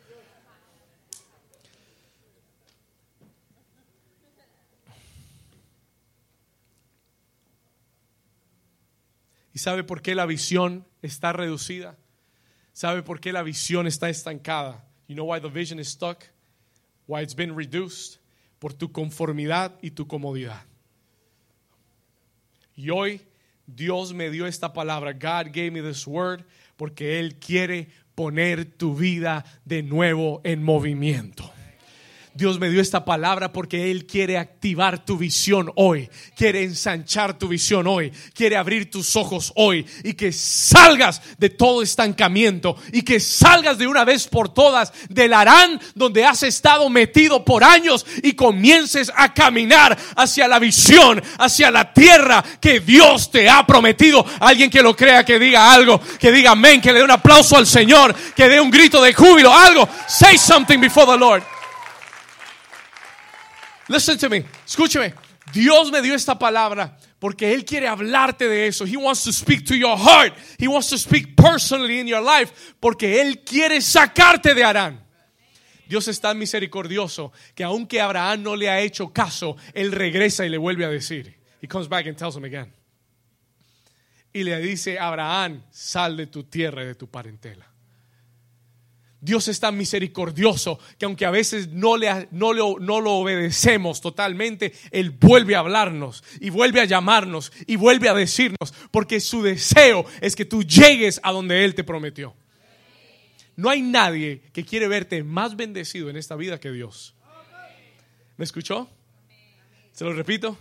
¿Y 9.54 9.60
sabe 9.60 9.84
por 9.84 10.02
qué 10.02 10.16
la 10.16 10.26
visión 10.26 10.86
está 11.02 11.34
reducida? 11.34 11.98
¿Sabe 12.74 13.04
por 13.04 13.20
qué 13.20 13.34
la 13.34 13.44
visión 13.44 13.86
está 13.88 14.10
estancada? 14.10 14.86
You 15.08 15.16
know 15.16 15.26
why 15.26 15.42
the 15.42 15.50
vision 15.50 15.80
is 15.80 15.90
stuck? 15.90 16.24
Why 17.08 17.22
it's 17.22 17.36
been 17.36 17.56
reduced? 17.56 18.20
Por 18.60 18.74
tu 18.74 18.92
conformidad 18.92 19.74
y 19.82 19.92
tu 19.92 20.08
comodidad. 20.08 20.64
Y 22.76 22.90
hoy 22.90 23.22
Dios 23.68 24.14
me 24.14 24.30
dio 24.30 24.46
esta 24.46 24.72
palabra. 24.72 25.14
God 25.14 25.52
gave 25.52 25.72
me 25.72 25.82
this 25.82 26.08
word 26.08 26.46
porque 26.78 27.20
Él 27.20 27.36
quiere 27.40 27.90
poner 28.16 28.66
tu 28.66 28.96
vida 28.96 29.44
de 29.66 29.84
nuevo 29.84 30.42
en 30.44 30.64
movimiento. 30.64 31.51
Dios 32.34 32.60
me 32.60 32.70
dio 32.70 32.82
esta 32.82 33.04
palabra 33.04 33.52
porque 33.52 33.92
Él 33.92 34.06
quiere 34.06 34.38
activar 34.38 35.04
tu 35.04 35.18
visión 35.18 35.70
hoy, 35.76 36.10
quiere 36.36 36.64
ensanchar 36.64 37.38
tu 37.38 37.50
visión 37.50 37.88
hoy, 37.88 38.12
quiere 38.34 38.56
abrir 38.56 38.90
tus 38.90 39.18
ojos 39.18 39.52
hoy 39.56 39.86
y 40.04 40.14
que 40.14 40.32
salgas 40.32 41.22
de 41.38 41.50
todo 41.50 41.82
estancamiento 41.82 42.78
y 42.94 43.02
que 43.02 43.20
salgas 43.20 43.78
de 43.78 43.86
una 43.86 44.06
vez 44.06 44.28
por 44.28 44.54
todas 44.54 44.94
del 45.10 45.34
Arán 45.34 45.80
donde 45.94 46.24
has 46.24 46.44
estado 46.44 46.90
metido 46.90 47.44
por 47.44 47.66
años 47.66 48.06
y 48.24 48.32
comiences 48.34 49.12
a 49.14 49.34
caminar 49.34 49.98
hacia 50.16 50.48
la 50.48 50.60
visión, 50.60 51.22
hacia 51.38 51.70
la 51.70 51.94
tierra 51.94 52.44
que 52.62 52.80
Dios 52.80 53.30
te 53.30 53.50
ha 53.50 53.68
prometido. 53.68 54.26
Alguien 54.40 54.70
que 54.70 54.82
lo 54.82 54.96
crea, 54.96 55.26
que 55.26 55.38
diga 55.38 55.74
algo, 55.74 56.00
que 56.18 56.32
diga 56.32 56.52
amén, 56.52 56.80
que 56.80 56.94
le 56.94 57.00
dé 57.00 57.06
un 57.06 57.12
aplauso 57.12 57.58
al 57.58 57.68
Señor, 57.68 58.16
que 58.36 58.48
dé 58.48 58.62
un 58.62 58.72
grito 58.72 59.02
de 59.02 59.14
júbilo, 59.14 59.54
algo. 59.54 59.88
Say 60.08 60.38
something 60.38 60.80
before 60.80 61.06
the 61.06 61.18
Lord. 61.18 61.44
Listen 63.92 64.18
to 64.18 64.30
me. 64.30 64.46
Escúcheme. 64.66 65.14
Dios 65.54 65.92
me 65.92 66.02
dio 66.02 66.16
esta 66.16 66.40
palabra 66.40 66.98
porque 67.20 67.54
Él 67.54 67.66
quiere 67.66 67.88
hablarte 67.88 68.48
de 68.48 68.68
eso. 68.68 68.86
He 68.86 68.96
wants 68.96 69.24
to 69.24 69.34
speak 69.34 69.66
to 69.66 69.76
your 69.76 69.98
heart. 69.98 70.34
He 70.58 70.68
wants 70.68 70.90
to 70.90 70.98
speak 70.98 71.36
personally 71.36 72.00
in 72.00 72.08
your 72.08 72.22
life 72.22 72.76
porque 72.80 73.22
Él 73.22 73.44
quiere 73.44 73.82
sacarte 73.82 74.54
de 74.54 74.64
Arán. 74.64 75.06
Dios 75.88 76.08
es 76.08 76.22
tan 76.22 76.38
misericordioso 76.38 77.34
que 77.54 77.66
aunque 77.66 78.00
Abraham 78.00 78.44
no 78.44 78.56
le 78.56 78.70
ha 78.70 78.80
hecho 78.80 79.12
caso, 79.12 79.58
Él 79.74 79.92
regresa 79.92 80.46
y 80.46 80.50
le 80.50 80.58
vuelve 80.58 80.86
a 80.86 80.90
decir. 80.90 81.36
He 81.62 81.68
comes 81.68 81.90
back 81.90 82.08
and 82.08 82.16
tells 82.16 82.36
him 82.36 82.46
again. 82.46 82.74
Y 84.34 84.44
le 84.44 84.58
dice, 84.62 84.98
Abraham, 84.98 85.64
sal 85.70 86.16
de 86.16 86.28
tu 86.28 86.46
tierra 86.46 86.84
y 86.84 86.88
de 86.88 86.96
tu 86.96 87.08
parentela. 87.08 87.71
Dios 89.24 89.48
es 89.48 89.60
tan 89.60 89.78
misericordioso 89.78 90.80
que 90.98 91.06
aunque 91.06 91.28
a 91.28 91.32
veces 91.32 91.70
no, 91.70 91.96
le, 91.96 92.28
no, 92.32 92.54
no 92.80 93.00
lo 93.00 93.12
obedecemos 93.14 94.02
totalmente, 94.02 94.74
Él 94.90 95.12
vuelve 95.12 95.56
a 95.56 95.60
hablarnos 95.60 96.24
y 96.40 96.50
vuelve 96.50 96.82
a 96.82 96.86
llamarnos 96.86 97.52
y 97.68 97.76
vuelve 97.76 98.10
a 98.10 98.16
decirnos, 98.16 98.74
porque 98.90 99.20
su 99.20 99.44
deseo 99.44 100.06
es 100.22 100.36
que 100.36 100.46
tú 100.46 100.64
llegues 100.64 101.20
a 101.22 101.32
donde 101.32 101.64
Él 101.64 101.76
te 101.76 101.84
prometió. 101.84 102.34
No 103.56 103.70
hay 103.70 103.84
nadie 103.84 104.42
que 104.54 104.66
quiere 104.66 104.88
verte 104.88 105.24
más 105.24 105.56
bendecido 105.56 106.10
en 106.10 106.18
esta 106.18 106.36
vida 106.36 106.60
que 106.60 106.72
Dios. 106.72 107.14
¿Me 108.38 108.46
escuchó? 108.46 108.90
Se 109.92 110.04
lo 110.04 110.14
repito. 110.14 110.58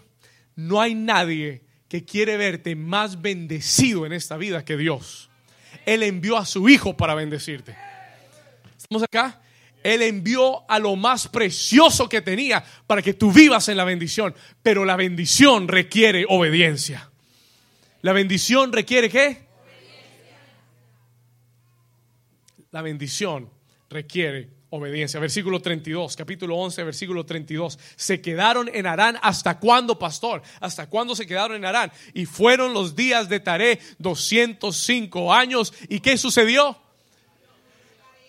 No 0.54 0.82
hay 0.82 0.94
nadie 0.94 1.62
que 1.88 2.04
quiere 2.04 2.36
verte 2.36 2.76
más 2.76 3.22
bendecido 3.22 4.04
en 4.04 4.12
esta 4.12 4.36
vida 4.36 4.66
que 4.66 4.76
Dios. 4.76 5.30
Él 5.86 6.02
envió 6.02 6.36
a 6.36 6.44
su 6.44 6.68
Hijo 6.68 6.94
para 6.94 7.14
bendecirte. 7.14 7.74
¿Estamos 8.90 9.04
acá? 9.04 9.40
Él 9.84 10.02
envió 10.02 10.68
a 10.68 10.80
lo 10.80 10.96
más 10.96 11.28
precioso 11.28 12.08
que 12.08 12.22
tenía 12.22 12.64
para 12.88 13.00
que 13.00 13.14
tú 13.14 13.30
vivas 13.30 13.68
en 13.68 13.76
la 13.76 13.84
bendición. 13.84 14.34
Pero 14.64 14.84
la 14.84 14.96
bendición 14.96 15.68
requiere 15.68 16.26
obediencia. 16.28 17.08
La 18.02 18.12
bendición 18.12 18.72
requiere 18.72 19.08
qué? 19.08 19.46
La 22.72 22.82
bendición 22.82 23.48
requiere 23.88 24.48
obediencia. 24.70 25.20
Versículo 25.20 25.62
32, 25.62 26.16
capítulo 26.16 26.56
11, 26.56 26.82
versículo 26.82 27.24
32. 27.24 27.78
Se 27.94 28.20
quedaron 28.20 28.68
en 28.74 28.88
Arán. 28.88 29.20
¿Hasta 29.22 29.60
cuándo, 29.60 30.00
pastor? 30.00 30.42
¿Hasta 30.58 30.88
cuándo 30.88 31.14
se 31.14 31.28
quedaron 31.28 31.58
en 31.58 31.64
Arán? 31.64 31.92
Y 32.12 32.26
fueron 32.26 32.74
los 32.74 32.96
días 32.96 33.28
de 33.28 33.38
Taré 33.38 33.78
205 33.98 35.32
años. 35.32 35.72
¿Y 35.88 36.00
qué 36.00 36.18
sucedió? 36.18 36.89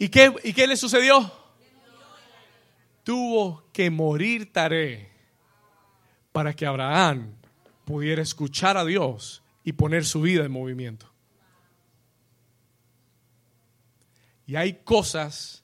¿Y 0.01 0.09
qué, 0.09 0.33
y 0.43 0.51
qué 0.51 0.65
le 0.65 0.75
sucedió? 0.75 1.31
Tuvo 3.03 3.69
que 3.71 3.91
morir 3.91 4.51
Taré 4.51 5.11
para 6.31 6.55
que 6.55 6.65
Abraham 6.65 7.35
pudiera 7.85 8.23
escuchar 8.23 8.77
a 8.77 8.83
Dios 8.83 9.43
y 9.63 9.73
poner 9.73 10.03
su 10.03 10.21
vida 10.21 10.43
en 10.43 10.51
movimiento. 10.51 11.07
Y 14.47 14.55
hay 14.55 14.81
cosas 14.83 15.63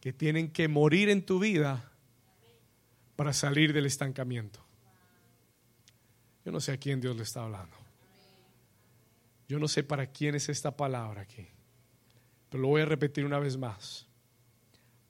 que 0.00 0.10
tienen 0.14 0.50
que 0.52 0.68
morir 0.68 1.10
en 1.10 1.26
tu 1.26 1.38
vida 1.38 1.92
para 3.14 3.34
salir 3.34 3.74
del 3.74 3.84
estancamiento. 3.84 4.58
Yo 6.46 6.50
no 6.50 6.60
sé 6.60 6.72
a 6.72 6.78
quién 6.78 7.02
Dios 7.02 7.14
le 7.14 7.24
está 7.24 7.42
hablando. 7.42 7.76
Yo 9.46 9.58
no 9.58 9.68
sé 9.68 9.82
para 9.82 10.06
quién 10.06 10.34
es 10.34 10.48
esta 10.48 10.74
palabra 10.74 11.20
aquí. 11.20 11.46
Lo 12.56 12.68
voy 12.68 12.82
a 12.82 12.86
repetir 12.86 13.24
una 13.24 13.38
vez 13.38 13.56
más. 13.56 14.06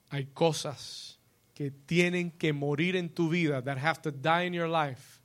Hay 0.09 0.27
cosas 0.27 1.19
que 1.53 1.71
tienen 1.71 2.31
que 2.31 2.53
morir 2.53 2.95
en 2.95 3.09
tu 3.09 3.29
vida, 3.29 3.63
that 3.63 3.77
have 3.79 4.01
to 4.01 4.11
die 4.11 4.45
in 4.45 4.53
your 4.53 4.69
life, 4.69 5.19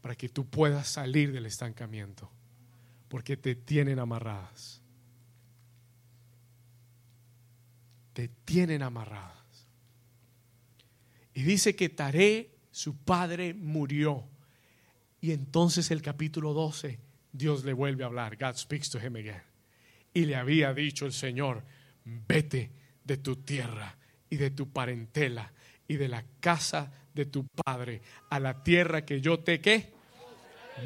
para 0.00 0.14
que 0.14 0.28
tú 0.28 0.44
puedas 0.44 0.88
salir 0.88 1.32
del 1.32 1.46
estancamiento, 1.46 2.30
porque 3.08 3.36
te 3.36 3.54
tienen 3.54 3.98
amarradas. 3.98 4.80
Te 8.12 8.28
tienen 8.44 8.82
amarradas. 8.82 9.68
Y 11.34 11.42
dice 11.42 11.74
que 11.76 11.88
Taré, 11.88 12.50
su 12.70 12.96
padre, 12.96 13.54
murió. 13.54 14.28
Y 15.20 15.30
entonces 15.30 15.90
el 15.90 16.02
capítulo 16.02 16.52
12, 16.52 16.98
Dios 17.32 17.64
le 17.64 17.72
vuelve 17.72 18.02
a 18.02 18.08
hablar. 18.08 18.36
God 18.36 18.56
speaks 18.56 18.90
to 18.90 18.98
him 18.98 19.14
again. 19.16 19.51
Y 20.14 20.26
le 20.26 20.36
había 20.36 20.74
dicho 20.74 21.06
el 21.06 21.12
Señor, 21.12 21.64
vete 22.04 22.70
de 23.04 23.16
tu 23.16 23.36
tierra 23.36 23.96
y 24.28 24.36
de 24.36 24.50
tu 24.50 24.70
parentela 24.72 25.52
y 25.88 25.96
de 25.96 26.08
la 26.08 26.24
casa 26.40 26.90
de 27.14 27.26
tu 27.26 27.46
padre 27.46 28.02
a 28.30 28.40
la 28.40 28.62
tierra 28.62 29.04
que 29.04 29.20
yo 29.20 29.40
te 29.40 29.60
que 29.60 29.92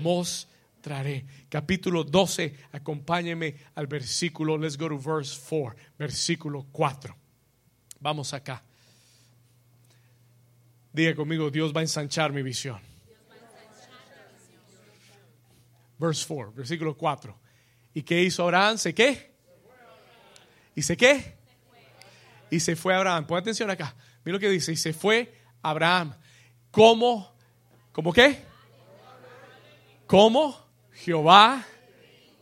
mostraré. 0.01 1.27
Capítulo 1.49 2.05
12, 2.05 2.55
acompáñeme 2.73 3.57
al 3.75 3.87
versículo, 3.87 4.57
let's 4.59 4.77
go 4.77 4.89
to 4.89 4.99
verse 4.99 5.39
4, 5.49 5.77
versículo 5.99 6.67
4. 6.73 7.17
Vamos 8.01 8.33
acá. 8.35 8.63
Diga 10.93 11.15
conmigo, 11.15 11.51
Dios 11.51 11.75
va 11.75 11.81
a 11.81 11.85
ensanchar 11.85 12.33
mi 12.33 12.43
visión. 12.43 12.81
Verse 15.99 16.27
4, 16.27 16.53
versículo 16.53 16.97
4. 16.97 17.46
¿Y 17.97 18.03
qué 18.03 18.23
hizo 18.23 18.43
Abraham? 18.43 18.77
¿Se 18.77 18.95
qué? 18.95 19.33
¿Y 20.75 20.83
se 20.83 20.99
qué? 20.99 21.35
Y 22.51 22.61
se 22.61 22.77
fue 22.77 22.95
Abraham. 22.95 23.27
Pon 23.27 23.39
atención 23.39 23.71
acá. 23.71 23.97
Mira 24.23 24.35
lo 24.35 24.39
que 24.39 24.51
dice. 24.51 24.71
Y 24.71 24.77
se 24.77 24.93
fue 24.93 25.33
Abraham. 25.63 26.15
¿Cómo? 26.71 27.35
¿Cómo 27.93 28.13
qué? 28.13 28.45
¿Cómo? 30.07 30.63
Jehová 30.93 31.65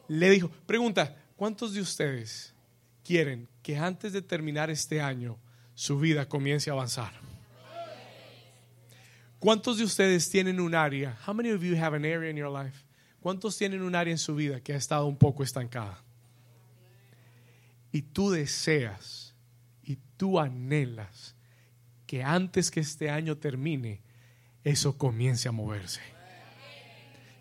le 0.09 0.31
dijo. 0.31 0.51
Pregunta, 0.67 1.17
¿cuántos 1.37 1.73
de 1.73 1.83
ustedes 1.83 2.53
quieren 3.05 3.49
que 3.63 3.79
antes 3.79 4.13
de 4.13 4.23
terminar 4.23 4.71
este 4.71 5.01
año 5.01 5.39
su 5.77 6.01
vida 6.01 6.29
comience 6.29 6.69
a 6.69 6.73
avanzar? 6.73 7.13
¿Cuántos 9.39 9.79
de 9.79 9.85
ustedes 9.85 10.29
tienen 10.29 10.59
un 10.59 10.75
área? 10.75 11.17
How 11.25 11.33
many 11.33 11.53
of 11.53 11.63
you 11.63 11.77
have 11.77 11.95
an 11.95 12.05
area 12.05 12.29
in 12.29 12.37
your 12.37 12.51
life? 12.51 12.84
¿Cuántos 13.25 13.57
tienen 13.57 13.81
un 13.81 13.95
área 13.95 14.13
en 14.13 14.19
su 14.19 14.35
vida 14.35 14.61
que 14.61 14.75
ha 14.75 14.77
estado 14.77 15.07
un 15.07 15.17
poco 15.17 15.43
estancada? 15.43 16.05
Y 17.91 18.03
tú 18.03 18.31
deseas 18.31 19.35
y 19.83 19.97
tú 20.19 20.39
anhelas 20.39 21.35
que 22.07 22.23
antes 22.23 22.71
que 22.71 22.81
este 22.81 23.09
año 23.09 23.39
termine, 23.39 24.03
eso 24.63 24.99
comience 24.99 25.49
a 25.49 25.53
moverse. 25.53 26.03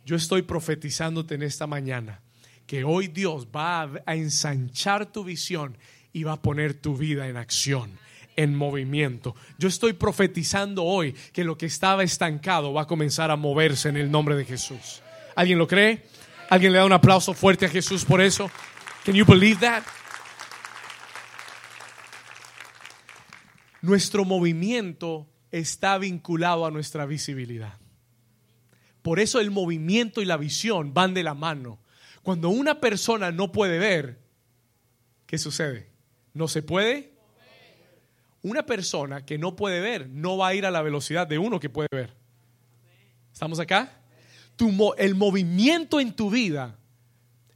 Yo 0.06 0.16
estoy 0.16 0.44
profetizándote 0.44 1.36
en 1.36 1.44
esta 1.44 1.68
mañana 1.68 2.22
que 2.66 2.86
hoy 2.86 3.10
Dios 3.10 3.50
va 3.54 3.92
a 4.06 4.16
ensanchar 4.16 5.12
tu 5.12 5.26
visión 5.26 5.78
y 6.14 6.24
va 6.24 6.32
a 6.32 6.42
poner 6.42 6.76
tu 6.76 6.96
vida 6.96 7.28
en 7.28 7.36
acción 7.36 8.00
en 8.38 8.56
movimiento. 8.56 9.36
Yo 9.60 9.68
estoy 9.68 9.92
profetizando 9.92 10.86
hoy 10.86 11.12
que 11.34 11.44
lo 11.44 11.58
que 11.58 11.66
estaba 11.66 12.04
estancado 12.04 12.72
va 12.72 12.84
a 12.84 12.88
comenzar 12.88 13.32
a 13.32 13.36
moverse 13.36 13.90
en 13.90 13.98
el 13.98 14.10
nombre 14.10 14.38
de 14.38 14.46
Jesús. 14.46 15.03
¿Alguien 15.36 15.58
lo 15.58 15.68
cree? 15.68 16.06
¿Alguien 16.50 16.72
le 16.72 16.80
da 16.80 16.86
un 16.86 16.94
aplauso 16.94 17.34
fuerte 17.34 17.66
a 17.66 17.70
Jesús 17.70 18.06
por 18.06 18.22
eso? 18.22 18.50
Can 19.06 19.16
you 19.16 19.26
believe 19.26 19.60
that? 19.60 19.84
Nuestro 23.82 24.24
movimiento 24.24 25.28
está 25.52 25.98
vinculado 25.98 26.66
a 26.66 26.72
nuestra 26.72 27.06
visibilidad. 27.06 27.78
Por 29.02 29.20
eso 29.20 29.40
el 29.40 29.52
movimiento 29.52 30.22
y 30.22 30.26
la 30.26 30.38
visión 30.38 30.94
van 30.94 31.14
de 31.14 31.24
la 31.24 31.34
mano. 31.34 31.80
Cuando 32.22 32.50
una 32.50 32.80
persona 32.80 33.32
no 33.32 33.52
puede 33.52 33.80
ver, 33.80 34.22
¿qué 35.26 35.38
sucede? 35.38 35.92
No 36.34 36.48
se 36.48 36.64
puede. 36.64 37.14
Una 38.42 38.66
persona 38.66 39.26
que 39.26 39.38
no 39.38 39.56
puede 39.56 39.82
ver 39.82 40.08
no 40.08 40.38
va 40.38 40.50
a 40.50 40.54
ir 40.54 40.66
a 40.66 40.72
la 40.72 40.82
velocidad 40.82 41.28
de 41.28 41.38
uno 41.38 41.60
que 41.60 41.70
puede 41.70 41.90
ver. 41.92 42.14
¿Estamos 43.34 43.60
acá? 43.60 44.03
Tu, 44.56 44.94
el 44.98 45.16
movimiento 45.16 46.00
en 46.00 46.14
tu 46.14 46.30
vida, 46.30 46.78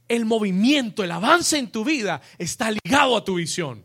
el 0.08 0.24
movimiento, 0.24 1.04
el 1.04 1.10
avance 1.10 1.58
en 1.58 1.70
tu 1.70 1.84
vida 1.84 2.20
está 2.38 2.70
ligado 2.70 3.16
a 3.16 3.24
tu 3.24 3.36
visión. 3.36 3.84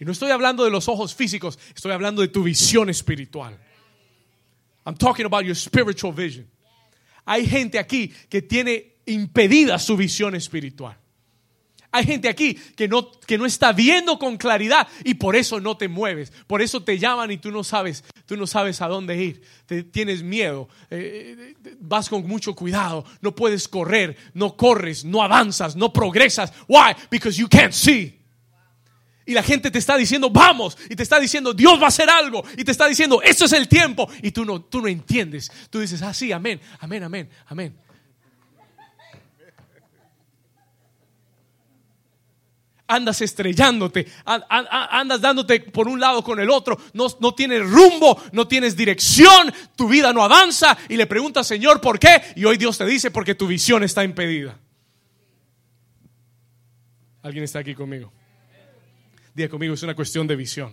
Y 0.00 0.04
no 0.04 0.12
estoy 0.12 0.30
hablando 0.30 0.64
de 0.64 0.70
los 0.70 0.88
ojos 0.88 1.14
físicos, 1.14 1.58
estoy 1.74 1.92
hablando 1.92 2.22
de 2.22 2.28
tu 2.28 2.42
visión 2.42 2.88
espiritual. 2.88 3.58
I'm 4.86 4.96
talking 4.96 5.26
about 5.26 5.44
your 5.44 5.56
spiritual 5.56 6.12
vision. 6.12 6.48
Hay 7.24 7.46
gente 7.46 7.78
aquí 7.78 8.08
que 8.28 8.40
tiene 8.40 8.94
impedida 9.06 9.78
su 9.78 9.96
visión 9.96 10.34
espiritual. 10.34 10.96
Hay 11.90 12.04
gente 12.04 12.28
aquí 12.28 12.54
que 12.54 12.86
no, 12.86 13.10
que 13.10 13.38
no 13.38 13.46
está 13.46 13.72
viendo 13.72 14.18
con 14.18 14.36
claridad 14.36 14.86
y 15.04 15.14
por 15.14 15.36
eso 15.36 15.58
no 15.58 15.76
te 15.76 15.88
mueves. 15.88 16.32
Por 16.46 16.60
eso 16.60 16.82
te 16.82 16.98
llaman 16.98 17.30
y 17.30 17.38
tú 17.38 17.50
no 17.50 17.64
sabes, 17.64 18.04
tú 18.28 18.36
no 18.36 18.46
sabes 18.46 18.82
a 18.82 18.88
dónde 18.88 19.16
ir. 19.16 19.42
Te, 19.64 19.82
tienes 19.82 20.22
miedo, 20.22 20.68
eh, 20.90 21.54
vas 21.80 22.10
con 22.10 22.26
mucho 22.26 22.54
cuidado, 22.54 23.06
no 23.22 23.34
puedes 23.34 23.66
correr, 23.66 24.16
no 24.34 24.54
corres, 24.54 25.02
no 25.06 25.22
avanzas, 25.22 25.74
no 25.74 25.92
progresas. 25.94 26.52
Why? 26.68 26.94
Because 27.10 27.40
you 27.40 27.48
can't 27.48 27.72
see. 27.72 28.14
Y 29.24 29.32
la 29.32 29.42
gente 29.42 29.70
te 29.70 29.78
está 29.78 29.96
diciendo, 29.96 30.28
vamos, 30.28 30.76
y 30.90 30.94
te 30.94 31.02
está 31.02 31.18
diciendo, 31.18 31.54
Dios 31.54 31.80
va 31.80 31.86
a 31.86 31.88
hacer 31.88 32.08
algo, 32.08 32.44
y 32.56 32.64
te 32.64 32.70
está 32.70 32.86
diciendo, 32.86 33.22
esto 33.22 33.46
es 33.46 33.52
el 33.52 33.66
tiempo, 33.66 34.08
y 34.22 34.30
tú 34.30 34.44
no, 34.44 34.60
tú 34.62 34.82
no 34.82 34.88
entiendes. 34.88 35.50
Tú 35.70 35.80
dices, 35.80 36.02
ah, 36.02 36.12
sí, 36.12 36.30
amén, 36.30 36.60
amén, 36.80 37.02
amén, 37.02 37.30
amén. 37.46 37.76
Andas 42.88 43.20
estrellándote, 43.20 44.06
andas 44.24 45.20
dándote 45.20 45.60
por 45.60 45.86
un 45.86 46.00
lado 46.00 46.24
con 46.24 46.40
el 46.40 46.50
otro, 46.50 46.76
no, 46.94 47.06
no, 47.20 47.34
tienes 47.34 47.68
rumbo, 47.70 48.20
no 48.32 48.48
tienes 48.48 48.74
dirección, 48.76 49.52
tu 49.76 49.88
vida 49.88 50.12
no 50.12 50.24
avanza 50.24 50.76
y 50.88 50.96
le 50.96 51.06
preguntas, 51.06 51.46
Señor, 51.46 51.80
¿por 51.80 51.98
qué? 51.98 52.20
Y 52.34 52.44
hoy 52.44 52.56
Dios 52.56 52.78
te 52.78 52.86
dice, 52.86 53.10
porque 53.10 53.34
tu 53.34 53.46
visión 53.46 53.84
está 53.84 54.02
impedida. 54.02 54.58
¿Alguien 57.22 57.44
está 57.44 57.58
aquí 57.58 57.74
conmigo? 57.74 58.10
Diga 59.34 59.50
conmigo, 59.50 59.74
es 59.74 59.82
una 59.82 59.94
cuestión 59.94 60.26
de 60.26 60.34
visión. 60.34 60.72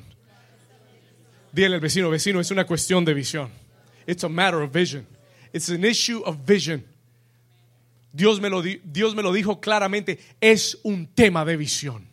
Dígale 1.51 1.75
al 1.75 1.81
vecino, 1.81 2.09
vecino, 2.09 2.39
es 2.39 2.49
una 2.49 2.65
cuestión 2.65 3.05
de 3.05 3.13
visión. 3.13 3.49
It's 4.07 4.23
a 4.23 4.29
matter 4.29 4.61
of 4.61 4.73
vision. 4.73 5.05
It's 5.53 5.69
an 5.69 5.83
issue 5.83 6.21
of 6.25 6.37
vision. 6.45 6.83
Dios 8.15 8.39
me, 8.39 8.49
lo, 8.49 8.61
Dios 8.61 9.13
me 9.13 9.21
lo 9.21 9.33
dijo 9.33 9.59
claramente, 9.59 10.17
es 10.39 10.79
un 10.83 11.07
tema 11.07 11.43
de 11.43 11.57
visión. 11.57 12.07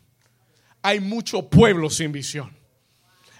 Hay 0.82 0.98
mucho 0.98 1.48
pueblo 1.48 1.90
sin 1.90 2.10
visión. 2.10 2.50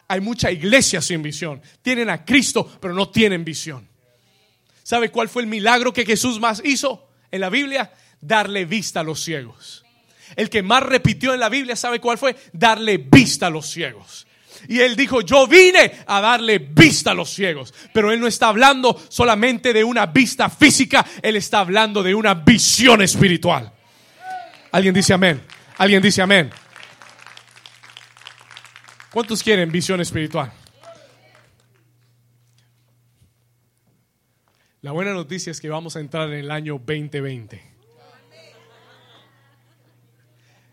Hay 0.06 0.20
mucha 0.20 0.48
iglesia 0.48 1.02
sin 1.02 1.22
visión. 1.22 1.60
Tienen 1.82 2.08
a 2.08 2.24
Cristo, 2.24 2.78
pero 2.80 2.94
no 2.94 3.08
tienen 3.08 3.44
visión. 3.44 3.88
¿Sabe 4.84 5.10
cuál 5.10 5.28
fue 5.28 5.42
el 5.42 5.48
milagro 5.48 5.92
que 5.92 6.06
Jesús 6.06 6.38
más 6.38 6.62
hizo 6.64 7.08
en 7.32 7.40
la 7.40 7.50
Biblia? 7.50 7.92
Darle 8.20 8.64
vista 8.64 9.00
a 9.00 9.04
los 9.04 9.20
ciegos. 9.20 9.84
El 10.36 10.48
que 10.48 10.62
más 10.62 10.84
repitió 10.84 11.34
en 11.34 11.40
la 11.40 11.48
Biblia, 11.48 11.74
¿sabe 11.74 11.98
cuál 11.98 12.16
fue? 12.16 12.36
Darle 12.52 12.98
vista 12.98 13.48
a 13.48 13.50
los 13.50 13.66
ciegos. 13.66 14.28
Y 14.68 14.80
él 14.80 14.96
dijo, 14.96 15.20
yo 15.20 15.46
vine 15.46 15.92
a 16.06 16.20
darle 16.20 16.58
vista 16.58 17.10
a 17.10 17.14
los 17.14 17.30
ciegos. 17.30 17.72
Pero 17.92 18.12
él 18.12 18.20
no 18.20 18.26
está 18.26 18.48
hablando 18.48 19.00
solamente 19.08 19.72
de 19.72 19.82
una 19.84 20.06
vista 20.06 20.48
física, 20.48 21.04
él 21.22 21.36
está 21.36 21.60
hablando 21.60 22.02
de 22.02 22.14
una 22.14 22.34
visión 22.34 23.02
espiritual. 23.02 23.72
Alguien 24.70 24.94
dice 24.94 25.12
amén. 25.12 25.42
Alguien 25.78 26.02
dice 26.02 26.22
amén. 26.22 26.50
¿Cuántos 29.12 29.42
quieren 29.42 29.70
visión 29.70 30.00
espiritual? 30.00 30.52
La 34.80 34.90
buena 34.90 35.12
noticia 35.12 35.50
es 35.50 35.60
que 35.60 35.68
vamos 35.68 35.94
a 35.94 36.00
entrar 36.00 36.28
en 36.28 36.38
el 36.40 36.50
año 36.50 36.74
2020. 36.74 37.62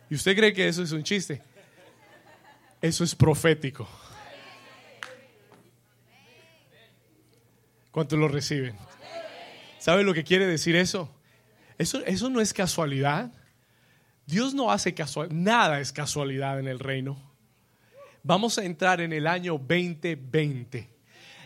¿Y 0.10 0.16
usted 0.16 0.36
cree 0.36 0.54
que 0.54 0.68
eso 0.68 0.82
es 0.82 0.92
un 0.92 1.04
chiste? 1.04 1.44
Eso 2.82 3.04
es 3.04 3.14
profético. 3.16 3.88
¿Cuántos 7.92 8.18
lo 8.18 8.28
reciben? 8.28 8.76
¿Sabe 9.80 10.04
lo 10.04 10.14
que 10.14 10.24
quiere 10.24 10.46
decir 10.46 10.76
eso? 10.76 11.14
Eso, 11.78 12.06
eso 12.06 12.30
no 12.30 12.40
es 12.40 12.54
casualidad. 12.54 13.32
Dios 14.26 14.54
no 14.54 14.72
hace 14.72 14.94
casualidad. 14.94 15.36
Nada 15.36 15.80
es 15.80 15.92
casualidad 15.92 16.60
en 16.60 16.68
el 16.68 16.80
reino. 16.80 17.18
Vamos 18.24 18.58
a 18.58 18.64
entrar 18.64 19.02
en 19.02 19.12
el 19.12 19.28
año 19.28 19.54
2020. 19.54 20.90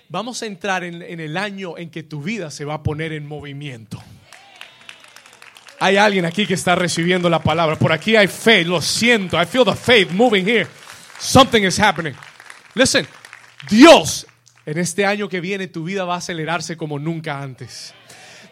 Vamos 0.10 0.44
a 0.44 0.46
entrar 0.46 0.84
en, 0.84 1.02
en 1.02 1.20
el 1.20 1.38
año 1.38 1.78
en 1.78 1.90
que 1.90 2.04
tu 2.04 2.22
vida 2.22 2.52
se 2.52 2.66
va 2.66 2.76
a 2.76 2.84
poner 2.84 3.14
en 3.14 3.26
movimiento. 3.26 4.04
Hay 5.80 5.98
alguien 5.98 6.26
aquí 6.26 6.46
que 6.46 6.54
está 6.54 6.76
recibiendo 6.76 7.30
la 7.30 7.42
palabra. 7.42 7.78
Por 7.78 7.92
aquí 7.92 8.16
hay 8.16 8.28
fe, 8.28 8.64
lo 8.64 8.82
siento. 8.82 9.42
I 9.42 9.46
feel 9.46 9.66
the 9.66 9.76
faith 9.76 10.12
moving 10.12 10.48
here. 10.48 10.68
Something 11.20 11.64
is 11.64 11.80
happening. 11.80 12.16
Listen, 12.76 13.08
Dios 13.70 14.26
en 14.66 14.78
este 14.78 15.06
año 15.06 15.30
que 15.30 15.42
viene 15.42 15.68
tu 15.68 15.84
vida 15.84 16.06
va 16.06 16.16
a 16.16 16.18
acelerarse 16.18 16.78
como 16.78 17.00
nunca 17.00 17.42
antes. 17.42 17.94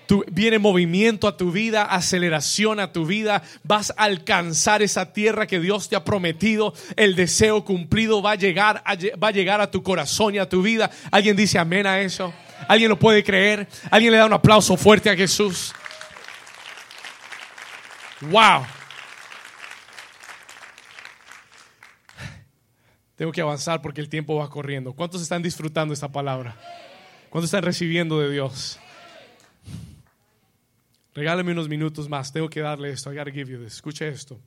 Tu, 0.07 0.26
viene 0.30 0.59
movimiento 0.59 1.28
a 1.28 1.38
tu 1.38 1.51
vida, 1.51 1.84
aceleración 1.84 2.82
a 2.82 2.91
tu 2.91 3.05
vida. 3.05 3.43
Vas 3.64 3.93
a 3.95 4.03
alcanzar 4.03 4.82
esa 4.82 5.14
tierra 5.14 5.47
que 5.47 5.62
Dios 5.62 5.88
te 5.88 5.95
ha 5.95 6.03
prometido. 6.03 6.74
El 6.97 7.16
deseo 7.16 7.64
cumplido 7.64 8.22
va 8.22 8.32
a 8.32 8.36
llegar 8.36 8.84
a, 8.86 8.95
va 8.95 9.30
a 9.30 9.32
llegar 9.32 9.62
a 9.62 9.72
tu 9.72 9.84
corazón 9.84 10.36
y 10.36 10.39
a 10.39 10.49
tu 10.49 10.62
vida. 10.62 10.91
¿Alguien 11.12 11.38
dice 11.38 11.59
amén 11.59 11.88
a 11.88 12.01
eso? 12.01 12.34
¿Alguien 12.68 12.89
lo 12.89 12.99
puede 12.99 13.24
creer? 13.24 13.68
¿Alguien 13.89 14.12
le 14.12 14.18
da 14.18 14.26
un 14.26 14.34
aplauso 14.34 14.76
fuerte 14.76 15.09
a 15.09 15.16
Jesús? 15.16 15.74
Wow. 18.22 18.66
Tengo 23.22 23.32
que 23.32 23.41
avanzar 23.41 23.84
porque 23.84 24.01
el 24.01 24.09
tiempo 24.09 24.38
va 24.38 24.49
corriendo. 24.49 24.93
¿Cuántos 24.93 25.22
están 25.22 25.43
disfrutando 25.43 25.93
esta 25.93 26.11
palabra? 26.11 26.57
¿Cuántos 27.30 27.49
están 27.49 27.61
recibiendo 27.61 28.19
de 28.19 28.32
Dios? 28.32 28.80
Regálame 31.13 31.51
unos 31.51 31.69
minutos 31.69 32.09
más. 32.09 32.34
Tengo 32.34 32.49
que 32.49 32.61
darle 32.61 32.89
esto. 32.89 33.13
I 33.13 33.17
gotta 33.17 33.30
give 33.30 33.51
you 33.51 33.63
this. 33.63 33.76
Escuche 33.76 34.07
esto. 34.07 34.39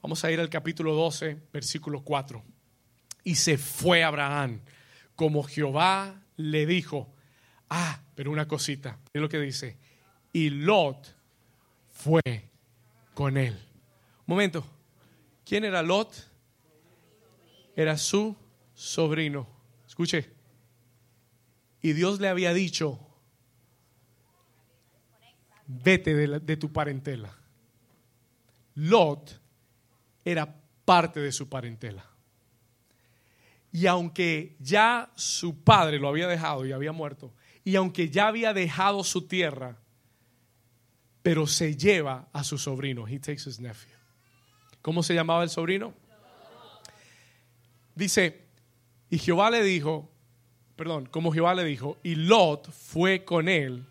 Vamos 0.00 0.24
a 0.24 0.32
ir 0.32 0.40
al 0.40 0.48
capítulo 0.48 0.94
12, 0.94 1.42
versículo 1.52 2.02
4. 2.02 2.42
Y 3.22 3.34
se 3.34 3.58
fue 3.58 4.02
Abraham, 4.02 4.62
como 5.14 5.42
Jehová 5.42 6.22
le 6.38 6.64
dijo. 6.64 7.12
Ah, 7.68 8.00
pero 8.14 8.30
una 8.30 8.48
cosita. 8.48 8.98
Es 9.12 9.20
lo 9.20 9.28
que 9.28 9.38
dice. 9.38 9.76
Y 10.32 10.48
Lot 10.48 11.14
fue 11.90 12.22
con 13.12 13.36
él. 13.36 13.52
Un 14.20 14.24
momento. 14.36 14.64
¿Quién 15.44 15.66
era 15.66 15.82
Lot? 15.82 16.31
Era 17.74 17.96
su 17.96 18.36
sobrino. 18.74 19.48
Escuche. 19.86 20.30
Y 21.80 21.92
Dios 21.92 22.20
le 22.20 22.28
había 22.28 22.54
dicho, 22.54 23.00
vete 25.66 26.14
de, 26.14 26.56
tu 26.56 26.72
parentela. 26.72 27.36
Lot 28.74 29.40
era 30.24 30.54
parte 30.84 31.20
de 31.20 31.32
su 31.32 31.48
parentela. 31.48 32.04
Y 33.72 33.86
aunque 33.86 34.56
ya 34.60 35.10
su 35.16 35.62
padre 35.62 35.98
lo 35.98 36.08
había 36.08 36.28
dejado 36.28 36.64
y 36.66 36.72
había 36.72 36.92
muerto, 36.92 37.32
y 37.64 37.76
aunque 37.76 38.10
ya 38.10 38.28
había 38.28 38.52
dejado 38.52 39.02
su 39.02 39.26
tierra, 39.26 39.78
pero 41.22 41.46
se 41.46 41.76
lleva 41.76 42.28
a 42.32 42.44
su 42.44 42.58
sobrino. 42.58 43.06
He 43.06 43.18
takes 43.18 43.48
his 43.48 43.60
nephew. 43.60 43.96
¿Cómo 44.82 45.02
se 45.02 45.14
llamaba 45.14 45.42
el 45.42 45.50
sobrino? 45.50 45.94
Dice, 47.94 48.46
y 49.10 49.18
Jehová 49.18 49.50
le 49.50 49.62
dijo, 49.62 50.10
perdón, 50.76 51.06
como 51.06 51.32
Jehová 51.32 51.54
le 51.54 51.64
dijo, 51.64 51.98
y 52.02 52.14
Lot 52.14 52.70
fue 52.70 53.24
con 53.24 53.48
él, 53.48 53.84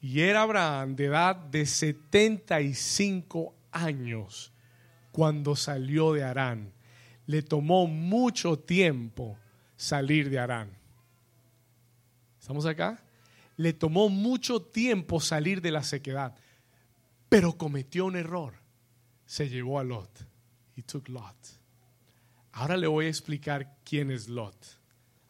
y 0.00 0.20
era 0.20 0.42
Abraham 0.42 0.96
de 0.96 1.04
edad 1.06 1.36
de 1.36 1.66
75 1.66 3.54
años 3.70 4.52
cuando 5.12 5.56
salió 5.56 6.12
de 6.12 6.24
Arán. 6.24 6.72
Le 7.26 7.42
tomó 7.42 7.86
mucho 7.86 8.58
tiempo 8.58 9.38
salir 9.76 10.30
de 10.30 10.38
Arán. 10.38 10.70
¿Estamos 12.40 12.64
acá? 12.64 13.02
Le 13.56 13.74
tomó 13.74 14.08
mucho 14.08 14.62
tiempo 14.62 15.20
salir 15.20 15.60
de 15.60 15.70
la 15.70 15.82
sequedad, 15.82 16.34
pero 17.28 17.58
cometió 17.58 18.06
un 18.06 18.16
error. 18.16 18.54
Se 19.26 19.48
llevó 19.48 19.78
a 19.78 19.84
Lot. 19.84 20.26
He 20.74 20.82
took 20.82 21.08
Lot. 21.08 21.59
Ahora 22.52 22.76
le 22.76 22.86
voy 22.86 23.06
a 23.06 23.08
explicar 23.08 23.76
quién 23.84 24.10
es 24.10 24.28
Lot. 24.28 24.54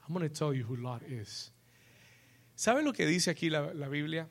I'm 0.02 0.14
going 0.14 0.28
to 0.28 0.34
tell 0.34 0.52
you 0.52 0.64
who 0.64 0.76
Lot 0.76 1.02
is. 1.02 1.52
¿Sabe 2.54 2.82
lo 2.82 2.92
que 2.92 3.06
dice 3.06 3.30
aquí 3.30 3.50
la, 3.50 3.72
la 3.74 3.88
Biblia? 3.88 4.28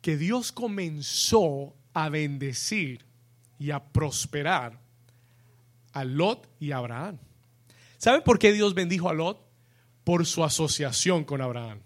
Que 0.00 0.16
Dios 0.16 0.52
comenzó 0.52 1.74
a 1.92 2.08
bendecir 2.08 3.04
y 3.58 3.70
a 3.70 3.84
prosperar 3.84 4.80
a 5.92 6.04
Lot 6.04 6.48
y 6.60 6.72
a 6.72 6.78
Abraham. 6.78 7.18
¿Sabe 7.98 8.22
por 8.22 8.38
qué 8.38 8.52
Dios 8.52 8.74
bendijo 8.74 9.08
a 9.08 9.12
Lot? 9.12 9.40
Por 10.04 10.24
su 10.24 10.42
asociación 10.44 11.24
con 11.24 11.40
Abraham. 11.40 11.80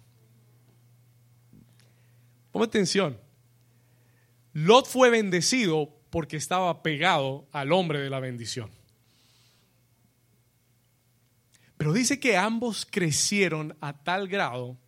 Ponme 2.53 2.67
atención. 2.67 3.19
Lot 4.53 4.87
fue 4.87 5.11
bendecido 5.11 5.99
porque 6.11 6.37
estaba 6.37 6.83
pegado 6.83 7.49
al 7.53 7.73
hombre 7.73 8.01
de 8.01 8.11
la 8.11 8.21
bendición. 8.21 8.71
Pero 11.83 11.93
dice 11.93 12.21
que 12.21 12.37
ambos 12.37 12.87
crecieron 12.89 13.77
a 13.81 14.05
tal 14.05 14.29
grado, 14.29 14.79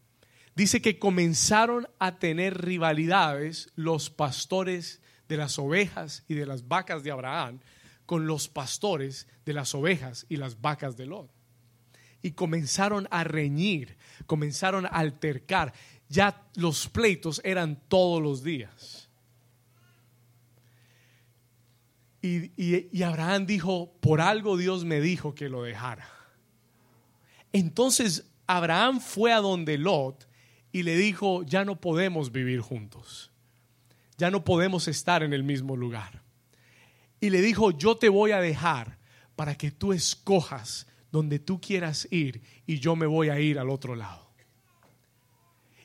dice 0.54 0.80
que 0.80 1.00
comenzaron 1.00 1.88
a 1.98 2.20
tener 2.20 2.62
rivalidades 2.64 3.72
los 3.74 4.10
pastores 4.10 5.00
de 5.26 5.36
las 5.36 5.58
ovejas 5.58 6.22
y 6.28 6.34
de 6.34 6.46
las 6.46 6.68
vacas 6.68 7.02
de 7.02 7.10
Abraham 7.10 7.58
con 8.06 8.28
los 8.28 8.46
pastores 8.46 9.26
de 9.44 9.54
las 9.54 9.74
ovejas 9.74 10.24
y 10.28 10.36
las 10.36 10.60
vacas 10.60 10.96
de 10.96 11.06
Lot. 11.06 11.32
Y 12.22 12.30
comenzaron 12.30 13.08
a 13.10 13.24
reñir, 13.24 13.96
comenzaron 14.26 14.86
a 14.86 14.90
altercar. 14.90 15.72
Ya 16.08 16.46
los 16.54 16.86
pleitos 16.88 17.40
eran 17.42 17.74
todos 17.88 18.22
los 18.22 18.44
días. 18.44 19.08
Y, 22.22 22.52
y- 22.56 22.88
y 22.92 23.02
Abraham 23.02 23.46
dijo, 23.46 23.92
por 24.00 24.20
algo 24.20 24.56
Dios 24.56 24.84
me 24.84 25.00
dijo 25.00 25.34
que 25.34 25.48
lo 25.48 25.64
dejara. 25.64 26.13
Entonces 27.54 28.24
Abraham 28.48 29.00
fue 29.00 29.32
a 29.32 29.40
donde 29.40 29.78
Lot 29.78 30.28
y 30.72 30.82
le 30.82 30.96
dijo, 30.96 31.44
ya 31.44 31.64
no 31.64 31.80
podemos 31.80 32.32
vivir 32.32 32.60
juntos. 32.60 33.30
Ya 34.18 34.32
no 34.32 34.44
podemos 34.44 34.88
estar 34.88 35.22
en 35.22 35.32
el 35.32 35.44
mismo 35.44 35.76
lugar. 35.76 36.22
Y 37.20 37.30
le 37.30 37.40
dijo, 37.40 37.70
yo 37.70 37.96
te 37.96 38.08
voy 38.08 38.32
a 38.32 38.40
dejar 38.40 38.98
para 39.36 39.54
que 39.54 39.70
tú 39.70 39.92
escojas 39.92 40.88
donde 41.12 41.38
tú 41.38 41.60
quieras 41.60 42.08
ir 42.10 42.42
y 42.66 42.80
yo 42.80 42.96
me 42.96 43.06
voy 43.06 43.28
a 43.28 43.38
ir 43.38 43.60
al 43.60 43.70
otro 43.70 43.94
lado. 43.94 44.32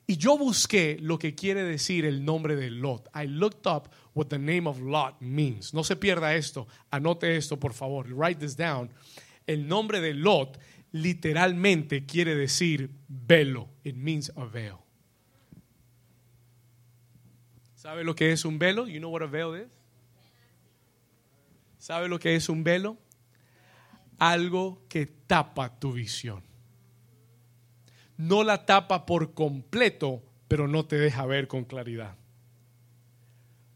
Y 0.08 0.18
yo 0.18 0.40
busqué 0.40 0.98
lo 1.00 1.20
que 1.20 1.36
quiere 1.36 1.62
decir 1.62 2.04
el 2.04 2.26
nombre 2.26 2.56
de 2.56 2.72
Lot. 2.72 3.10
I 3.14 3.28
looked 3.28 3.68
up 3.68 3.92
what 4.16 4.26
the 4.26 4.40
name 4.40 4.68
of 4.68 4.80
Lot 4.80 5.22
means. 5.22 5.72
No 5.72 5.84
se 5.84 5.96
pierda 5.96 6.34
esto. 6.34 6.68
Anote 6.90 7.38
esto, 7.38 7.60
por 7.60 7.74
favor. 7.74 8.08
Write 8.12 8.40
this 8.40 8.58
down. 8.58 8.90
El 9.46 9.68
nombre 9.68 10.02
de 10.02 10.16
Lot 10.16 10.58
literalmente 10.92 12.06
quiere 12.06 12.36
decir 12.36 12.90
velo. 13.08 13.70
It 13.84 13.96
means 13.96 14.32
a 14.36 14.46
veil. 14.46 14.78
¿Sabe 17.76 18.04
lo 18.04 18.16
que 18.16 18.32
es 18.32 18.46
un 18.46 18.60
velo? 18.60 18.88
You 18.88 19.00
know 19.00 19.10
what 19.10 19.22
a 19.22 19.28
veil 19.28 19.56
is? 19.56 19.68
¿Sabe 21.78 22.10
lo 22.10 22.20
que 22.20 22.36
es 22.36 22.50
un 22.50 22.64
velo? 22.64 22.98
Algo 24.18 24.86
que 24.90 25.06
tapa 25.06 25.80
tu 25.80 25.94
visión. 25.94 26.44
No 28.18 28.44
la 28.44 28.66
tapa 28.66 29.06
por 29.06 29.34
completo, 29.34 30.22
pero 30.50 30.68
no 30.68 30.86
te 30.86 30.98
deja 30.98 31.26
ver 31.26 31.48
con 31.48 31.64
claridad. 31.64 32.18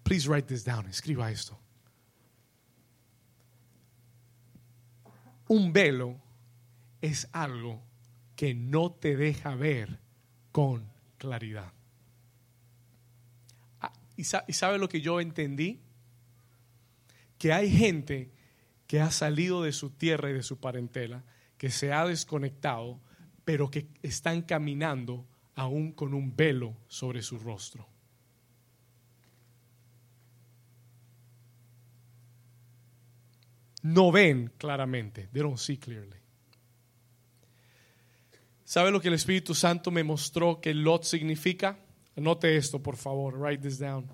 Please 0.04 0.28
write 0.28 0.48
this 0.48 0.66
down. 0.66 0.86
Escriba 0.88 1.32
esto. 1.32 1.58
Un 5.48 5.72
velo 5.72 6.23
es 7.04 7.28
algo 7.34 7.84
que 8.38 8.54
no 8.56 8.94
te 8.94 9.18
deja 9.18 9.56
ver 9.56 10.00
con 10.54 10.90
claridad. 11.18 11.74
Ah, 13.82 13.92
¿Y 14.16 14.24
sa- 14.24 14.46
y 14.48 14.54
sabe 14.54 14.78
lo 14.78 14.88
que 14.88 15.02
yo 15.02 15.20
entendí? 15.20 15.82
Que 17.38 17.52
hay 17.52 17.70
gente 17.70 18.32
que 18.88 19.02
ha 19.02 19.12
salido 19.12 19.64
de 19.64 19.74
su 19.74 19.90
tierra 19.90 20.30
y 20.30 20.34
de 20.34 20.44
su 20.44 20.60
parentela, 20.62 21.26
que 21.58 21.70
se 21.72 21.92
ha 21.92 22.06
desconectado, 22.06 23.02
pero 23.44 23.70
que 23.70 23.90
están 24.02 24.42
caminando 24.42 25.28
aún 25.56 25.92
con 25.92 26.14
un 26.14 26.34
velo 26.38 26.78
sobre 26.88 27.22
su 27.22 27.38
rostro. 27.38 27.86
No 33.84 34.12
ven 34.12 34.52
claramente. 34.58 35.28
They 35.34 35.42
don't 35.42 35.58
see 35.58 35.78
clearly. 35.78 36.23
¿Sabe 38.74 38.90
lo 38.90 39.00
que 39.00 39.10
el 39.10 39.14
Espíritu 39.14 39.54
Santo 39.54 39.92
me 39.92 40.04
mostró 40.04 40.60
que 40.60 40.74
Lot 40.74 41.04
significa? 41.04 41.78
Anote 42.18 42.58
esto, 42.58 42.82
por 42.82 42.98
favor. 42.98 43.38
Write 43.38 43.62
this 43.62 43.78
down. 43.78 44.10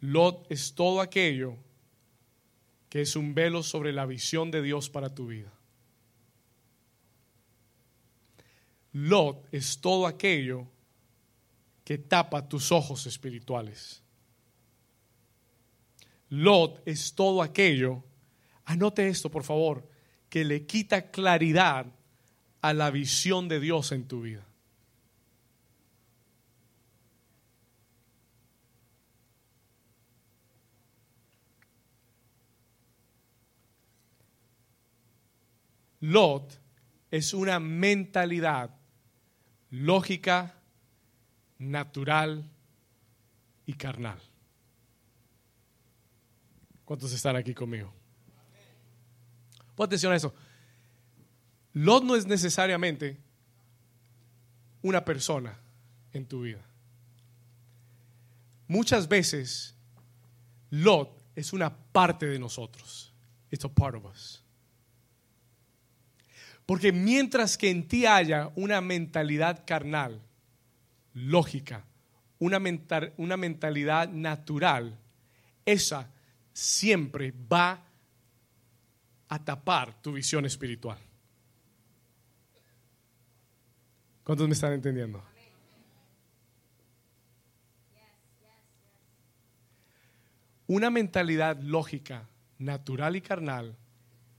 Lot 0.00 0.44
es 0.50 0.74
todo 0.74 1.00
aquello 1.00 1.56
que 2.88 3.02
es 3.02 3.14
un 3.14 3.32
velo 3.32 3.62
sobre 3.62 3.92
la 3.92 4.06
visión 4.06 4.50
de 4.50 4.60
Dios 4.60 4.90
para 4.90 5.14
tu 5.14 5.28
vida. 5.28 5.52
Lot 8.90 9.46
es 9.52 9.80
todo 9.80 10.08
aquello 10.08 10.66
que 11.84 11.98
tapa 11.98 12.48
tus 12.48 12.72
ojos 12.72 13.06
espirituales. 13.06 14.02
Lot 16.30 16.82
es 16.84 17.14
todo 17.14 17.40
aquello, 17.40 18.02
anote 18.64 19.06
esto 19.06 19.30
por 19.30 19.44
favor, 19.44 19.88
que 20.28 20.44
le 20.44 20.66
quita 20.66 21.12
claridad 21.12 21.95
a 22.66 22.74
la 22.74 22.90
visión 22.90 23.46
de 23.46 23.60
Dios 23.60 23.92
en 23.92 24.08
tu 24.08 24.22
vida. 24.22 24.44
Lot 36.00 36.60
es 37.12 37.34
una 37.34 37.60
mentalidad 37.60 38.74
lógica, 39.70 40.60
natural 41.58 42.50
y 43.64 43.74
carnal. 43.74 44.20
¿Cuántos 46.84 47.12
están 47.12 47.36
aquí 47.36 47.54
conmigo? 47.54 47.92
Pon 49.76 49.86
atención 49.86 50.12
a 50.12 50.16
eso. 50.16 50.34
Lot 51.76 52.04
no 52.04 52.16
es 52.16 52.26
necesariamente 52.26 53.18
una 54.80 55.04
persona 55.04 55.58
en 56.14 56.24
tu 56.24 56.40
vida. 56.40 56.64
Muchas 58.66 59.06
veces 59.06 59.74
Lot 60.70 61.22
es 61.34 61.52
una 61.52 61.76
parte 61.76 62.24
de 62.24 62.38
nosotros. 62.38 63.12
It's 63.50 63.66
a 63.66 63.68
part 63.68 63.94
of 63.94 64.06
us. 64.06 64.42
Porque 66.64 66.92
mientras 66.92 67.58
que 67.58 67.68
en 67.68 67.86
ti 67.86 68.06
haya 68.06 68.50
una 68.56 68.80
mentalidad 68.80 69.64
carnal, 69.66 70.22
lógica, 71.12 71.84
una, 72.38 72.58
una 73.18 73.36
mentalidad 73.36 74.08
natural, 74.08 74.98
esa 75.66 76.08
siempre 76.54 77.34
va 77.52 77.84
a 79.28 79.44
tapar 79.44 80.00
tu 80.00 80.12
visión 80.14 80.46
espiritual. 80.46 80.98
¿Cuántos 84.26 84.48
me 84.48 84.54
están 84.54 84.72
entendiendo? 84.72 85.22
Una 90.66 90.90
mentalidad 90.90 91.60
lógica, 91.60 92.28
natural 92.58 93.14
y 93.14 93.20
carnal 93.20 93.76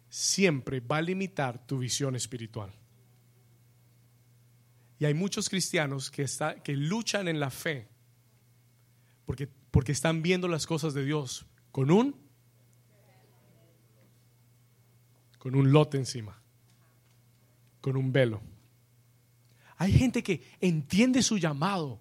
siempre 0.10 0.82
va 0.82 0.98
a 0.98 1.02
limitar 1.02 1.66
tu 1.66 1.80
visión 1.80 2.18
espiritual. 2.18 2.74
Y 5.00 5.06
hay 5.06 5.14
muchos 5.14 5.48
cristianos 5.48 6.12
que, 6.12 6.26
que 6.66 6.74
luchan 6.76 7.30
en 7.30 7.40
la 7.40 7.50
fe 7.50 7.88
porque, 9.26 9.48
porque 9.72 9.94
están 9.94 10.22
viendo 10.22 10.50
las 10.50 10.68
cosas 10.68 10.94
de 10.94 11.06
Dios 11.06 11.46
con 11.72 11.92
un 11.92 12.14
con 15.40 15.56
un 15.56 15.72
lote 15.72 15.96
encima, 15.96 16.42
con 17.80 17.96
un 17.96 18.12
velo. 18.12 18.42
Hay 19.78 19.94
gente 19.94 20.24
que 20.24 20.44
entiende 20.60 21.22
su 21.22 21.38
llamado, 21.38 22.00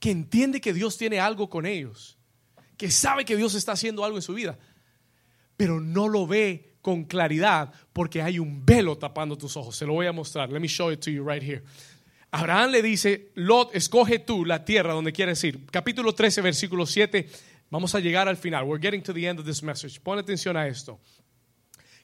que 0.00 0.10
entiende 0.10 0.60
que 0.60 0.72
Dios 0.72 0.96
tiene 0.96 1.20
algo 1.20 1.48
con 1.48 1.66
ellos, 1.66 2.16
que 2.76 2.90
sabe 2.90 3.24
que 3.24 3.36
Dios 3.36 3.54
está 3.54 3.72
haciendo 3.72 4.04
algo 4.04 4.18
en 4.18 4.22
su 4.22 4.34
vida, 4.34 4.58
pero 5.56 5.80
no 5.80 6.08
lo 6.08 6.26
ve 6.26 6.74
con 6.80 7.04
claridad 7.04 7.72
porque 7.92 8.20
hay 8.20 8.38
un 8.38 8.64
velo 8.64 8.98
tapando 8.98 9.38
tus 9.38 9.56
ojos. 9.56 9.76
Se 9.76 9.86
lo 9.86 9.94
voy 9.94 10.06
a 10.06 10.12
mostrar. 10.12 10.50
Let 10.50 10.60
me 10.60 10.68
show 10.68 10.90
it 10.90 11.00
to 11.00 11.10
you 11.10 11.24
right 11.26 11.42
here. 11.42 11.62
Abraham 12.30 12.72
le 12.72 12.82
dice, 12.82 13.30
Lot, 13.36 13.74
escoge 13.74 14.18
tú 14.18 14.44
la 14.44 14.64
tierra 14.64 14.92
donde 14.92 15.12
quieres 15.12 15.42
ir. 15.44 15.64
Capítulo 15.70 16.14
13, 16.14 16.42
versículo 16.42 16.84
7. 16.84 17.28
Vamos 17.70 17.94
a 17.94 18.00
llegar 18.00 18.28
al 18.28 18.36
final. 18.36 18.64
We're 18.64 18.82
getting 18.82 19.02
to 19.02 19.12
the 19.12 19.26
end 19.26 19.38
of 19.38 19.46
this 19.46 19.62
message. 19.62 20.00
Pon 20.00 20.18
atención 20.18 20.56
a 20.56 20.66
esto. 20.66 20.98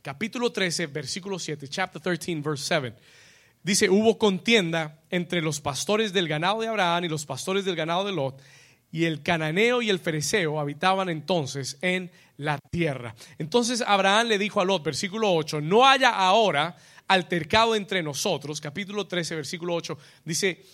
Capítulo 0.02 0.52
13, 0.52 0.86
versículo 0.86 1.38
7. 1.38 1.68
Chapter 1.68 2.00
13, 2.00 2.42
verse 2.42 2.64
7. 2.64 2.94
Dice, 3.62 3.90
hubo 3.90 4.18
contienda 4.18 5.00
entre 5.10 5.42
los 5.42 5.60
pastores 5.60 6.12
del 6.12 6.28
ganado 6.28 6.60
de 6.60 6.68
Abraham 6.68 7.04
y 7.04 7.08
los 7.08 7.26
pastores 7.26 7.64
del 7.64 7.76
ganado 7.76 8.04
de 8.04 8.12
Lot 8.12 8.40
y 8.92 9.04
el 9.04 9.22
cananeo 9.22 9.82
y 9.82 9.90
el 9.90 9.98
fereceo 9.98 10.58
habitaban 10.58 11.08
entonces 11.08 11.78
en 11.80 12.10
la 12.36 12.58
tierra. 12.58 13.14
Entonces 13.38 13.82
Abraham 13.86 14.28
le 14.28 14.38
dijo 14.38 14.60
a 14.60 14.64
Lot, 14.64 14.82
versículo 14.82 15.32
8, 15.32 15.60
no 15.60 15.86
haya 15.86 16.10
ahora 16.10 16.76
altercado 17.06 17.74
entre 17.74 18.02
nosotros, 18.02 18.60
capítulo 18.60 19.06
13, 19.06 19.36
versículo 19.36 19.74
8, 19.74 19.98
dice, 20.24 20.64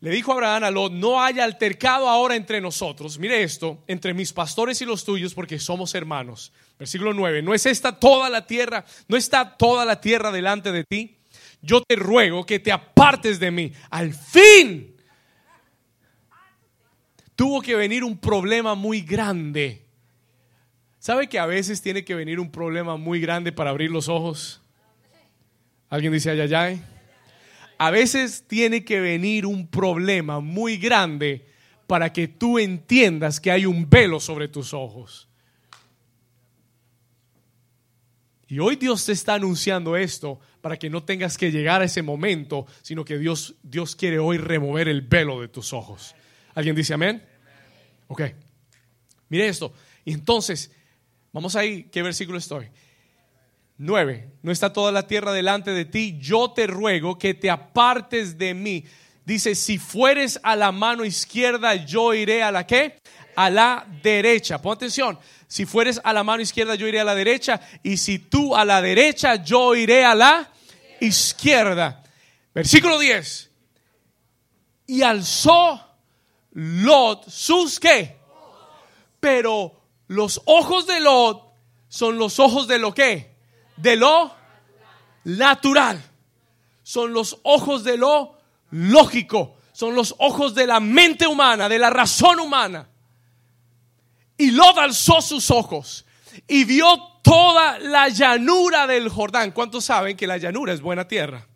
le 0.00 0.10
dijo 0.10 0.32
Abraham 0.32 0.64
a 0.64 0.70
Lot, 0.70 0.92
no 0.92 1.22
haya 1.22 1.44
altercado 1.44 2.08
ahora 2.08 2.36
entre 2.36 2.60
nosotros, 2.60 3.18
mire 3.18 3.42
esto, 3.42 3.82
entre 3.86 4.14
mis 4.14 4.32
pastores 4.32 4.80
y 4.82 4.84
los 4.84 5.04
tuyos, 5.04 5.34
porque 5.34 5.58
somos 5.58 5.94
hermanos. 5.94 6.52
Versículo 6.78 7.14
9, 7.14 7.42
¿no 7.42 7.54
es 7.54 7.66
esta 7.66 7.98
toda 7.98 8.28
la 8.28 8.46
tierra? 8.46 8.84
¿No 9.08 9.16
está 9.16 9.56
toda 9.56 9.84
la 9.84 10.00
tierra 10.00 10.32
delante 10.32 10.72
de 10.72 10.84
ti? 10.84 11.16
Yo 11.64 11.82
te 11.82 11.96
ruego 11.96 12.44
que 12.44 12.58
te 12.58 12.70
apartes 12.70 13.40
de 13.40 13.50
mí. 13.50 13.72
Al 13.90 14.12
fin 14.12 14.94
tuvo 17.34 17.62
que 17.62 17.74
venir 17.74 18.04
un 18.04 18.18
problema 18.18 18.74
muy 18.74 19.00
grande. 19.00 19.86
¿Sabe 20.98 21.28
que 21.28 21.38
a 21.38 21.46
veces 21.46 21.80
tiene 21.80 22.04
que 22.04 22.14
venir 22.14 22.38
un 22.38 22.50
problema 22.50 22.96
muy 22.96 23.20
grande 23.20 23.50
para 23.50 23.70
abrir 23.70 23.90
los 23.90 24.08
ojos? 24.08 24.62
¿Alguien 25.88 26.12
dice 26.12 26.30
ay, 26.30 26.82
A 27.78 27.90
veces 27.90 28.44
tiene 28.46 28.84
que 28.84 29.00
venir 29.00 29.46
un 29.46 29.66
problema 29.66 30.40
muy 30.40 30.76
grande 30.76 31.46
para 31.86 32.12
que 32.12 32.28
tú 32.28 32.58
entiendas 32.58 33.40
que 33.40 33.50
hay 33.50 33.64
un 33.64 33.88
velo 33.88 34.20
sobre 34.20 34.48
tus 34.48 34.74
ojos. 34.74 35.28
Y 38.48 38.58
hoy 38.58 38.76
Dios 38.76 39.06
te 39.06 39.12
está 39.12 39.34
anunciando 39.34 39.96
esto 39.96 40.40
para 40.64 40.78
que 40.78 40.88
no 40.88 41.02
tengas 41.02 41.36
que 41.36 41.52
llegar 41.52 41.82
a 41.82 41.84
ese 41.84 42.00
momento, 42.00 42.66
sino 42.80 43.04
que 43.04 43.18
Dios, 43.18 43.54
Dios 43.62 43.94
quiere 43.94 44.18
hoy 44.18 44.38
remover 44.38 44.88
el 44.88 45.02
velo 45.02 45.42
de 45.42 45.48
tus 45.48 45.74
ojos. 45.74 46.14
¿Alguien 46.54 46.74
dice 46.74 46.94
amén? 46.94 47.22
Ok. 48.06 48.22
Mire 49.28 49.46
esto. 49.46 49.74
Y 50.06 50.14
entonces, 50.14 50.70
vamos 51.32 51.54
ahí, 51.54 51.84
¿qué 51.92 52.00
versículo 52.00 52.38
estoy? 52.38 52.70
9. 53.76 54.30
No 54.40 54.50
está 54.50 54.72
toda 54.72 54.90
la 54.90 55.06
tierra 55.06 55.34
delante 55.34 55.72
de 55.72 55.84
ti. 55.84 56.16
Yo 56.18 56.52
te 56.52 56.66
ruego 56.66 57.18
que 57.18 57.34
te 57.34 57.50
apartes 57.50 58.38
de 58.38 58.54
mí. 58.54 58.86
Dice, 59.26 59.54
si 59.54 59.76
fueres 59.76 60.40
a 60.42 60.56
la 60.56 60.72
mano 60.72 61.04
izquierda, 61.04 61.74
yo 61.74 62.14
iré 62.14 62.42
a 62.42 62.50
la 62.50 62.66
qué? 62.66 62.96
A 63.36 63.50
la 63.50 63.86
derecha. 64.02 64.62
Pon 64.62 64.72
atención. 64.72 65.18
Si 65.46 65.66
fueres 65.66 66.00
a 66.02 66.14
la 66.14 66.24
mano 66.24 66.42
izquierda, 66.42 66.74
yo 66.74 66.88
iré 66.88 67.00
a 67.00 67.04
la 67.04 67.14
derecha. 67.14 67.60
Y 67.82 67.98
si 67.98 68.18
tú 68.18 68.56
a 68.56 68.64
la 68.64 68.80
derecha, 68.80 69.34
yo 69.44 69.74
iré 69.74 70.06
a 70.06 70.14
la 70.14 70.53
izquierda. 71.04 72.02
Versículo 72.54 72.98
10. 72.98 73.50
Y 74.86 75.02
alzó 75.02 75.80
Lot 76.52 77.28
sus 77.28 77.80
qué. 77.80 78.18
Pero 79.20 79.80
los 80.08 80.42
ojos 80.44 80.86
de 80.86 81.00
Lot 81.00 81.42
son 81.88 82.18
los 82.18 82.38
ojos 82.38 82.68
de 82.68 82.78
lo 82.78 82.92
que? 82.92 83.36
De 83.76 83.96
lo 83.96 84.34
natural. 85.24 86.02
Son 86.82 87.12
los 87.12 87.38
ojos 87.42 87.84
de 87.84 87.96
lo 87.96 88.38
lógico. 88.70 89.56
Son 89.72 89.94
los 89.94 90.14
ojos 90.18 90.54
de 90.54 90.66
la 90.66 90.80
mente 90.80 91.26
humana, 91.26 91.68
de 91.68 91.78
la 91.78 91.90
razón 91.90 92.38
humana. 92.38 92.88
Y 94.36 94.50
Lot 94.50 94.78
alzó 94.78 95.20
sus 95.20 95.50
ojos 95.50 96.04
y 96.46 96.64
vio 96.64 97.13
toda 97.24 97.80
la 97.80 98.08
llanura 98.08 98.86
del 98.86 99.08
Jordán. 99.08 99.50
¿Cuántos 99.50 99.86
saben 99.86 100.16
que 100.16 100.28
la 100.28 100.36
llanura 100.36 100.72
es 100.72 100.80
buena 100.80 101.08
tierra? 101.08 101.48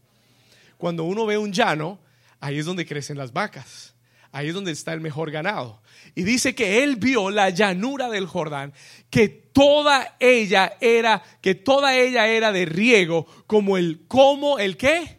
Cuando 0.77 1.05
uno 1.05 1.27
ve 1.27 1.39
un 1.39 1.53
llano, 1.53 2.01
ahí 2.41 2.59
es 2.59 2.67
donde 2.67 2.85
crecen 2.85 3.17
las 3.17 3.33
vacas 3.33 3.95
Ahí 4.31 4.49
es 4.49 4.55
donde 4.55 4.73
está 4.73 4.93
el 4.93 5.01
mejor 5.01 5.31
ganado. 5.31 5.81
Y 6.15 6.23
dice 6.23 6.55
que 6.55 6.83
él 6.83 6.97
vio 6.97 7.31
la 7.31 7.51
llanura 7.51 8.11
del 8.11 8.27
Jordán, 8.27 8.73
que 9.11 9.29
toda 9.29 10.17
ella 10.21 10.77
era, 10.81 11.23
que 11.41 11.55
toda 11.55 11.97
ella 11.97 12.29
era 12.29 12.53
de 12.53 12.67
riego, 12.67 13.27
como 13.47 13.79
el, 13.79 14.07
como 14.07 14.59
el 14.59 14.77
qué? 14.77 15.19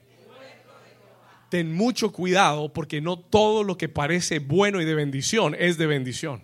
Ten 1.49 1.73
mucho 1.73 2.11
cuidado 2.11 2.71
porque 2.71 3.01
no 3.01 3.17
todo 3.17 3.63
lo 3.63 3.77
que 3.77 3.89
parece 3.89 4.37
bueno 4.37 4.81
y 4.81 4.85
de 4.85 4.93
bendición 4.93 5.55
es 5.57 5.79
de 5.79 5.87
bendición. 5.87 6.43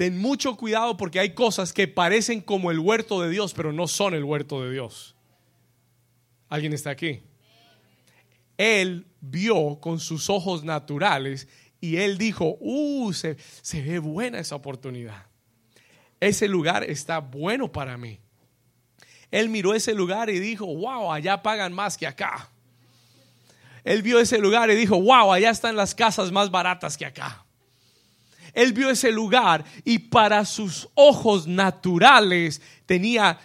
Ten 0.00 0.16
mucho 0.16 0.56
cuidado 0.56 0.96
porque 0.96 1.20
hay 1.20 1.34
cosas 1.34 1.74
que 1.74 1.86
parecen 1.86 2.40
como 2.40 2.70
el 2.70 2.78
huerto 2.78 3.20
de 3.20 3.28
Dios, 3.28 3.52
pero 3.52 3.70
no 3.70 3.86
son 3.86 4.14
el 4.14 4.24
huerto 4.24 4.62
de 4.62 4.72
Dios. 4.72 5.14
¿Alguien 6.48 6.72
está 6.72 6.88
aquí? 6.88 7.20
Él 8.56 9.06
vio 9.20 9.78
con 9.78 10.00
sus 10.00 10.30
ojos 10.30 10.64
naturales 10.64 11.48
y 11.82 11.98
él 11.98 12.16
dijo, 12.16 12.56
uh, 12.60 13.12
se, 13.12 13.36
se 13.60 13.82
ve 13.82 13.98
buena 13.98 14.38
esa 14.38 14.54
oportunidad. 14.54 15.26
Ese 16.18 16.48
lugar 16.48 16.82
está 16.84 17.18
bueno 17.18 17.70
para 17.70 17.98
mí. 17.98 18.20
Él 19.30 19.50
miró 19.50 19.74
ese 19.74 19.92
lugar 19.92 20.30
y 20.30 20.38
dijo, 20.38 20.64
wow, 20.64 21.12
allá 21.12 21.42
pagan 21.42 21.74
más 21.74 21.98
que 21.98 22.06
acá. 22.06 22.48
Él 23.84 24.00
vio 24.00 24.18
ese 24.18 24.38
lugar 24.38 24.70
y 24.70 24.76
dijo, 24.76 24.98
wow, 24.98 25.30
allá 25.30 25.50
están 25.50 25.76
las 25.76 25.94
casas 25.94 26.32
más 26.32 26.50
baratas 26.50 26.96
que 26.96 27.04
acá. 27.04 27.44
Él 28.54 28.72
vio 28.72 28.90
ese 28.90 29.12
lugar 29.12 29.64
y 29.84 29.98
para 29.98 30.44
sus 30.44 30.88
ojos 30.94 31.46
naturales 31.46 32.60
tenía, 32.86 33.38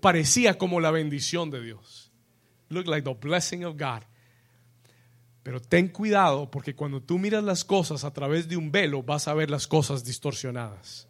parecía 0.00 0.58
como 0.58 0.80
la 0.80 0.90
bendición 0.90 1.50
de 1.50 1.62
Dios. 1.62 2.10
Look 2.68 2.86
like 2.86 3.08
the 3.08 3.14
blessing 3.14 3.64
of 3.64 3.76
God. 3.76 4.02
Pero 5.42 5.60
ten 5.60 5.88
cuidado 5.88 6.50
porque 6.50 6.74
cuando 6.74 7.00
tú 7.00 7.18
miras 7.18 7.44
las 7.44 7.64
cosas 7.64 8.04
a 8.04 8.12
través 8.12 8.48
de 8.48 8.56
un 8.56 8.72
velo 8.72 9.02
vas 9.02 9.28
a 9.28 9.34
ver 9.34 9.50
las 9.50 9.66
cosas 9.66 10.04
distorsionadas. 10.04 11.08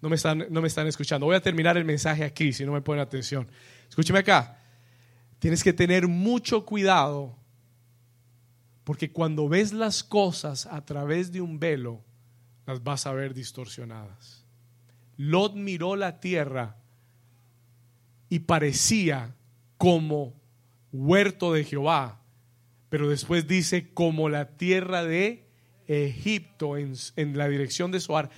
No 0.00 0.08
me 0.08 0.16
están, 0.16 0.46
no 0.50 0.62
me 0.62 0.68
están 0.68 0.86
escuchando. 0.86 1.26
Voy 1.26 1.36
a 1.36 1.42
terminar 1.42 1.76
el 1.76 1.84
mensaje 1.84 2.24
aquí 2.24 2.52
si 2.52 2.64
no 2.64 2.72
me 2.72 2.80
ponen 2.80 3.02
atención. 3.02 3.48
Escúcheme 3.88 4.20
acá. 4.20 4.58
Tienes 5.38 5.62
que 5.62 5.72
tener 5.72 6.08
mucho 6.08 6.64
cuidado 6.64 7.37
porque 8.88 9.12
cuando 9.12 9.50
ves 9.50 9.74
las 9.74 10.02
cosas 10.02 10.64
a 10.64 10.82
través 10.86 11.30
de 11.30 11.42
un 11.42 11.60
velo, 11.60 12.02
las 12.64 12.82
vas 12.82 13.04
a 13.04 13.12
ver 13.12 13.34
distorsionadas. 13.34 14.46
Lot 15.18 15.54
miró 15.56 15.94
la 15.94 16.20
tierra 16.20 16.78
y 18.30 18.38
parecía 18.38 19.36
como 19.76 20.40
huerto 20.90 21.52
de 21.52 21.64
Jehová, 21.64 22.22
pero 22.88 23.10
después 23.10 23.46
dice 23.46 23.92
como 23.92 24.30
la 24.30 24.56
tierra 24.56 25.04
de 25.04 25.46
Egipto 25.86 26.78
en, 26.78 26.94
en 27.16 27.36
la 27.36 27.46
dirección 27.46 27.92
de 27.92 28.00
Soar 28.00 28.30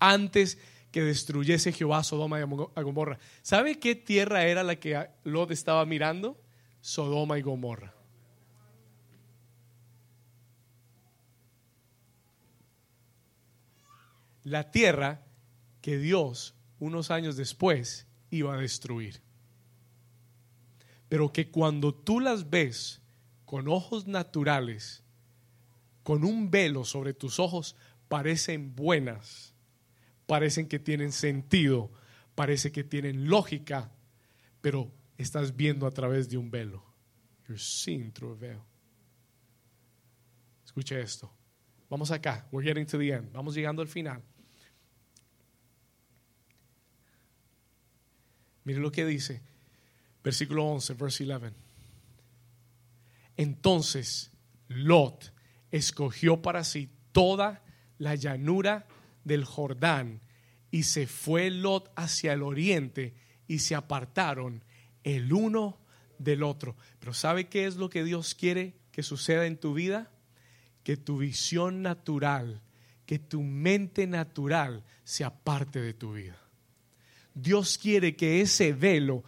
antes 0.00 0.56
que 0.90 1.02
destruyese 1.02 1.72
Jehová 1.72 2.02
Sodoma 2.02 2.40
y 2.40 2.44
Gomorra. 2.82 3.18
¿Sabe 3.42 3.78
qué 3.78 3.94
tierra 3.94 4.46
era 4.46 4.62
la 4.62 4.76
que 4.76 5.06
Lot 5.24 5.50
estaba 5.50 5.84
mirando? 5.84 6.40
Sodoma 6.80 7.38
y 7.38 7.42
Gomorra. 7.42 7.97
La 14.48 14.70
tierra 14.70 15.24
que 15.80 15.98
Dios 15.98 16.54
unos 16.78 17.10
años 17.10 17.36
después 17.36 18.06
iba 18.30 18.54
a 18.54 18.60
destruir. 18.60 19.20
Pero 21.08 21.32
que 21.32 21.50
cuando 21.50 21.94
tú 21.94 22.20
las 22.20 22.50
ves 22.50 23.00
con 23.44 23.68
ojos 23.68 24.06
naturales, 24.06 25.02
con 26.02 26.24
un 26.24 26.50
velo 26.50 26.84
sobre 26.84 27.14
tus 27.14 27.38
ojos, 27.38 27.76
parecen 28.08 28.74
buenas 28.74 29.54
parecen 30.28 30.68
que 30.68 30.78
tienen 30.78 31.10
sentido, 31.10 31.90
parece 32.34 32.70
que 32.70 32.84
tienen 32.84 33.28
lógica, 33.30 33.90
pero 34.60 34.92
estás 35.16 35.56
viendo 35.56 35.86
a 35.86 35.90
través 35.90 36.28
de 36.28 36.36
un 36.36 36.50
velo. 36.50 36.84
You're 37.48 37.58
seeing 37.58 38.12
through 38.12 38.32
a 38.32 38.36
veil. 38.36 38.60
Escuche 40.66 41.00
esto. 41.00 41.32
Vamos 41.88 42.10
acá. 42.10 42.46
We're 42.52 42.62
getting 42.62 42.84
to 42.84 42.98
the 42.98 43.10
end. 43.10 43.32
Vamos 43.32 43.54
llegando 43.54 43.80
al 43.80 43.88
final. 43.88 44.22
Mire 48.68 48.80
lo 48.80 48.92
que 48.92 49.06
dice. 49.06 49.40
Versículo 50.22 50.66
11, 50.66 50.92
verse 50.92 51.24
11. 51.24 51.54
Entonces 53.38 54.30
Lot 54.68 55.32
escogió 55.70 56.42
para 56.42 56.62
sí 56.64 56.90
toda 57.12 57.64
la 57.96 58.14
llanura 58.14 58.86
del 59.24 59.46
Jordán 59.46 60.20
y 60.70 60.82
se 60.82 61.06
fue 61.06 61.48
Lot 61.48 61.90
hacia 61.96 62.34
el 62.34 62.42
oriente 62.42 63.14
y 63.46 63.60
se 63.60 63.74
apartaron 63.74 64.62
el 65.02 65.32
uno 65.32 65.78
del 66.18 66.42
otro. 66.42 66.76
Pero 66.98 67.14
¿sabe 67.14 67.48
qué 67.48 67.64
es 67.64 67.76
lo 67.76 67.88
que 67.88 68.04
Dios 68.04 68.34
quiere 68.34 68.74
que 68.92 69.02
suceda 69.02 69.46
en 69.46 69.56
tu 69.56 69.72
vida? 69.72 70.10
Que 70.82 70.98
tu 70.98 71.16
visión 71.16 71.80
natural, 71.80 72.60
que 73.06 73.18
tu 73.18 73.42
mente 73.42 74.06
natural 74.06 74.84
se 75.04 75.24
aparte 75.24 75.80
de 75.80 75.94
tu 75.94 76.12
vida. 76.12 76.47
Dios 77.40 77.78
quiere 77.78 78.16
que 78.16 78.40
ese 78.40 78.72
velo 78.72 79.24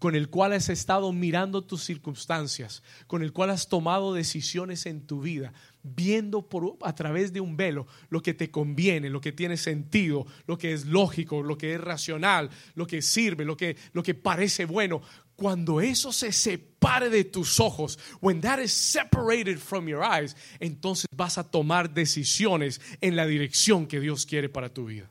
con 0.00 0.16
el 0.16 0.30
cual 0.30 0.54
has 0.54 0.70
estado 0.70 1.12
mirando 1.12 1.62
tus 1.62 1.84
circunstancias, 1.84 2.82
con 3.06 3.22
el 3.22 3.34
cual 3.34 3.50
has 3.50 3.68
tomado 3.68 4.14
decisiones 4.14 4.86
en 4.86 5.06
tu 5.06 5.20
vida, 5.20 5.52
viendo 5.82 6.48
por, 6.48 6.78
a 6.80 6.94
través 6.94 7.34
de 7.34 7.42
un 7.42 7.54
velo 7.54 7.86
lo 8.08 8.22
que 8.22 8.32
te 8.32 8.50
conviene, 8.50 9.10
lo 9.10 9.20
que 9.20 9.32
tiene 9.32 9.58
sentido, 9.58 10.26
lo 10.46 10.56
que 10.56 10.72
es 10.72 10.86
lógico, 10.86 11.42
lo 11.42 11.58
que 11.58 11.74
es 11.74 11.80
racional, 11.80 12.48
lo 12.74 12.86
que 12.86 13.02
sirve, 13.02 13.44
lo 13.44 13.58
que, 13.58 13.76
lo 13.92 14.02
que 14.02 14.14
parece 14.14 14.64
bueno. 14.64 15.02
Cuando 15.36 15.82
eso 15.82 16.12
se 16.12 16.32
separe 16.32 17.10
de 17.10 17.24
tus 17.24 17.60
ojos, 17.60 17.98
when 18.22 18.40
that 18.40 18.58
is 18.58 18.72
separated 18.72 19.58
from 19.58 19.86
your 19.86 20.02
eyes, 20.02 20.34
entonces 20.60 21.06
vas 21.14 21.36
a 21.36 21.44
tomar 21.44 21.92
decisiones 21.92 22.80
en 23.02 23.16
la 23.16 23.26
dirección 23.26 23.86
que 23.86 24.00
Dios 24.00 24.24
quiere 24.24 24.48
para 24.48 24.72
tu 24.72 24.86
vida. 24.86 25.10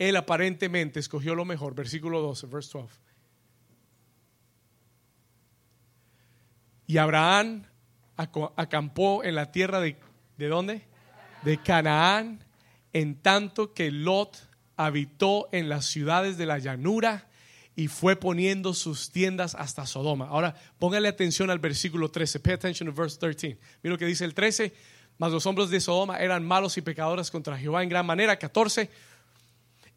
Él 0.00 0.16
aparentemente 0.16 0.98
escogió 0.98 1.34
lo 1.34 1.44
mejor. 1.44 1.74
Versículo 1.74 2.22
12, 2.22 2.46
verse 2.46 2.70
12. 2.72 2.94
Y 6.86 6.96
Abraham 6.96 7.64
acampó 8.16 9.22
en 9.22 9.34
la 9.34 9.52
tierra 9.52 9.78
de, 9.78 9.98
¿de 10.38 10.48
dónde? 10.48 10.82
De 11.42 11.58
Canaán, 11.58 12.42
en 12.94 13.20
tanto 13.20 13.74
que 13.74 13.90
Lot 13.90 14.38
habitó 14.74 15.50
en 15.52 15.68
las 15.68 15.84
ciudades 15.84 16.38
de 16.38 16.46
la 16.46 16.58
llanura 16.58 17.28
y 17.76 17.88
fue 17.88 18.16
poniendo 18.16 18.72
sus 18.72 19.10
tiendas 19.10 19.54
hasta 19.54 19.84
Sodoma. 19.84 20.28
Ahora, 20.28 20.54
póngale 20.78 21.08
atención 21.08 21.50
al 21.50 21.58
versículo 21.58 22.10
13. 22.10 22.40
Pay 22.40 22.54
attention 22.54 22.88
to 22.88 22.94
verse 22.94 23.18
13. 23.18 23.58
Mira 23.82 23.92
lo 23.92 23.98
que 23.98 24.06
dice 24.06 24.24
el 24.24 24.32
13. 24.32 24.72
Mas 25.18 25.32
los 25.32 25.44
hombres 25.44 25.68
de 25.68 25.78
Sodoma 25.78 26.18
eran 26.18 26.42
malos 26.46 26.78
y 26.78 26.80
pecadores 26.80 27.30
contra 27.30 27.58
Jehová 27.58 27.82
en 27.82 27.90
gran 27.90 28.06
manera. 28.06 28.38
14 28.38 28.88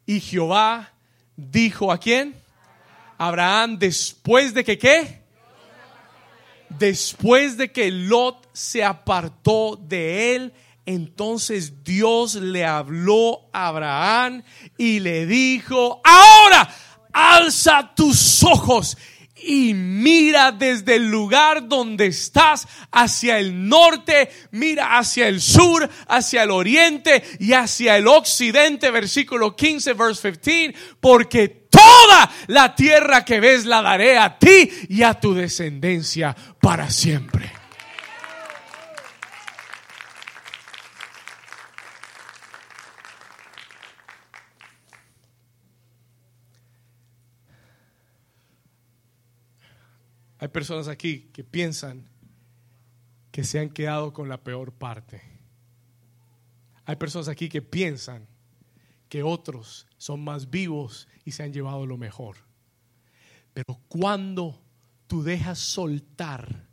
y 0.06 0.20
Jehová 0.20 0.92
dijo 1.36 1.90
a 1.90 1.98
quién? 1.98 2.34
Abraham, 3.18 3.78
después 3.78 4.52
de 4.54 4.64
que 4.64 4.78
qué? 4.78 5.22
Después 6.68 7.56
de 7.56 7.70
que 7.70 7.90
Lot 7.90 8.48
se 8.52 8.82
apartó 8.84 9.76
de 9.76 10.34
él, 10.34 10.52
entonces 10.86 11.84
Dios 11.84 12.34
le 12.34 12.64
habló 12.64 13.48
a 13.52 13.68
Abraham 13.68 14.42
y 14.76 15.00
le 15.00 15.26
dijo, 15.26 16.00
ahora 16.04 16.68
alza 17.12 17.94
tus 17.94 18.42
ojos 18.42 18.96
y 19.36 19.74
mira 19.74 20.52
desde 20.52 20.96
el 20.96 21.10
lugar 21.10 21.68
donde 21.68 22.06
estás 22.06 22.68
hacia 22.92 23.38
el 23.38 23.68
norte, 23.68 24.30
mira 24.52 24.98
hacia 24.98 25.28
el 25.28 25.40
sur, 25.40 25.88
hacia 26.08 26.44
el 26.44 26.50
oriente 26.50 27.22
y 27.40 27.52
hacia 27.52 27.96
el 27.96 28.06
occidente, 28.06 28.90
versículo 28.90 29.56
15, 29.56 29.92
verse 29.94 30.32
15, 30.32 30.74
porque 31.00 31.66
toda 31.70 32.30
la 32.46 32.74
tierra 32.74 33.24
que 33.24 33.40
ves 33.40 33.64
la 33.64 33.82
daré 33.82 34.18
a 34.18 34.38
ti 34.38 34.70
y 34.88 35.02
a 35.02 35.14
tu 35.14 35.34
descendencia 35.34 36.34
para 36.60 36.88
siempre. 36.90 37.53
Hay 50.38 50.48
personas 50.48 50.88
aquí 50.88 51.30
que 51.32 51.44
piensan 51.44 52.08
que 53.30 53.44
se 53.44 53.58
han 53.58 53.70
quedado 53.70 54.12
con 54.12 54.28
la 54.28 54.42
peor 54.42 54.72
parte. 54.72 55.22
Hay 56.84 56.96
personas 56.96 57.28
aquí 57.28 57.48
que 57.48 57.62
piensan 57.62 58.28
porque 59.14 59.22
otros 59.22 59.86
son 59.96 60.24
más 60.24 60.50
vivos 60.50 61.06
y 61.24 61.30
se 61.30 61.44
han 61.44 61.52
llevado 61.52 61.86
lo 61.86 61.96
mejor. 61.96 62.38
Pero 63.52 63.78
cuando 63.86 64.60
tú 65.06 65.22
dejas 65.22 65.60
soltar 65.60 66.66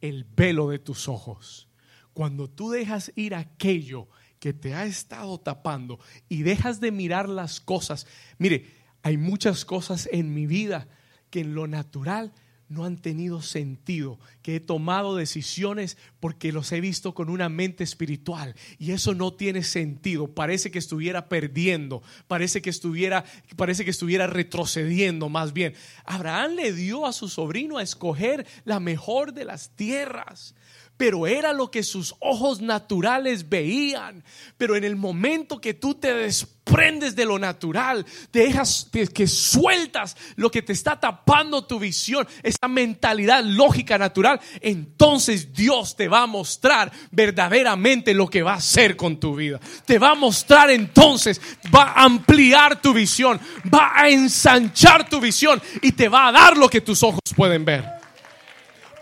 el 0.00 0.24
velo 0.24 0.70
de 0.70 0.78
tus 0.78 1.06
ojos, 1.06 1.68
cuando 2.14 2.48
tú 2.48 2.70
dejas 2.70 3.12
ir 3.14 3.34
aquello 3.34 4.08
que 4.38 4.54
te 4.54 4.74
ha 4.74 4.86
estado 4.86 5.38
tapando 5.38 5.98
y 6.30 6.44
dejas 6.44 6.80
de 6.80 6.90
mirar 6.90 7.28
las 7.28 7.60
cosas, 7.60 8.06
mire, 8.38 8.66
hay 9.02 9.18
muchas 9.18 9.66
cosas 9.66 10.08
en 10.10 10.32
mi 10.32 10.46
vida 10.46 10.88
que 11.28 11.40
en 11.40 11.54
lo 11.54 11.66
natural 11.66 12.32
no 12.68 12.84
han 12.84 12.96
tenido 12.96 13.42
sentido, 13.42 14.18
que 14.42 14.56
he 14.56 14.60
tomado 14.60 15.16
decisiones 15.16 15.96
porque 16.20 16.52
los 16.52 16.72
he 16.72 16.80
visto 16.80 17.14
con 17.14 17.28
una 17.28 17.48
mente 17.48 17.84
espiritual. 17.84 18.54
Y 18.78 18.92
eso 18.92 19.14
no 19.14 19.32
tiene 19.32 19.62
sentido, 19.62 20.34
parece 20.34 20.70
que 20.70 20.78
estuviera 20.78 21.28
perdiendo, 21.28 22.02
parece 22.26 22.62
que 22.62 22.70
estuviera 22.70 23.24
parece 23.56 23.84
que 23.84 23.90
estuviera 23.90 24.26
retrocediendo 24.26 25.28
más 25.28 25.52
bien. 25.52 25.74
Abraham 26.04 26.54
le 26.54 26.72
dio 26.72 27.06
a 27.06 27.12
su 27.12 27.28
sobrino 27.28 27.78
a 27.78 27.82
escoger 27.82 28.46
la 28.64 28.80
mejor 28.80 29.34
de 29.34 29.44
las 29.44 29.70
tierras 29.70 30.54
pero 30.96 31.26
era 31.26 31.52
lo 31.52 31.70
que 31.70 31.82
sus 31.82 32.14
ojos 32.20 32.60
naturales 32.60 33.48
veían. 33.48 34.22
Pero 34.56 34.76
en 34.76 34.84
el 34.84 34.96
momento 34.96 35.60
que 35.60 35.74
tú 35.74 35.94
te 35.94 36.14
desprendes 36.14 37.16
de 37.16 37.24
lo 37.24 37.38
natural, 37.38 38.06
dejas 38.32 38.88
que 39.12 39.26
sueltas 39.26 40.16
lo 40.36 40.50
que 40.50 40.62
te 40.62 40.72
está 40.72 40.98
tapando 40.98 41.66
tu 41.66 41.78
visión, 41.78 42.26
esa 42.42 42.68
mentalidad 42.68 43.42
lógica 43.42 43.98
natural, 43.98 44.40
entonces 44.60 45.52
Dios 45.52 45.96
te 45.96 46.08
va 46.08 46.22
a 46.22 46.26
mostrar 46.26 46.92
verdaderamente 47.10 48.14
lo 48.14 48.28
que 48.28 48.42
va 48.42 48.52
a 48.52 48.56
hacer 48.56 48.96
con 48.96 49.18
tu 49.18 49.34
vida. 49.34 49.60
Te 49.84 49.98
va 49.98 50.12
a 50.12 50.14
mostrar 50.14 50.70
entonces, 50.70 51.40
va 51.74 51.92
a 51.92 52.04
ampliar 52.04 52.80
tu 52.80 52.92
visión, 52.92 53.40
va 53.72 53.92
a 53.94 54.08
ensanchar 54.08 55.08
tu 55.08 55.20
visión 55.20 55.60
y 55.82 55.92
te 55.92 56.08
va 56.08 56.28
a 56.28 56.32
dar 56.32 56.56
lo 56.56 56.68
que 56.68 56.80
tus 56.80 57.02
ojos 57.02 57.20
pueden 57.36 57.64
ver. 57.64 58.03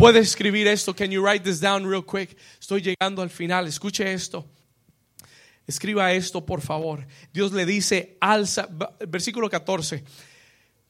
Puedes 0.03 0.30
escribir 0.30 0.66
esto. 0.66 0.96
Can 0.96 1.12
you 1.12 1.24
write 1.24 1.44
this 1.44 1.61
down 1.61 1.88
real 1.88 2.03
quick? 2.03 2.36
Estoy 2.61 2.82
llegando 2.82 3.22
al 3.22 3.30
final. 3.30 3.68
Escuche 3.68 4.12
esto. 4.12 4.44
Escriba 5.64 6.12
esto, 6.12 6.44
por 6.44 6.61
favor. 6.61 7.07
Dios 7.32 7.53
le 7.53 7.64
dice, 7.64 8.16
alza, 8.20 8.68
versículo 9.07 9.48
14. 9.48 10.03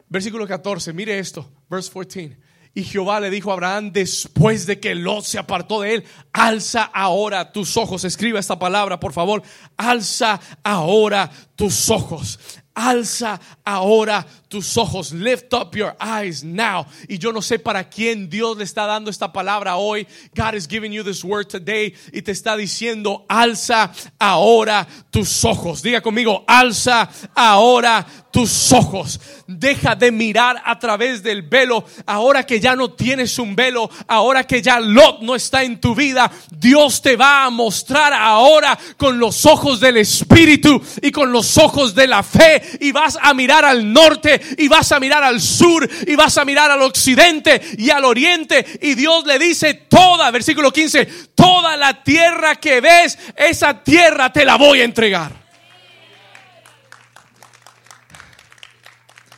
Versículo 0.09 0.47
14, 0.47 0.95
mire 0.95 1.19
esto, 1.19 1.47
verse 1.69 1.91
14. 1.91 2.39
Y 2.73 2.85
Jehová 2.85 3.21
le 3.21 3.29
dijo 3.29 3.51
a 3.51 3.53
Abraham 3.53 3.93
después 3.93 4.65
de 4.65 4.81
que 4.81 4.95
Lot 4.95 5.27
se 5.27 5.39
apartó 5.39 5.83
de 5.83 5.97
él, 5.97 6.05
alza 6.33 6.85
ahora 6.85 7.53
tus 7.53 7.77
ojos. 7.77 8.05
Escriba 8.05 8.41
esta 8.41 8.59
palabra, 8.59 8.99
por 8.99 9.13
favor. 9.13 9.43
Alza 9.77 10.41
ahora 10.63 11.31
tus 11.63 11.91
ojos. 11.91 12.41
Alza 12.75 13.39
ahora 13.65 14.27
tus 14.49 14.77
ojos. 14.77 15.13
Lift 15.13 15.53
up 15.55 15.77
your 15.77 15.95
eyes 16.01 16.43
now. 16.43 16.87
Y 17.09 17.19
yo 17.19 17.33
no 17.33 17.41
sé 17.41 17.59
para 17.59 17.89
quién 17.89 18.29
Dios 18.29 18.57
le 18.57 18.65
está 18.65 18.87
dando 18.87 19.11
esta 19.11 19.33
palabra 19.33 19.77
hoy. 19.77 20.07
God 20.35 20.55
is 20.55 20.67
giving 20.67 20.91
you 20.91 21.05
this 21.05 21.23
word 21.23 21.47
today 21.47 21.95
y 22.13 22.23
te 22.23 22.33
está 22.33 22.57
diciendo, 22.57 23.25
alza 23.29 23.93
ahora 24.19 24.89
tus 25.11 25.45
ojos. 25.45 25.83
Diga 25.83 26.01
conmigo, 26.01 26.45
alza 26.49 27.09
ahora 27.35 28.07
tus 28.33 28.73
ojos. 28.73 29.21
Deja 29.47 29.95
de 29.95 30.11
mirar 30.11 30.61
a 30.65 30.79
través 30.79 31.23
del 31.23 31.43
velo. 31.43 31.85
Ahora 32.07 32.45
que 32.45 32.59
ya 32.59 32.75
no 32.75 32.93
tienes 32.93 33.39
un 33.39 33.55
velo, 33.55 33.91
ahora 34.09 34.47
que 34.47 34.63
ya 34.63 34.81
Lot 34.81 35.21
no 35.21 35.35
está 35.35 35.63
en 35.63 35.79
tu 35.81 35.95
vida, 35.95 36.31
Dios 36.51 37.03
te 37.03 37.17
va 37.17 37.45
a 37.45 37.51
mostrar 37.51 38.13
ahora 38.15 38.79
con 38.97 39.19
los 39.19 39.45
ojos 39.45 39.79
del 39.81 39.99
Espíritu 39.99 40.83
y 41.03 41.11
con 41.11 41.31
los 41.31 41.52
ojos 41.59 41.95
de 41.95 42.07
la 42.07 42.23
fe 42.23 42.63
y 42.81 42.93
vas 42.93 43.19
a 43.21 43.35
mirar 43.35 43.65
al 43.65 43.93
norte 43.93 44.41
y 44.59 44.69
vas 44.69 44.93
a 44.93 45.01
mirar 45.01 45.23
al 45.23 45.41
sur 45.41 45.89
y 46.07 46.15
vas 46.15 46.37
a 46.39 46.45
mirar 46.45 46.71
al 46.71 46.83
occidente 46.83 47.61
y 47.79 47.91
al 47.91 48.05
oriente 48.05 48.65
y 48.81 48.95
Dios 48.95 49.25
le 49.27 49.39
dice 49.39 49.75
toda, 49.75 50.31
versículo 50.31 50.73
15, 50.73 51.07
toda 51.35 51.77
la 51.77 52.03
tierra 52.03 52.57
que 52.57 52.81
ves, 52.81 53.19
esa 53.37 53.83
tierra 53.83 54.33
te 54.33 54.45
la 54.45 54.57
voy 54.57 54.81
a 54.81 54.85
entregar. 54.85 55.43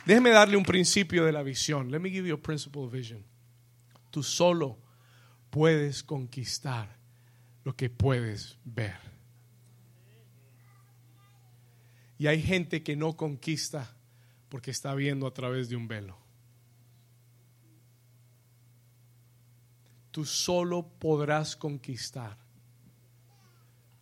Déjeme 0.05 0.29
darle 0.29 0.55
un 0.55 0.63
principio 0.63 1.25
de 1.25 1.31
la 1.31 1.41
visión. 1.41 1.91
Let 1.91 1.99
me 1.99 2.09
give 2.09 2.27
you 2.27 2.35
a 2.35 2.41
principle 2.41 2.83
of 2.83 2.91
vision. 2.91 3.25
Tú 4.11 4.21
solo 4.21 4.77
puedes 5.49 6.03
conquistar 6.03 6.99
lo 7.63 7.75
que 7.75 7.89
puedes 7.89 8.59
ver. 8.63 9.04
Y 12.17 12.27
hay 12.27 12.41
gente 12.41 12.83
que 12.83 12.95
no 12.95 13.17
conquista 13.17 13.95
porque 14.49 14.71
está 14.71 14.93
viendo 14.95 15.27
a 15.27 15.33
través 15.33 15.69
de 15.69 15.75
un 15.75 15.87
velo. 15.87 16.17
Tú 20.11 20.23
solo 20.23 20.87
podrás 20.97 21.57
conquistar 21.57 22.37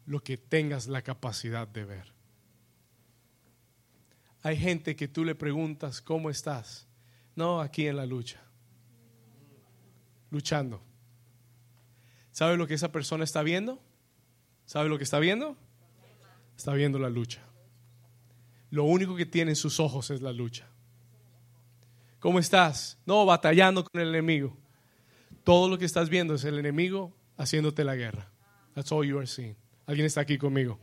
lo 0.06 0.20
que 0.20 0.38
tengas 0.38 0.88
la 0.88 1.02
capacidad 1.02 1.68
de 1.68 1.86
ver. 1.86 2.14
Hay 4.44 4.58
gente 4.58 4.96
que 4.96 5.08
tú 5.08 5.24
le 5.24 5.34
preguntas, 5.34 6.02
¿cómo 6.02 6.30
estás? 6.30 6.88
No, 7.36 7.62
aquí 7.62 7.88
en 7.88 7.96
la 7.96 8.06
lucha. 8.06 8.44
Luchando. 10.30 10.84
¿Sabe 12.32 12.58
lo 12.58 12.68
que 12.68 12.74
esa 12.76 12.92
persona 12.92 13.24
está 13.24 13.42
viendo? 13.42 13.82
¿Sabe 14.66 14.90
lo 14.90 14.98
que 14.98 15.04
está 15.04 15.18
viendo? 15.18 15.58
Está 16.56 16.74
viendo 16.74 17.00
la 17.00 17.10
lucha 17.10 17.42
lo 18.74 18.86
único 18.86 19.16
que 19.16 19.28
tiene 19.28 19.52
en 19.52 19.56
sus 19.56 19.80
ojos 19.80 20.10
es 20.10 20.24
la 20.24 20.34
lucha. 20.34 20.68
¿Cómo 22.20 22.40
estás? 22.40 22.98
No, 23.06 23.24
batallando 23.24 23.84
con 23.84 24.02
el 24.02 24.08
enemigo. 24.08 24.58
Todo 25.44 25.70
lo 25.70 25.78
que 25.78 25.86
estás 25.86 26.10
viendo 26.10 26.34
es 26.34 26.44
el 26.44 26.58
enemigo 26.58 27.16
haciéndote 27.38 27.84
la 27.84 27.96
guerra. 27.96 28.32
That's 28.74 28.92
all 28.92 29.06
you 29.06 29.20
are 29.20 29.28
seeing. 29.28 29.56
¿Alguien 29.86 30.08
está 30.08 30.22
aquí 30.22 30.40
conmigo? 30.40 30.80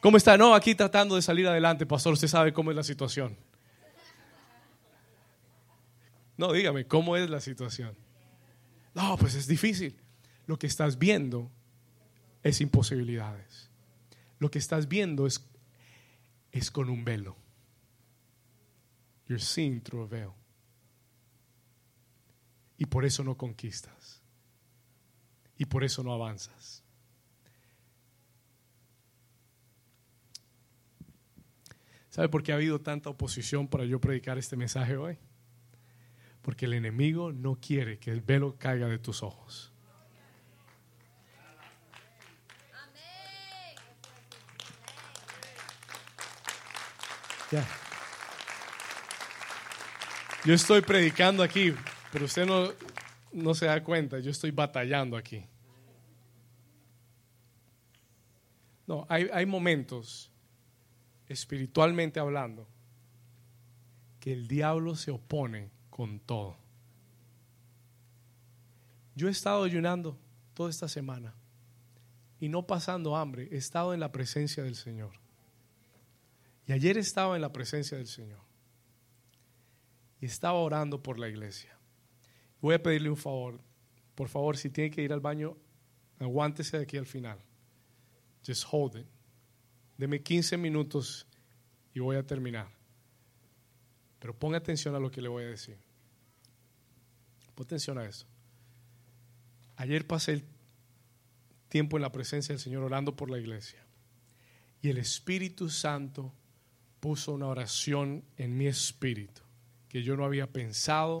¿Cómo 0.00 0.16
está? 0.16 0.38
No, 0.38 0.54
aquí 0.54 0.74
tratando 0.74 1.16
de 1.16 1.20
salir 1.20 1.46
adelante, 1.46 1.84
pastor. 1.84 2.14
Usted 2.14 2.28
sabe 2.28 2.54
cómo 2.54 2.70
es 2.70 2.76
la 2.78 2.82
situación. 2.82 3.36
No, 6.38 6.50
dígame, 6.50 6.86
¿cómo 6.86 7.14
es 7.18 7.28
la 7.28 7.40
situación? 7.40 7.94
No, 8.94 9.18
pues 9.18 9.34
es 9.34 9.46
difícil. 9.46 10.00
Lo 10.46 10.58
que 10.58 10.66
estás 10.66 10.98
viendo 10.98 11.50
es 12.42 12.62
imposibilidades. 12.62 13.68
Lo 14.38 14.50
que 14.50 14.58
estás 14.58 14.88
viendo 14.88 15.26
es 15.26 15.46
es 16.54 16.70
con 16.70 16.88
un 16.88 17.04
velo. 17.04 17.36
You're 19.26 19.42
seeing 19.42 19.80
through 19.80 20.04
a 20.04 20.06
veil. 20.06 20.30
Y 22.78 22.86
por 22.86 23.04
eso 23.04 23.24
no 23.24 23.36
conquistas. 23.36 24.22
Y 25.58 25.64
por 25.64 25.82
eso 25.82 26.04
no 26.04 26.12
avanzas. 26.12 26.84
¿Sabe 32.08 32.28
por 32.28 32.44
qué 32.44 32.52
ha 32.52 32.56
habido 32.56 32.80
tanta 32.80 33.10
oposición 33.10 33.66
para 33.66 33.84
yo 33.84 34.00
predicar 34.00 34.38
este 34.38 34.56
mensaje 34.56 34.96
hoy? 34.96 35.18
Porque 36.40 36.66
el 36.66 36.74
enemigo 36.74 37.32
no 37.32 37.56
quiere 37.56 37.98
que 37.98 38.12
el 38.12 38.20
velo 38.20 38.56
caiga 38.58 38.86
de 38.86 39.00
tus 39.00 39.24
ojos. 39.24 39.73
Yo 50.44 50.54
estoy 50.54 50.82
predicando 50.82 51.42
aquí, 51.42 51.74
pero 52.12 52.26
usted 52.26 52.46
no, 52.46 52.70
no 53.32 53.54
se 53.54 53.66
da 53.66 53.82
cuenta, 53.82 54.18
yo 54.18 54.30
estoy 54.30 54.50
batallando 54.50 55.16
aquí. 55.16 55.44
No, 58.86 59.06
hay, 59.08 59.28
hay 59.32 59.46
momentos, 59.46 60.30
espiritualmente 61.28 62.20
hablando, 62.20 62.68
que 64.20 64.32
el 64.32 64.46
diablo 64.46 64.94
se 64.96 65.10
opone 65.10 65.70
con 65.90 66.20
todo. 66.20 66.56
Yo 69.14 69.28
he 69.28 69.30
estado 69.30 69.64
ayunando 69.64 70.18
toda 70.54 70.70
esta 70.70 70.88
semana 70.88 71.34
y 72.40 72.48
no 72.48 72.66
pasando 72.66 73.16
hambre, 73.16 73.48
he 73.50 73.56
estado 73.56 73.94
en 73.94 74.00
la 74.00 74.12
presencia 74.12 74.62
del 74.62 74.74
Señor. 74.74 75.23
Y 76.66 76.72
ayer 76.72 76.96
estaba 76.96 77.36
en 77.36 77.42
la 77.42 77.52
presencia 77.52 77.98
del 77.98 78.06
Señor. 78.06 78.40
Y 80.20 80.26
estaba 80.26 80.58
orando 80.58 81.02
por 81.02 81.18
la 81.18 81.28
iglesia. 81.28 81.78
Voy 82.60 82.74
a 82.74 82.82
pedirle 82.82 83.10
un 83.10 83.16
favor. 83.16 83.60
Por 84.14 84.28
favor, 84.28 84.56
si 84.56 84.70
tiene 84.70 84.90
que 84.90 85.02
ir 85.02 85.12
al 85.12 85.20
baño, 85.20 85.56
aguántese 86.18 86.78
de 86.78 86.84
aquí 86.84 86.96
al 86.96 87.06
final. 87.06 87.38
Just 88.46 88.66
hold 88.70 88.96
it. 88.96 89.06
Deme 89.98 90.22
15 90.22 90.56
minutos 90.56 91.26
y 91.92 92.00
voy 92.00 92.16
a 92.16 92.26
terminar. 92.26 92.68
Pero 94.18 94.38
ponga 94.38 94.58
atención 94.58 94.94
a 94.94 95.00
lo 95.00 95.10
que 95.10 95.20
le 95.20 95.28
voy 95.28 95.44
a 95.44 95.48
decir. 95.48 95.78
Pon 97.54 97.66
atención 97.66 97.98
a 97.98 98.04
eso. 98.04 98.26
Ayer 99.76 100.06
pasé 100.06 100.32
el 100.32 100.44
tiempo 101.68 101.96
en 101.96 102.02
la 102.02 102.12
presencia 102.12 102.52
del 102.52 102.60
Señor 102.60 102.82
orando 102.82 103.14
por 103.14 103.30
la 103.30 103.38
iglesia. 103.38 103.84
Y 104.80 104.88
el 104.88 104.98
Espíritu 104.98 105.68
Santo 105.68 106.32
puso 107.04 107.34
una 107.34 107.48
oración 107.48 108.24
en 108.38 108.56
mi 108.56 108.66
espíritu 108.66 109.42
que 109.90 110.02
yo 110.02 110.16
no 110.16 110.24
había 110.24 110.50
pensado 110.50 111.20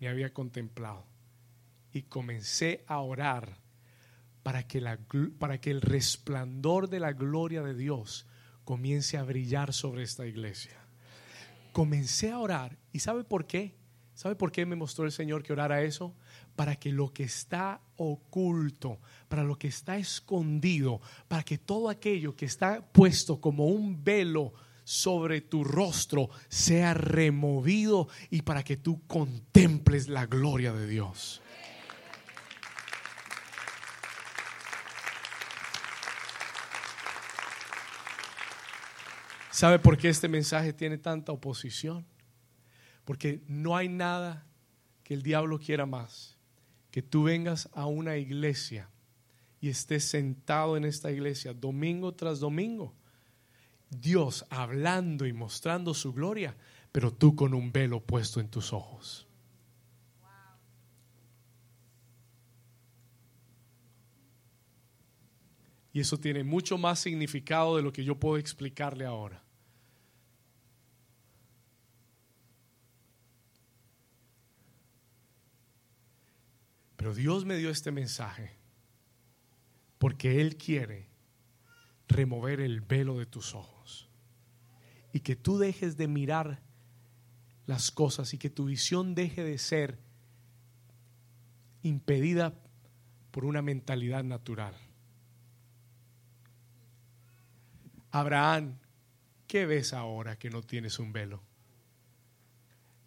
ni 0.00 0.06
había 0.06 0.32
contemplado. 0.32 1.04
Y 1.92 2.04
comencé 2.04 2.84
a 2.86 3.00
orar 3.00 3.58
para 4.42 4.66
que, 4.66 4.80
la, 4.80 4.98
para 5.38 5.60
que 5.60 5.72
el 5.72 5.82
resplandor 5.82 6.88
de 6.88 7.00
la 7.00 7.12
gloria 7.12 7.60
de 7.60 7.74
Dios 7.74 8.26
comience 8.64 9.18
a 9.18 9.24
brillar 9.24 9.74
sobre 9.74 10.04
esta 10.04 10.26
iglesia. 10.26 10.80
Comencé 11.72 12.30
a 12.30 12.38
orar. 12.38 12.78
¿Y 12.90 13.00
sabe 13.00 13.24
por 13.24 13.46
qué? 13.46 13.74
¿Sabe 14.14 14.36
por 14.36 14.50
qué 14.50 14.64
me 14.64 14.74
mostró 14.74 15.04
el 15.04 15.12
Señor 15.12 15.42
que 15.42 15.52
orara 15.52 15.82
eso? 15.82 16.16
Para 16.56 16.76
que 16.76 16.92
lo 16.92 17.12
que 17.12 17.24
está 17.24 17.82
oculto, 17.96 19.00
para 19.28 19.44
lo 19.44 19.58
que 19.58 19.68
está 19.68 19.98
escondido, 19.98 21.02
para 21.28 21.42
que 21.42 21.58
todo 21.58 21.90
aquello 21.90 22.34
que 22.34 22.46
está 22.46 22.90
puesto 22.90 23.38
como 23.38 23.66
un 23.66 24.02
velo 24.02 24.54
sobre 24.88 25.42
tu 25.42 25.64
rostro 25.64 26.30
sea 26.48 26.94
removido 26.94 28.08
y 28.30 28.40
para 28.40 28.62
que 28.62 28.78
tú 28.78 29.06
contemples 29.06 30.08
la 30.08 30.24
gloria 30.24 30.72
de 30.72 30.86
Dios. 30.86 31.42
¿Sabe 39.50 39.78
por 39.78 39.98
qué 39.98 40.08
este 40.08 40.26
mensaje 40.26 40.72
tiene 40.72 40.96
tanta 40.96 41.32
oposición? 41.32 42.06
Porque 43.04 43.42
no 43.46 43.76
hay 43.76 43.90
nada 43.90 44.46
que 45.04 45.12
el 45.12 45.22
diablo 45.22 45.58
quiera 45.58 45.84
más 45.84 46.38
que 46.90 47.02
tú 47.02 47.24
vengas 47.24 47.68
a 47.74 47.84
una 47.84 48.16
iglesia 48.16 48.88
y 49.60 49.68
estés 49.68 50.04
sentado 50.04 50.78
en 50.78 50.86
esta 50.86 51.10
iglesia 51.10 51.52
domingo 51.52 52.14
tras 52.14 52.40
domingo. 52.40 52.94
Dios 53.90 54.44
hablando 54.50 55.26
y 55.26 55.32
mostrando 55.32 55.94
su 55.94 56.12
gloria, 56.12 56.54
pero 56.92 57.12
tú 57.12 57.34
con 57.34 57.54
un 57.54 57.72
velo 57.72 58.00
puesto 58.00 58.40
en 58.40 58.48
tus 58.48 58.72
ojos. 58.72 59.26
Y 65.92 66.00
eso 66.00 66.18
tiene 66.18 66.44
mucho 66.44 66.78
más 66.78 67.00
significado 67.00 67.76
de 67.76 67.82
lo 67.82 67.92
que 67.92 68.04
yo 68.04 68.14
puedo 68.14 68.36
explicarle 68.36 69.04
ahora. 69.04 69.42
Pero 76.96 77.14
Dios 77.14 77.44
me 77.44 77.56
dio 77.56 77.70
este 77.70 77.90
mensaje 77.90 78.58
porque 79.98 80.40
Él 80.40 80.56
quiere 80.56 81.07
remover 82.08 82.60
el 82.60 82.80
velo 82.80 83.18
de 83.18 83.26
tus 83.26 83.54
ojos 83.54 84.08
y 85.12 85.20
que 85.20 85.36
tú 85.36 85.58
dejes 85.58 85.96
de 85.96 86.08
mirar 86.08 86.60
las 87.66 87.90
cosas 87.90 88.32
y 88.34 88.38
que 88.38 88.50
tu 88.50 88.64
visión 88.64 89.14
deje 89.14 89.44
de 89.44 89.58
ser 89.58 89.98
impedida 91.82 92.54
por 93.30 93.44
una 93.44 93.62
mentalidad 93.62 94.24
natural. 94.24 94.74
Abraham, 98.10 98.78
¿qué 99.46 99.66
ves 99.66 99.92
ahora 99.92 100.38
que 100.38 100.50
no 100.50 100.62
tienes 100.62 100.98
un 100.98 101.12
velo? 101.12 101.42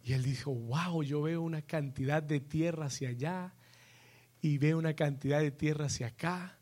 Y 0.04 0.12
él 0.12 0.22
dijo, 0.22 0.52
wow, 0.52 1.02
yo 1.02 1.22
veo 1.22 1.42
una 1.42 1.62
cantidad 1.62 2.22
de 2.22 2.40
tierra 2.40 2.86
hacia 2.86 3.10
allá 3.10 3.54
y 4.40 4.58
ve 4.58 4.74
una 4.74 4.94
cantidad 4.94 5.40
de 5.40 5.50
tierra 5.50 5.86
hacia 5.86 6.08
acá, 6.08 6.58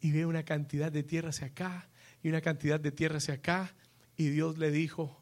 y 0.00 0.12
ve 0.12 0.26
una 0.26 0.44
cantidad 0.44 0.92
de 0.92 1.02
tierra 1.02 1.30
hacia 1.30 1.48
acá, 1.48 1.88
y 2.22 2.28
una 2.28 2.40
cantidad 2.40 2.80
de 2.80 2.92
tierra 2.92 3.18
hacia 3.18 3.34
acá. 3.34 3.74
Y 4.16 4.28
Dios 4.30 4.58
le 4.58 4.70
dijo, 4.70 5.20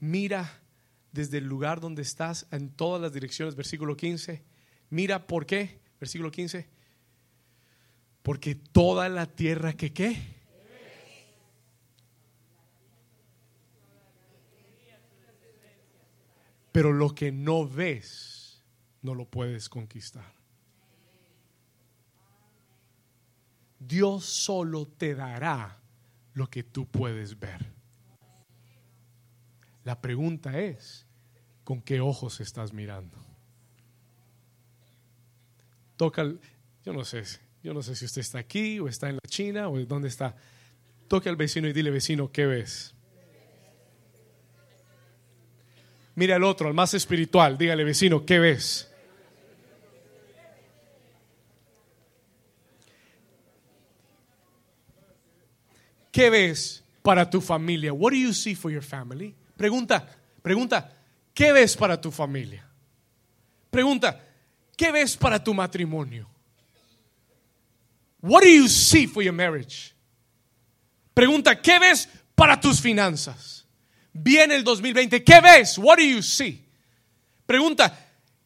mira 0.00 0.62
desde 1.12 1.38
el 1.38 1.44
lugar 1.44 1.80
donde 1.80 2.02
estás 2.02 2.46
en 2.50 2.70
todas 2.70 3.00
las 3.00 3.12
direcciones, 3.12 3.54
versículo 3.54 3.96
15. 3.96 4.42
Mira 4.90 5.26
por 5.26 5.46
qué, 5.46 5.80
versículo 6.00 6.30
15. 6.30 6.68
Porque 8.22 8.54
toda 8.54 9.08
la 9.08 9.26
tierra 9.26 9.74
que 9.74 9.92
qué. 9.92 10.34
Pero 16.72 16.92
lo 16.92 17.14
que 17.14 17.30
no 17.30 17.68
ves, 17.68 18.64
no 19.02 19.14
lo 19.14 19.26
puedes 19.26 19.68
conquistar. 19.68 20.43
Dios 23.86 24.24
solo 24.24 24.86
te 24.86 25.14
dará 25.14 25.78
lo 26.34 26.48
que 26.48 26.62
tú 26.62 26.86
puedes 26.86 27.38
ver. 27.38 27.72
La 29.84 30.00
pregunta 30.00 30.58
es, 30.60 31.06
¿con 31.62 31.82
qué 31.82 32.00
ojos 32.00 32.40
estás 32.40 32.72
mirando? 32.72 33.18
Toca, 35.96 36.24
yo 36.84 36.92
no 36.92 37.04
sé, 37.04 37.22
yo 37.62 37.74
no 37.74 37.82
sé 37.82 37.94
si 37.94 38.06
usted 38.06 38.22
está 38.22 38.38
aquí 38.38 38.80
o 38.80 38.88
está 38.88 39.08
en 39.08 39.16
la 39.16 39.28
China 39.28 39.68
o 39.68 39.78
dónde 39.84 40.08
está. 40.08 40.34
Toca 41.06 41.28
al 41.30 41.36
vecino 41.36 41.68
y 41.68 41.72
dile, 41.72 41.90
vecino, 41.90 42.32
¿qué 42.32 42.46
ves? 42.46 42.94
Mira 46.16 46.36
al 46.36 46.44
otro, 46.44 46.68
al 46.68 46.74
más 46.74 46.94
espiritual, 46.94 47.58
dígale, 47.58 47.84
vecino, 47.84 48.24
¿qué 48.24 48.38
ves? 48.38 48.93
¿Qué 56.14 56.30
ves 56.30 56.84
para 57.02 57.28
tu 57.28 57.40
familia? 57.40 57.92
What 57.92 58.12
do 58.12 58.16
you 58.16 58.32
see 58.32 58.54
for 58.54 58.70
your 58.70 58.84
family? 58.84 59.34
Pregunta, 59.56 60.06
pregunta, 60.40 60.88
¿qué 61.34 61.52
ves 61.52 61.76
para 61.76 62.00
tu 62.00 62.12
familia? 62.12 62.64
Pregunta, 63.68 64.20
¿qué 64.76 64.92
ves 64.92 65.16
para 65.16 65.42
tu 65.42 65.52
matrimonio? 65.52 66.30
What 68.20 68.44
do 68.44 68.48
you 68.48 68.68
see 68.68 69.08
for 69.08 69.24
your 69.24 69.34
marriage? 69.34 69.92
Pregunta, 71.14 71.60
¿qué 71.60 71.80
ves 71.80 72.08
para 72.36 72.60
tus 72.60 72.80
finanzas? 72.80 73.66
Viene 74.12 74.54
el 74.54 74.62
2020, 74.62 75.24
¿qué 75.24 75.40
ves? 75.40 75.78
What 75.78 75.96
do 75.96 76.04
you 76.04 76.22
see? 76.22 76.64
Pregunta, 77.44 77.92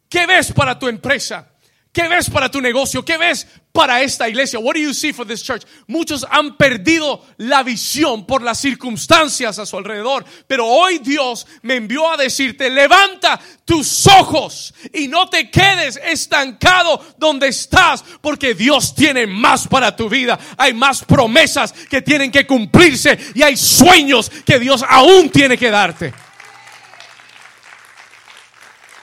¿qué 0.09 0.27
ves 0.27 0.53
para 0.53 0.79
tu 0.79 0.89
empresa? 0.89 1.47
¿Qué 1.93 2.09
ves 2.09 2.31
para 2.31 2.51
tu 2.51 2.63
negocio? 2.63 3.05
¿Qué 3.05 3.19
ves 3.19 3.47
para 3.79 4.03
esta 4.03 4.29
iglesia? 4.29 4.59
What 4.59 4.75
do 4.75 4.81
you 4.81 4.93
see 4.93 5.13
for 5.13 5.25
this 5.25 5.41
church? 5.41 5.63
Muchos 5.87 6.27
han 6.29 6.57
perdido 6.57 7.25
la 7.37 7.63
visión 7.63 8.27
por 8.27 8.43
las 8.43 8.59
circunstancias 8.59 9.57
a 9.61 9.65
su 9.65 9.77
alrededor, 9.77 10.25
pero 10.49 10.67
hoy 10.67 10.99
Dios 10.99 11.47
me 11.63 11.77
envió 11.77 12.11
a 12.11 12.17
decirte, 12.17 12.71
levanta 12.71 13.39
tus 13.65 14.09
ojos 14.09 14.75
y 14.93 15.07
no 15.07 15.29
te 15.29 15.49
quedes 15.49 15.97
estancado 16.05 17.01
donde 17.19 17.47
estás, 17.47 18.03
porque 18.21 18.53
Dios 18.53 18.97
tiene 18.97 19.29
más 19.29 19.69
para 19.69 19.95
tu 19.95 20.09
vida. 20.09 20.37
Hay 20.57 20.75
más 20.75 21.05
promesas 21.05 21.73
que 21.73 22.03
tienen 22.03 22.33
que 22.33 22.49
cumplirse 22.49 23.17
y 23.37 23.43
hay 23.43 23.57
sueños 23.57 24.29
que 24.45 24.59
Dios 24.59 24.85
aún 24.89 25.31
tiene 25.31 25.57
que 25.57 25.71
darte. 25.71 26.13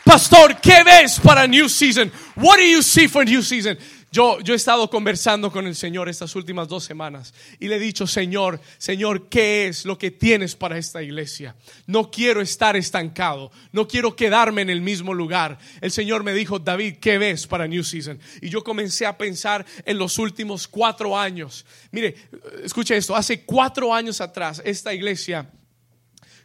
Pastor, 0.03 0.59
¿qué 0.61 0.83
ves 0.83 1.17
para 1.19 1.47
New 1.47 1.69
Season? 1.69 2.11
What 2.35 2.57
do 2.57 2.63
you 2.63 2.83
see 2.83 3.07
for 3.07 3.25
New 3.25 3.41
Season? 3.41 3.77
Yo, 4.15 4.37
he 4.39 4.53
estado 4.53 4.89
conversando 4.89 5.51
con 5.51 5.67
el 5.67 5.75
Señor 5.75 6.07
estas 6.07 6.37
últimas 6.37 6.69
dos 6.69 6.85
semanas 6.85 7.33
y 7.59 7.67
le 7.67 7.75
he 7.75 7.79
dicho, 7.79 8.07
Señor, 8.07 8.61
Señor, 8.77 9.27
¿qué 9.27 9.67
es 9.67 9.83
lo 9.83 9.97
que 9.97 10.09
tienes 10.09 10.55
para 10.55 10.77
esta 10.77 11.03
iglesia? 11.03 11.53
No 11.85 12.09
quiero 12.09 12.39
estar 12.39 12.77
estancado, 12.77 13.51
no 13.73 13.89
quiero 13.89 14.15
quedarme 14.15 14.61
en 14.61 14.69
el 14.69 14.79
mismo 14.79 15.13
lugar. 15.13 15.59
El 15.81 15.91
Señor 15.91 16.23
me 16.23 16.33
dijo, 16.33 16.59
David, 16.59 16.95
¿qué 17.01 17.17
ves 17.17 17.45
para 17.45 17.67
New 17.67 17.83
Season? 17.83 18.17
Y 18.41 18.47
yo 18.47 18.63
comencé 18.63 19.05
a 19.05 19.17
pensar 19.17 19.65
en 19.83 19.97
los 19.97 20.17
últimos 20.17 20.65
cuatro 20.65 21.19
años. 21.19 21.65
Mire, 21.91 22.15
escuche 22.63 22.95
esto, 22.95 23.17
hace 23.17 23.43
cuatro 23.43 23.93
años 23.93 24.21
atrás 24.21 24.61
esta 24.63 24.93
iglesia 24.93 25.51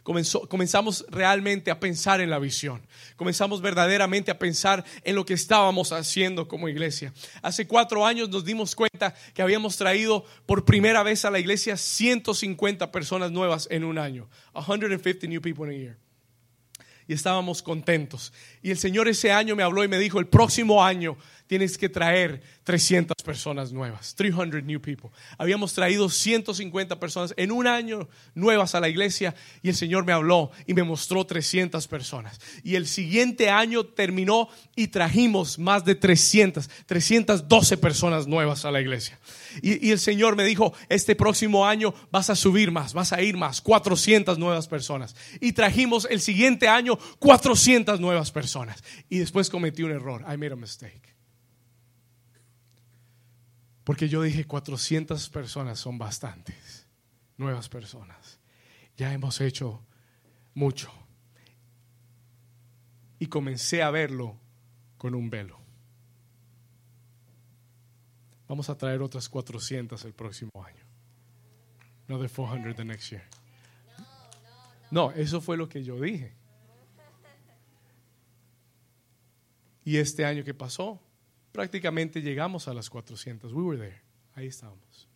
comenzamos 0.03 1.05
realmente 1.09 1.71
a 1.71 1.79
pensar 1.79 2.21
en 2.21 2.29
la 2.29 2.39
visión. 2.39 2.81
Comenzamos 3.21 3.61
verdaderamente 3.61 4.31
a 4.31 4.39
pensar 4.39 4.83
en 5.03 5.13
lo 5.13 5.27
que 5.27 5.35
estábamos 5.35 5.91
haciendo 5.91 6.47
como 6.47 6.67
iglesia. 6.67 7.13
Hace 7.43 7.67
cuatro 7.67 8.03
años 8.03 8.29
nos 8.29 8.43
dimos 8.43 8.73
cuenta 8.73 9.13
que 9.35 9.43
habíamos 9.43 9.77
traído 9.77 10.25
por 10.47 10.65
primera 10.65 11.03
vez 11.03 11.23
a 11.23 11.29
la 11.29 11.37
iglesia 11.37 11.77
150 11.77 12.91
personas 12.91 13.31
nuevas 13.31 13.67
en 13.69 13.83
un 13.83 13.99
año. 13.99 14.27
150 14.55 15.27
new 15.27 15.39
people 15.39 15.65
in 15.65 15.69
a 15.69 15.77
year 15.77 15.97
y 17.07 17.13
estábamos 17.13 17.61
contentos. 17.61 18.33
Y 18.63 18.71
el 18.71 18.79
Señor 18.79 19.07
ese 19.07 19.31
año 19.31 19.55
me 19.55 19.61
habló 19.61 19.83
y 19.83 19.87
me 19.87 19.99
dijo, 19.99 20.19
el 20.19 20.27
próximo 20.27 20.83
año 20.83 21.15
tienes 21.51 21.77
que 21.77 21.89
traer 21.89 22.41
300 22.63 23.13
personas 23.25 23.73
nuevas, 23.73 24.15
300 24.15 24.63
new 24.63 24.79
people. 24.79 25.09
Habíamos 25.37 25.73
traído 25.73 26.07
150 26.07 26.97
personas 26.97 27.33
en 27.35 27.51
un 27.51 27.67
año 27.67 28.07
nuevas 28.33 28.73
a 28.73 28.79
la 28.79 28.87
iglesia 28.87 29.35
y 29.61 29.67
el 29.67 29.75
Señor 29.75 30.05
me 30.05 30.13
habló 30.13 30.51
y 30.65 30.73
me 30.73 30.83
mostró 30.83 31.25
300 31.25 31.85
personas. 31.89 32.39
Y 32.63 32.75
el 32.75 32.87
siguiente 32.87 33.49
año 33.49 33.83
terminó 33.83 34.47
y 34.77 34.87
trajimos 34.87 35.59
más 35.59 35.83
de 35.83 35.95
300, 35.95 36.69
312 36.85 37.75
personas 37.75 38.27
nuevas 38.27 38.63
a 38.63 38.71
la 38.71 38.79
iglesia. 38.79 39.19
Y, 39.61 39.85
y, 39.85 39.91
el 39.91 39.99
Señor 39.99 40.37
me 40.37 40.45
dijo, 40.45 40.73
este 40.87 41.17
próximo 41.17 41.67
año 41.67 41.93
vas 42.11 42.29
a 42.29 42.37
subir 42.37 42.71
más, 42.71 42.93
vas 42.93 43.11
a 43.11 43.21
ir 43.21 43.35
más, 43.35 43.59
400 43.59 44.39
nuevas 44.39 44.69
personas. 44.69 45.17
Y 45.41 45.51
trajimos 45.51 46.07
el 46.09 46.21
siguiente 46.21 46.69
año 46.69 46.97
400 47.19 47.99
nuevas 47.99 48.31
personas. 48.31 48.81
Y 49.09 49.17
después 49.17 49.49
cometí 49.49 49.83
un 49.83 49.91
error. 49.91 50.21
I 50.21 50.37
made 50.37 50.53
a 50.53 50.55
mistake. 50.55 51.10
Porque 53.83 54.07
yo 54.07 54.21
dije 54.21 54.45
400 54.45 55.29
personas 55.29 55.79
son 55.79 55.97
bastantes, 55.97 56.87
nuevas 57.37 57.67
personas. 57.69 58.39
Ya 58.97 59.11
hemos 59.13 59.41
hecho 59.41 59.83
mucho. 60.53 60.91
Y 63.17 63.27
comencé 63.27 63.81
a 63.81 63.89
verlo 63.91 64.37
con 64.97 65.15
un 65.15 65.29
velo. 65.29 65.59
Vamos 68.47 68.69
a 68.69 68.77
traer 68.77 69.01
otras 69.01 69.29
400 69.29 70.03
el 70.05 70.13
próximo 70.13 70.51
año. 70.65 70.83
Another 72.07 72.29
400 72.29 72.75
the 72.75 72.85
next 72.85 73.09
year. 73.09 73.23
No, 74.91 75.11
eso 75.11 75.39
fue 75.39 75.55
lo 75.55 75.69
que 75.69 75.83
yo 75.83 75.99
dije. 75.99 76.35
Y 79.83 79.97
este 79.97 80.25
año 80.25 80.43
que 80.43 80.53
pasó, 80.53 81.01
prácticamente 81.51 82.21
llegamos 82.21 82.67
a 82.67 82.73
las 82.73 82.89
400. 82.89 83.53
We 83.53 83.63
were 83.63 83.77
there. 83.77 84.01
Ahí 84.33 84.47
estábamos. 84.47 85.09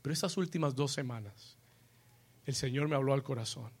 Pero 0.00 0.12
estas 0.12 0.36
últimas 0.36 0.74
dos 0.74 0.92
semanas, 0.92 1.56
el 2.44 2.54
Señor 2.54 2.88
me 2.88 2.96
habló 2.96 3.12
al 3.12 3.22
corazón 3.22 3.72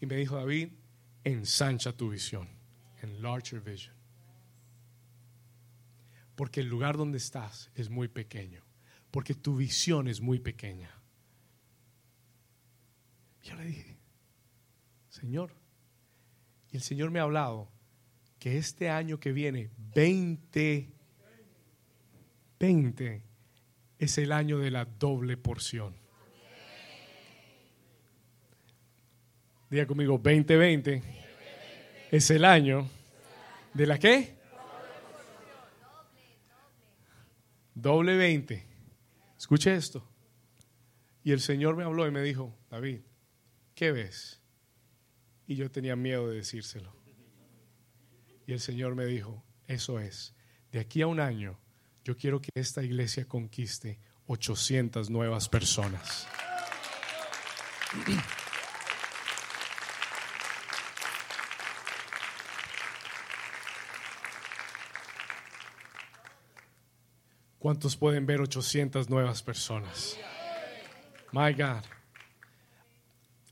y 0.00 0.06
me 0.06 0.16
dijo, 0.16 0.36
David, 0.36 0.68
ensancha 1.24 1.92
tu 1.92 2.10
visión, 2.10 2.48
enlarge 3.02 3.52
your 3.52 3.62
vision. 3.62 3.94
Porque 6.36 6.60
el 6.60 6.68
lugar 6.68 6.96
donde 6.96 7.18
estás 7.18 7.70
es 7.74 7.90
muy 7.90 8.08
pequeño, 8.08 8.62
porque 9.10 9.34
tu 9.34 9.56
visión 9.56 10.08
es 10.08 10.20
muy 10.20 10.38
pequeña. 10.38 10.90
Yo 13.42 13.54
le 13.56 13.64
dije, 13.64 13.98
Señor, 15.08 15.54
y 16.70 16.76
el 16.76 16.82
Señor 16.82 17.10
me 17.10 17.20
ha 17.20 17.22
hablado 17.22 17.68
que 18.44 18.58
este 18.58 18.90
año 18.90 19.18
que 19.18 19.32
viene, 19.32 19.70
20, 19.94 20.90
20, 22.60 23.22
es 23.98 24.18
el 24.18 24.32
año 24.32 24.58
de 24.58 24.70
la 24.70 24.84
doble 24.84 25.38
porción. 25.38 25.96
Diga 29.70 29.86
conmigo, 29.86 30.20
2020 30.22 31.02
es 32.10 32.30
el 32.30 32.44
año 32.44 32.86
de 33.72 33.86
la 33.86 33.98
qué? 33.98 34.36
Doble 37.74 38.14
20. 38.14 38.62
Escuche 39.38 39.74
esto. 39.74 40.06
Y 41.22 41.32
el 41.32 41.40
Señor 41.40 41.76
me 41.76 41.84
habló 41.84 42.06
y 42.06 42.10
me 42.10 42.20
dijo, 42.20 42.54
David, 42.70 43.00
¿qué 43.74 43.90
ves? 43.90 44.42
Y 45.46 45.56
yo 45.56 45.70
tenía 45.70 45.96
miedo 45.96 46.28
de 46.28 46.36
decírselo. 46.36 47.03
Y 48.46 48.52
el 48.52 48.60
Señor 48.60 48.94
me 48.94 49.06
dijo, 49.06 49.42
eso 49.66 49.98
es, 49.98 50.34
de 50.72 50.80
aquí 50.80 51.02
a 51.02 51.06
un 51.06 51.20
año 51.20 51.58
yo 52.04 52.16
quiero 52.16 52.40
que 52.40 52.50
esta 52.54 52.82
iglesia 52.82 53.26
conquiste 53.26 53.98
800 54.26 55.08
nuevas 55.08 55.48
personas. 55.48 56.28
¿Cuántos 67.58 67.96
pueden 67.96 68.26
ver 68.26 68.42
800 68.42 69.08
nuevas 69.08 69.42
personas? 69.42 70.18
My 71.32 71.54
God. 71.54 71.82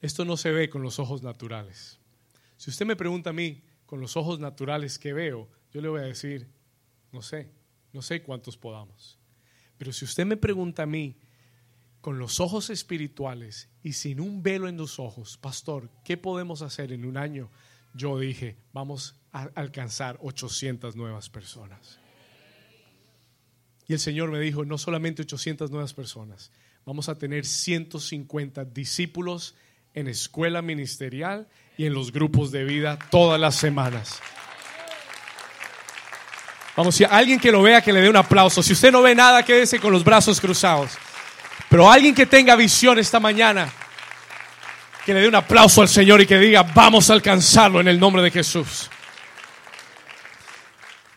Esto 0.03 0.27
no 0.27 0.37
se 0.37 0.51
ve 0.51 0.69
con 0.69 0.83
los 0.83 0.99
ojos 0.99 1.23
naturales. 1.23 1.99
Si 2.59 2.69
usted 2.69 2.85
me 2.85 2.97
pregunta 2.97 3.31
a 3.31 3.33
mí, 3.33 3.63
con 3.93 4.01
los 4.01 4.17
ojos 4.17 4.41
naturales 4.41 4.99
que 4.99 5.13
veo, 5.13 5.51
yo 5.71 5.83
le 5.83 5.89
voy 5.89 6.01
a 6.01 6.05
decir, 6.05 6.49
no 7.13 7.21
sé, 7.21 7.51
no 7.93 8.01
sé 8.01 8.23
cuántos 8.23 8.57
podamos. 8.57 9.19
Pero 9.77 9.93
si 9.93 10.07
usted 10.07 10.25
me 10.25 10.39
pregunta 10.39 10.85
a 10.85 10.87
mí, 10.87 11.19
con 12.01 12.19
los 12.19 12.41
ojos 12.41 12.71
espirituales 12.71 13.69
y 13.83 13.93
sin 13.93 14.19
un 14.19 14.43
velo 14.43 14.67
en 14.67 14.79
los 14.79 14.99
ojos, 14.99 15.37
pastor, 15.37 15.91
¿qué 16.07 16.17
podemos 16.17 16.63
hacer 16.63 16.91
en 16.91 17.05
un 17.05 17.19
año? 17.19 17.51
Yo 17.93 18.19
dije, 18.19 18.57
vamos 18.73 19.15
a 19.31 19.51
alcanzar 19.57 20.19
800 20.23 20.97
nuevas 20.97 21.29
personas. 21.29 22.01
Y 23.87 23.93
el 23.93 23.99
Señor 23.99 24.31
me 24.31 24.41
dijo, 24.41 24.65
no 24.65 24.79
solamente 24.79 25.21
800 25.21 25.71
nuevas 25.71 25.93
personas, 25.93 26.51
vamos 26.87 27.11
a 27.11 27.19
tener 27.19 27.45
150 27.45 28.65
discípulos 28.65 29.55
en 29.93 30.09
escuela 30.09 30.63
ministerial 30.63 31.47
y 31.77 31.87
en 31.87 31.95
los 31.95 32.13
grupos 32.13 32.53
de 32.53 32.65
vida 32.65 32.99
todas 33.11 33.41
las 33.41 33.57
semanas. 33.57 34.21
Vamos, 36.77 36.95
si 36.95 37.05
alguien 37.05 37.39
que 37.39 37.53
lo 37.53 37.63
vea, 37.63 37.83
que 37.83 37.93
le 37.93 38.01
dé 38.01 38.09
un 38.09 38.17
aplauso. 38.17 38.63
Si 38.63 38.73
usted 38.73 38.91
no 38.91 39.03
ve 39.03 39.15
nada, 39.15 39.45
quédese 39.45 39.79
con 39.79 39.93
los 39.93 40.03
brazos 40.03 40.41
cruzados. 40.41 40.93
Pero 41.69 41.91
alguien 41.91 42.15
que 42.15 42.27
tenga 42.27 42.57
visión 42.57 42.99
esta 42.99 43.21
mañana, 43.21 43.71
que 45.05 45.13
le 45.13 45.21
dé 45.21 45.29
un 45.29 45.35
aplauso 45.35 45.83
al 45.83 45.89
Señor 45.89 46.21
y 46.21 46.27
que 46.27 46.39
diga, 46.39 46.63
vamos 46.63 47.11
a 47.11 47.13
alcanzarlo 47.13 47.81
en 47.81 47.89
el 47.89 48.01
nombre 48.01 48.23
de 48.23 48.31
Jesús. 48.31 48.89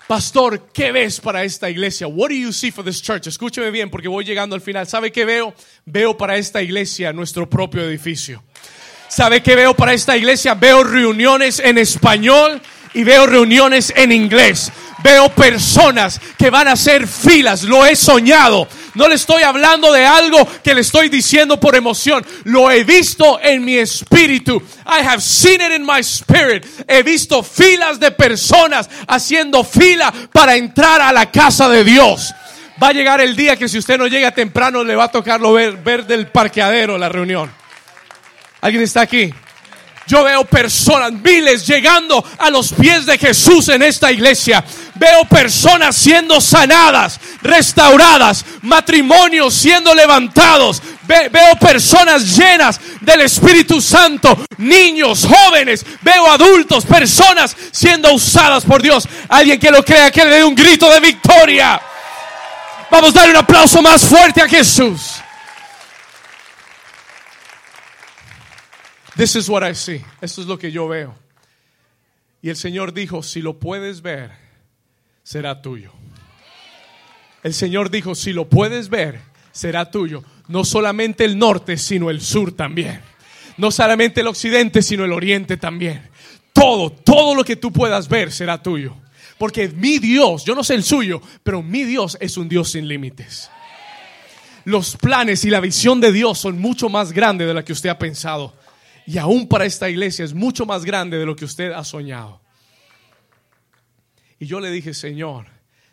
Pastor, 0.08 0.68
¿qué 0.72 0.92
ves 0.92 1.20
para 1.20 1.44
esta 1.44 1.70
iglesia? 1.70 2.06
What 2.06 2.30
do 2.30 2.36
you 2.36 2.54
see 2.54 2.70
for 2.70 2.86
this 2.86 3.02
church? 3.02 3.26
Escúcheme 3.26 3.72
bien 3.72 3.90
porque 3.90 4.08
voy 4.08 4.24
llegando 4.24 4.56
al 4.56 4.62
final. 4.62 4.86
¿Sabe 4.88 5.12
qué 5.12 5.26
veo? 5.26 5.56
Veo 5.86 6.16
para 6.16 6.38
esta 6.38 6.62
iglesia 6.62 7.12
nuestro 7.12 7.50
propio 7.50 7.82
edificio. 7.84 8.44
¿Sabe 9.08 9.42
qué 9.42 9.56
veo 9.56 9.76
para 9.76 9.94
esta 9.94 10.18
iglesia? 10.18 10.56
Veo 10.56 10.84
reuniones 10.84 11.60
en 11.60 11.78
español 11.78 12.62
y 12.94 13.04
veo 13.04 13.26
reuniones 13.28 13.94
en 13.96 14.12
inglés. 14.12 14.72
Veo 15.04 15.30
personas 15.30 16.20
que 16.38 16.50
van 16.50 16.68
a 16.68 16.72
hacer 16.72 17.08
filas. 17.08 17.64
Lo 17.64 17.86
he 17.86 17.96
soñado. 17.96 18.68
No 18.96 19.08
le 19.08 19.16
estoy 19.16 19.44
hablando 19.44 19.92
de 19.92 20.06
algo 20.06 20.48
que 20.64 20.74
le 20.74 20.82
estoy 20.82 21.10
diciendo 21.10 21.60
por 21.60 21.76
emoción. 21.76 22.26
Lo 22.46 22.72
he 22.72 22.84
visto 22.84 23.40
en 23.42 23.64
mi 23.64 23.78
espíritu. 23.78 24.56
I 24.86 25.06
have 25.06 25.22
seen 25.22 25.62
it 25.62 25.72
in 25.76 25.86
my 25.86 26.00
spirit. 26.00 26.66
He 26.88 27.04
visto 27.04 27.44
filas 27.44 28.00
de 28.00 28.10
personas 28.12 28.90
haciendo 29.08 29.64
fila 29.64 30.12
para 30.32 30.56
entrar 30.56 31.02
a 31.02 31.14
la 31.14 31.30
casa 31.30 31.70
de 31.70 31.84
Dios. 31.84 32.34
Va 32.82 32.88
a 32.88 32.94
llegar 32.94 33.22
el 33.22 33.36
día 33.36 33.58
que 33.58 33.70
si 33.70 33.78
usted 33.78 33.98
no 33.98 34.08
llega 34.08 34.32
temprano 34.32 34.84
le 34.84 34.96
va 34.96 35.06
a 35.06 35.12
tocarlo 35.12 35.54
ver, 35.54 35.78
ver 35.78 36.08
del 36.08 36.28
parqueadero 36.28 36.98
la 36.98 37.10
reunión. 37.10 37.65
¿Alguien 38.66 38.84
está 38.84 39.02
aquí? 39.02 39.32
Yo 40.08 40.24
veo 40.24 40.44
personas, 40.44 41.12
miles 41.12 41.68
llegando 41.68 42.26
a 42.40 42.50
los 42.50 42.74
pies 42.74 43.06
de 43.06 43.16
Jesús 43.20 43.70
en 43.70 43.84
esta 43.84 44.12
iglesia. 44.12 44.66
Veo 44.96 45.24
personas 45.26 45.96
siendo 45.96 46.42
sanadas, 46.42 47.20
restauradas, 47.44 48.44
matrimonios 48.64 49.54
siendo 49.54 49.94
levantados. 49.94 50.82
veo 51.06 51.56
personas 51.60 52.36
llenas 52.36 52.82
del 53.02 53.22
Espíritu 53.22 53.80
Santo, 53.80 54.36
niños, 54.58 55.28
jóvenes, 55.28 55.86
veo 56.02 56.26
adultos, 56.26 56.86
personas 56.86 57.56
siendo 57.70 58.14
usadas 58.14 58.66
por 58.66 58.82
Dios. 58.82 59.08
Alguien 59.30 59.60
que 59.60 59.70
lo 59.70 59.86
crea, 59.86 60.10
que 60.10 60.26
le 60.26 60.38
dé 60.38 60.44
un 60.44 60.56
grito 60.56 60.90
de 60.90 61.00
victoria. 61.02 61.80
Vamos 62.90 63.16
a 63.16 63.20
dar 63.20 63.30
un 63.30 63.38
aplauso 63.38 63.80
más 63.84 64.02
fuerte 64.04 64.42
a 64.42 64.50
Jesús. 64.50 65.22
This 69.16 69.36
is 69.38 69.50
what 69.50 69.64
I 69.68 69.74
see. 69.74 70.02
Esto 70.22 70.42
es 70.42 70.48
lo 70.48 70.58
que 70.58 70.72
yo 70.72 70.88
veo. 70.88 71.16
Y 72.42 72.50
el 72.50 72.58
Señor 72.58 72.94
dijo, 72.94 73.24
si 73.24 73.42
lo 73.42 73.60
puedes 73.60 74.02
ver, 74.02 74.32
será 75.24 75.62
tuyo. 75.62 75.92
El 77.42 77.54
Señor 77.54 77.90
dijo, 77.90 78.14
si 78.14 78.34
lo 78.34 78.50
puedes 78.50 78.90
ver, 78.90 79.22
será 79.52 79.90
tuyo. 79.90 80.24
No 80.48 80.66
solamente 80.66 81.24
el 81.24 81.38
norte, 81.38 81.78
sino 81.78 82.10
el 82.10 82.22
sur 82.22 82.52
también. 82.52 83.02
No 83.58 83.72
solamente 83.72 84.22
el 84.22 84.28
occidente, 84.28 84.82
sino 84.82 85.06
el 85.06 85.14
oriente 85.14 85.56
también. 85.56 86.10
Todo, 86.52 86.92
todo 86.92 87.36
lo 87.36 87.44
que 87.44 87.56
tú 87.56 87.72
puedas 87.72 88.10
ver 88.10 88.32
será 88.32 88.62
tuyo. 88.62 88.96
Porque 89.38 89.70
mi 89.70 90.00
Dios, 90.00 90.44
yo 90.44 90.56
no 90.56 90.64
sé 90.64 90.76
el 90.76 90.84
suyo, 90.84 91.22
pero 91.42 91.64
mi 91.64 91.84
Dios 91.84 92.18
es 92.20 92.38
un 92.38 92.50
Dios 92.50 92.72
sin 92.72 92.88
límites. 92.88 93.50
Los 94.66 94.98
planes 94.98 95.46
y 95.46 95.50
la 95.50 95.62
visión 95.62 96.02
de 96.02 96.12
Dios 96.12 96.40
son 96.40 96.60
mucho 96.60 96.90
más 96.90 97.12
grandes 97.14 97.48
de 97.48 97.54
la 97.54 97.64
que 97.64 97.74
usted 97.74 97.90
ha 97.90 97.98
pensado 97.98 98.54
y 99.06 99.18
aún 99.18 99.48
para 99.48 99.66
esta 99.66 99.90
iglesia 99.90 100.26
es 100.26 100.34
mucho 100.34 100.66
más 100.66 100.86
grande 100.86 101.18
de 101.18 101.26
lo 101.26 101.36
que 101.36 101.46
usted 101.46 101.72
ha 101.72 101.84
soñado. 101.84 102.42
Y 104.40 104.48
yo 104.48 104.60
le 104.60 104.72
dije, 104.72 104.94
Señor, 104.94 105.48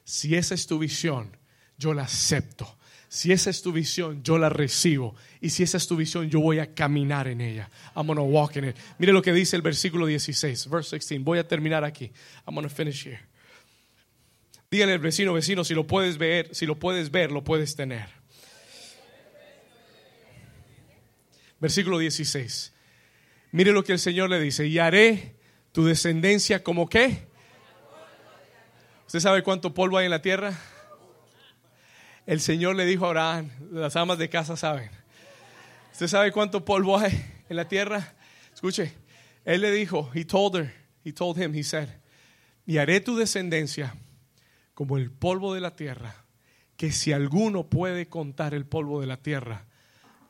si 0.04 0.34
esa 0.34 0.54
es 0.54 0.66
tu 0.66 0.78
visión, 0.78 1.36
yo 1.78 1.94
la 1.94 2.02
acepto. 2.02 2.78
Si 3.08 3.30
esa 3.30 3.50
es 3.50 3.60
tu 3.60 3.72
visión, 3.72 4.22
yo 4.22 4.38
la 4.38 4.48
recibo. 4.48 5.14
Y 5.40 5.50
si 5.50 5.62
esa 5.62 5.76
es 5.76 5.86
tu 5.86 5.96
visión, 5.96 6.30
yo 6.30 6.40
voy 6.40 6.60
a 6.60 6.74
caminar 6.74 7.28
en 7.28 7.42
ella. 7.42 7.68
I'm 7.94 8.06
gonna 8.06 8.22
walk 8.22 8.56
in 8.56 8.64
it. 8.64 8.76
Mire 8.98 9.12
lo 9.12 9.20
que 9.20 9.34
dice 9.34 9.54
el 9.54 9.60
versículo 9.60 10.06
16, 10.06 10.70
verse 10.70 10.96
16. 10.96 11.22
Voy 11.22 11.38
a 11.38 11.46
terminar 11.46 11.84
aquí. 11.84 12.10
I'm 12.46 12.54
gonna 12.54 12.70
finish 12.70 13.06
here. 13.06 13.20
Dígale 14.70 14.94
al 14.94 15.00
vecino, 15.00 15.34
vecino, 15.34 15.62
si 15.62 15.74
lo 15.74 15.86
puedes 15.86 16.16
ver, 16.16 16.54
si 16.54 16.64
lo 16.64 16.78
puedes 16.78 17.10
ver, 17.10 17.30
lo 17.30 17.44
puedes 17.44 17.76
tener. 17.76 18.08
Versículo 21.60 21.98
16. 21.98 22.72
Mire 23.52 23.72
lo 23.72 23.84
que 23.84 23.92
el 23.92 23.98
Señor 23.98 24.30
le 24.30 24.40
dice, 24.40 24.66
y 24.66 24.78
haré 24.78 25.36
tu 25.72 25.84
descendencia 25.84 26.62
como 26.62 26.88
qué. 26.88 27.26
¿Usted 29.06 29.20
sabe 29.20 29.42
cuánto 29.42 29.74
polvo 29.74 29.98
hay 29.98 30.06
en 30.06 30.10
la 30.10 30.22
tierra? 30.22 30.58
El 32.24 32.40
Señor 32.40 32.76
le 32.76 32.86
dijo 32.86 33.04
a 33.04 33.08
Abraham, 33.08 33.50
las 33.70 33.94
amas 33.96 34.16
de 34.16 34.30
casa 34.30 34.56
saben. 34.56 34.90
¿Usted 35.92 36.06
sabe 36.08 36.32
cuánto 36.32 36.64
polvo 36.64 36.98
hay 36.98 37.12
en 37.50 37.56
la 37.56 37.68
tierra? 37.68 38.14
Escuche, 38.54 38.94
él 39.44 39.60
le 39.60 39.70
dijo, 39.70 40.10
he 40.14 40.24
told 40.24 40.56
her, 40.56 40.74
he 41.04 41.12
told 41.12 41.36
him, 41.36 41.54
he 41.54 41.62
said, 41.62 41.88
y 42.64 42.78
haré 42.78 43.00
tu 43.00 43.16
descendencia 43.16 43.94
como 44.72 44.96
el 44.96 45.10
polvo 45.10 45.52
de 45.52 45.60
la 45.60 45.76
tierra, 45.76 46.24
que 46.78 46.90
si 46.90 47.12
alguno 47.12 47.68
puede 47.68 48.08
contar 48.08 48.54
el 48.54 48.64
polvo 48.64 49.02
de 49.02 49.08
la 49.08 49.18
tierra, 49.18 49.66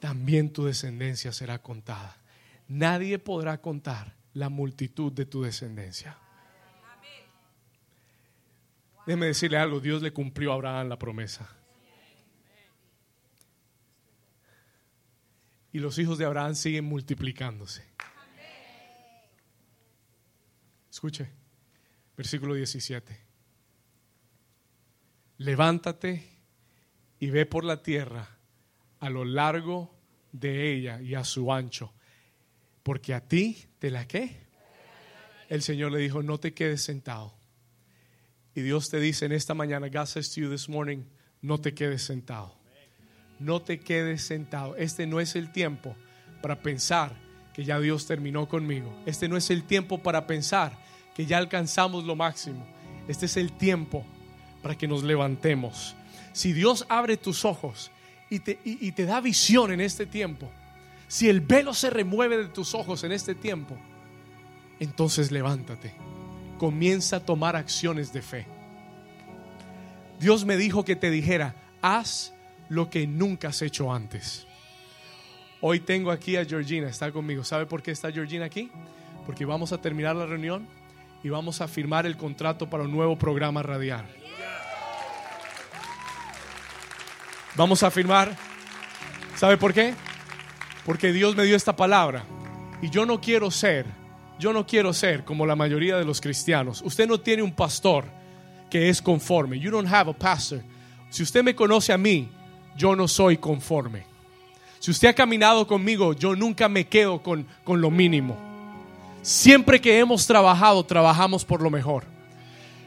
también 0.00 0.52
tu 0.52 0.64
descendencia 0.64 1.32
será 1.32 1.60
contada. 1.60 2.21
Nadie 2.68 3.18
podrá 3.18 3.60
contar 3.60 4.16
la 4.34 4.48
multitud 4.48 5.12
de 5.12 5.26
tu 5.26 5.42
descendencia. 5.42 6.18
Déjeme 9.06 9.26
decirle 9.26 9.58
algo, 9.58 9.80
Dios 9.80 10.00
le 10.00 10.12
cumplió 10.12 10.52
a 10.52 10.54
Abraham 10.54 10.88
la 10.88 10.98
promesa. 10.98 11.56
Y 15.72 15.78
los 15.78 15.98
hijos 15.98 16.18
de 16.18 16.24
Abraham 16.24 16.54
siguen 16.54 16.84
multiplicándose. 16.84 17.84
Escuche, 20.90 21.30
versículo 22.16 22.54
17. 22.54 23.18
Levántate 25.38 26.38
y 27.18 27.30
ve 27.30 27.46
por 27.46 27.64
la 27.64 27.82
tierra 27.82 28.36
a 29.00 29.10
lo 29.10 29.24
largo 29.24 29.96
de 30.30 30.72
ella 30.72 31.00
y 31.00 31.14
a 31.14 31.24
su 31.24 31.52
ancho, 31.52 31.92
porque 32.82 33.14
a 33.14 33.20
ti 33.20 33.66
te 33.78 33.90
la 33.90 34.06
qué. 34.06 34.42
El 35.48 35.62
Señor 35.62 35.92
le 35.92 35.98
dijo, 35.98 36.22
no 36.22 36.38
te 36.38 36.54
quedes 36.54 36.82
sentado. 36.82 37.34
Y 38.54 38.62
Dios 38.62 38.90
te 38.90 39.00
dice 39.00 39.26
en 39.26 39.32
esta 39.32 39.54
mañana, 39.54 39.88
God 39.88 40.06
says 40.06 40.32
to 40.34 40.40
you 40.40 40.50
this 40.50 40.68
morning, 40.68 41.04
no 41.40 41.60
te 41.60 41.74
quedes 41.74 42.02
sentado. 42.02 42.54
No 43.38 43.60
te 43.60 43.80
quedes 43.80 44.22
sentado. 44.22 44.76
Este 44.76 45.06
no 45.06 45.20
es 45.20 45.36
el 45.36 45.52
tiempo 45.52 45.96
para 46.40 46.62
pensar 46.62 47.14
que 47.54 47.64
ya 47.64 47.78
Dios 47.80 48.06
terminó 48.06 48.48
conmigo. 48.48 48.94
Este 49.06 49.28
no 49.28 49.36
es 49.36 49.50
el 49.50 49.64
tiempo 49.64 50.02
para 50.02 50.26
pensar 50.26 50.78
que 51.14 51.26
ya 51.26 51.38
alcanzamos 51.38 52.04
lo 52.04 52.16
máximo. 52.16 52.66
Este 53.08 53.26
es 53.26 53.36
el 53.36 53.52
tiempo 53.52 54.06
para 54.62 54.76
que 54.76 54.88
nos 54.88 55.02
levantemos. 55.02 55.96
Si 56.32 56.52
Dios 56.52 56.86
abre 56.88 57.16
tus 57.16 57.44
ojos 57.44 57.90
y 58.30 58.38
te, 58.40 58.58
y 58.64 58.92
te 58.92 59.04
da 59.04 59.20
visión 59.20 59.72
en 59.72 59.80
este 59.80 60.06
tiempo, 60.06 60.50
si 61.12 61.28
el 61.28 61.42
velo 61.42 61.74
se 61.74 61.90
remueve 61.90 62.38
de 62.38 62.48
tus 62.48 62.74
ojos 62.74 63.04
en 63.04 63.12
este 63.12 63.34
tiempo, 63.34 63.76
entonces 64.80 65.30
levántate. 65.30 65.92
Comienza 66.56 67.16
a 67.16 67.20
tomar 67.20 67.54
acciones 67.54 68.14
de 68.14 68.22
fe. 68.22 68.46
Dios 70.18 70.46
me 70.46 70.56
dijo 70.56 70.86
que 70.86 70.96
te 70.96 71.10
dijera, 71.10 71.54
haz 71.82 72.32
lo 72.70 72.88
que 72.88 73.06
nunca 73.06 73.48
has 73.48 73.60
hecho 73.60 73.92
antes. 73.92 74.46
Hoy 75.60 75.80
tengo 75.80 76.10
aquí 76.10 76.38
a 76.38 76.46
Georgina, 76.46 76.88
está 76.88 77.12
conmigo. 77.12 77.44
¿Sabe 77.44 77.66
por 77.66 77.82
qué 77.82 77.90
está 77.90 78.10
Georgina 78.10 78.46
aquí? 78.46 78.70
Porque 79.26 79.44
vamos 79.44 79.70
a 79.74 79.78
terminar 79.82 80.16
la 80.16 80.24
reunión 80.24 80.66
y 81.22 81.28
vamos 81.28 81.60
a 81.60 81.68
firmar 81.68 82.06
el 82.06 82.16
contrato 82.16 82.70
para 82.70 82.84
un 82.84 82.90
nuevo 82.90 83.18
programa 83.18 83.62
radial. 83.62 84.06
Vamos 87.54 87.82
a 87.82 87.90
firmar. 87.90 88.34
¿Sabe 89.36 89.58
por 89.58 89.74
qué? 89.74 89.94
Porque 90.84 91.12
Dios 91.12 91.36
me 91.36 91.44
dio 91.44 91.56
esta 91.56 91.76
palabra. 91.76 92.24
Y 92.80 92.90
yo 92.90 93.06
no 93.06 93.20
quiero 93.20 93.50
ser, 93.50 93.86
yo 94.38 94.52
no 94.52 94.66
quiero 94.66 94.92
ser 94.92 95.24
como 95.24 95.46
la 95.46 95.54
mayoría 95.54 95.96
de 95.96 96.04
los 96.04 96.20
cristianos. 96.20 96.82
Usted 96.84 97.06
no 97.06 97.20
tiene 97.20 97.42
un 97.42 97.52
pastor 97.52 98.04
que 98.68 98.88
es 98.88 99.00
conforme. 99.00 99.60
You 99.60 99.70
don't 99.70 99.88
have 99.88 100.10
a 100.10 100.14
pastor. 100.14 100.62
Si 101.10 101.22
usted 101.22 101.44
me 101.44 101.54
conoce 101.54 101.92
a 101.92 101.98
mí, 101.98 102.28
yo 102.76 102.96
no 102.96 103.06
soy 103.06 103.36
conforme. 103.36 104.04
Si 104.80 104.90
usted 104.90 105.08
ha 105.08 105.14
caminado 105.14 105.66
conmigo, 105.66 106.12
yo 106.12 106.34
nunca 106.34 106.68
me 106.68 106.86
quedo 106.88 107.22
con, 107.22 107.46
con 107.62 107.80
lo 107.80 107.90
mínimo. 107.90 108.36
Siempre 109.22 109.80
que 109.80 110.00
hemos 110.00 110.26
trabajado, 110.26 110.84
trabajamos 110.84 111.44
por 111.44 111.62
lo 111.62 111.70
mejor. 111.70 112.04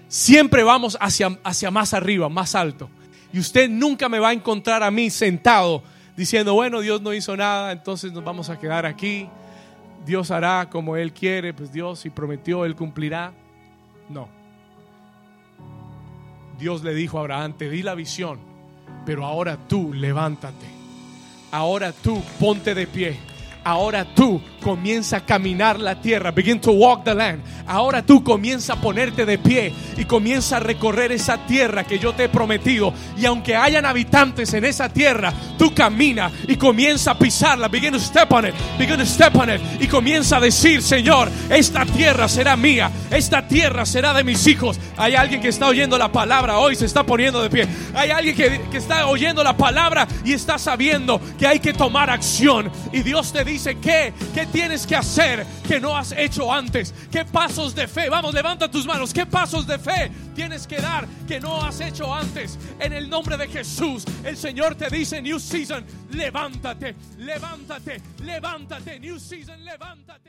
Siempre 0.10 0.64
vamos 0.64 0.98
hacia, 1.00 1.40
hacia 1.44 1.72
más 1.72 1.94
arriba, 1.94 2.28
más 2.28 2.54
alto. 2.54 2.90
Y 3.32 3.40
usted 3.40 3.70
nunca 3.70 4.10
me 4.10 4.20
va 4.20 4.30
a 4.30 4.34
encontrar 4.34 4.84
a 4.84 4.92
mí 4.92 5.10
sentado 5.10 5.84
diciendo, 6.16 6.54
bueno, 6.54 6.82
Dios 6.82 7.02
no 7.02 7.14
hizo 7.14 7.36
nada, 7.36 7.72
entonces 7.72 8.12
nos 8.12 8.24
vamos 8.24 8.50
a 8.50 8.60
quedar 8.60 8.86
aquí. 8.86 9.30
Dios 10.06 10.32
hará 10.32 10.70
como 10.70 10.96
Él 10.96 11.14
quiere, 11.14 11.54
pues 11.54 11.72
Dios 11.72 12.00
si 12.00 12.10
prometió, 12.10 12.66
Él 12.66 12.76
cumplirá. 12.76 13.34
No. 14.10 14.28
Dios 16.60 16.84
le 16.84 16.94
dijo 16.94 17.18
a 17.18 17.22
Abraham, 17.22 17.54
te 17.54 17.70
di 17.70 17.82
la 17.82 17.96
visión, 17.96 18.40
pero 19.06 19.26
ahora 19.26 19.58
tú 19.68 19.94
levántate. 19.94 20.68
Ahora 21.52 21.92
tú 21.92 22.22
ponte 22.40 22.74
de 22.74 22.88
pie. 22.88 23.18
Ahora 23.66 24.06
tú 24.06 24.40
comienza 24.62 25.18
a 25.18 25.26
caminar 25.26 25.80
la 25.80 26.00
tierra. 26.00 26.30
Begin 26.30 26.62
to 26.62 26.72
walk 26.72 27.04
the 27.04 27.16
land. 27.16 27.42
Ahora 27.66 28.04
tú 28.04 28.24
comienza 28.24 28.74
a 28.74 28.76
ponerte 28.76 29.26
de 29.26 29.40
pie 29.40 29.74
y 29.98 30.06
comienza 30.06 30.58
a 30.58 30.60
recorrer 30.60 31.12
esa 31.12 31.48
tierra 31.48 31.84
que 31.84 31.98
yo 31.98 32.14
te 32.14 32.26
he 32.26 32.30
prometido. 32.30 32.94
Y 33.18 33.26
aunque 33.26 33.56
hayan 33.56 33.88
habitantes 33.88 34.54
en 34.54 34.66
esa 34.66 34.90
tierra, 34.90 35.34
tú 35.58 35.74
camina 35.74 36.32
y 36.48 36.58
comienza 36.58 37.12
a 37.12 37.18
pisarla. 37.18 37.68
Begin 37.68 37.94
to 37.94 38.00
step 38.00 38.32
on 38.32 38.46
it. 38.46 38.54
Begin 38.78 38.98
to 38.98 39.06
step 39.06 39.36
on 39.36 39.50
it. 39.50 39.60
Y 39.80 39.88
comienza 39.88 40.38
a 40.38 40.42
decir, 40.42 40.84
Señor, 40.84 41.32
esta 41.50 41.88
tierra 41.88 42.28
será 42.28 42.56
mía. 42.56 42.92
Esta 43.10 43.48
tierra 43.48 43.84
será 43.88 44.14
de 44.14 44.24
mis 44.24 44.46
hijos. 44.46 44.80
Hay 44.96 45.16
alguien 45.16 45.42
que 45.42 45.48
está 45.48 45.68
oyendo 45.68 45.98
la 45.98 46.12
palabra 46.12 46.60
hoy, 46.60 46.76
se 46.76 46.86
está 46.86 47.04
poniendo 47.04 47.42
de 47.42 47.50
pie. 47.50 47.68
Hay 47.96 48.12
alguien 48.12 48.36
que, 48.36 48.62
que 48.70 48.78
está 48.78 49.08
oyendo 49.08 49.44
la 49.44 49.58
palabra 49.58 50.08
y 50.24 50.34
está 50.34 50.60
sabiendo 50.60 51.20
que 51.40 51.48
hay 51.48 51.60
que 51.60 51.74
tomar 51.74 52.12
acción. 52.12 52.72
Y 52.94 53.02
Dios 53.02 53.34
te 53.34 53.44
dice, 53.56 53.78
¿qué? 53.80 54.14
¿Qué 54.34 54.46
tienes 54.48 54.86
que 54.86 54.96
hacer 54.96 55.46
que 55.66 55.80
no 55.80 55.96
has 55.96 56.12
hecho 56.12 56.52
antes? 56.52 56.94
¿Qué 57.10 57.24
pasos 57.24 57.74
de 57.74 57.88
fe? 57.88 58.10
Vamos, 58.10 58.34
levanta 58.34 58.70
tus 58.70 58.86
manos. 58.86 59.14
¿Qué 59.14 59.26
pasos 59.26 59.66
de 59.66 59.80
fe 59.80 60.12
tienes 60.36 60.68
que 60.68 60.78
dar 60.78 61.08
que 61.26 61.40
no 61.40 61.62
has 61.62 61.80
hecho 61.80 62.14
antes? 62.14 62.60
En 62.80 62.92
el 62.92 63.10
nombre 63.10 63.38
de 63.38 63.48
Jesús, 63.48 64.04
el 64.26 64.36
Señor 64.36 64.76
te 64.76 64.90
dice, 64.90 65.22
New 65.22 65.40
Season, 65.40 65.86
levántate, 66.12 66.96
levántate, 67.18 68.02
levántate, 68.24 69.00
New 69.00 69.20
Season, 69.20 69.64
levántate. 69.64 70.26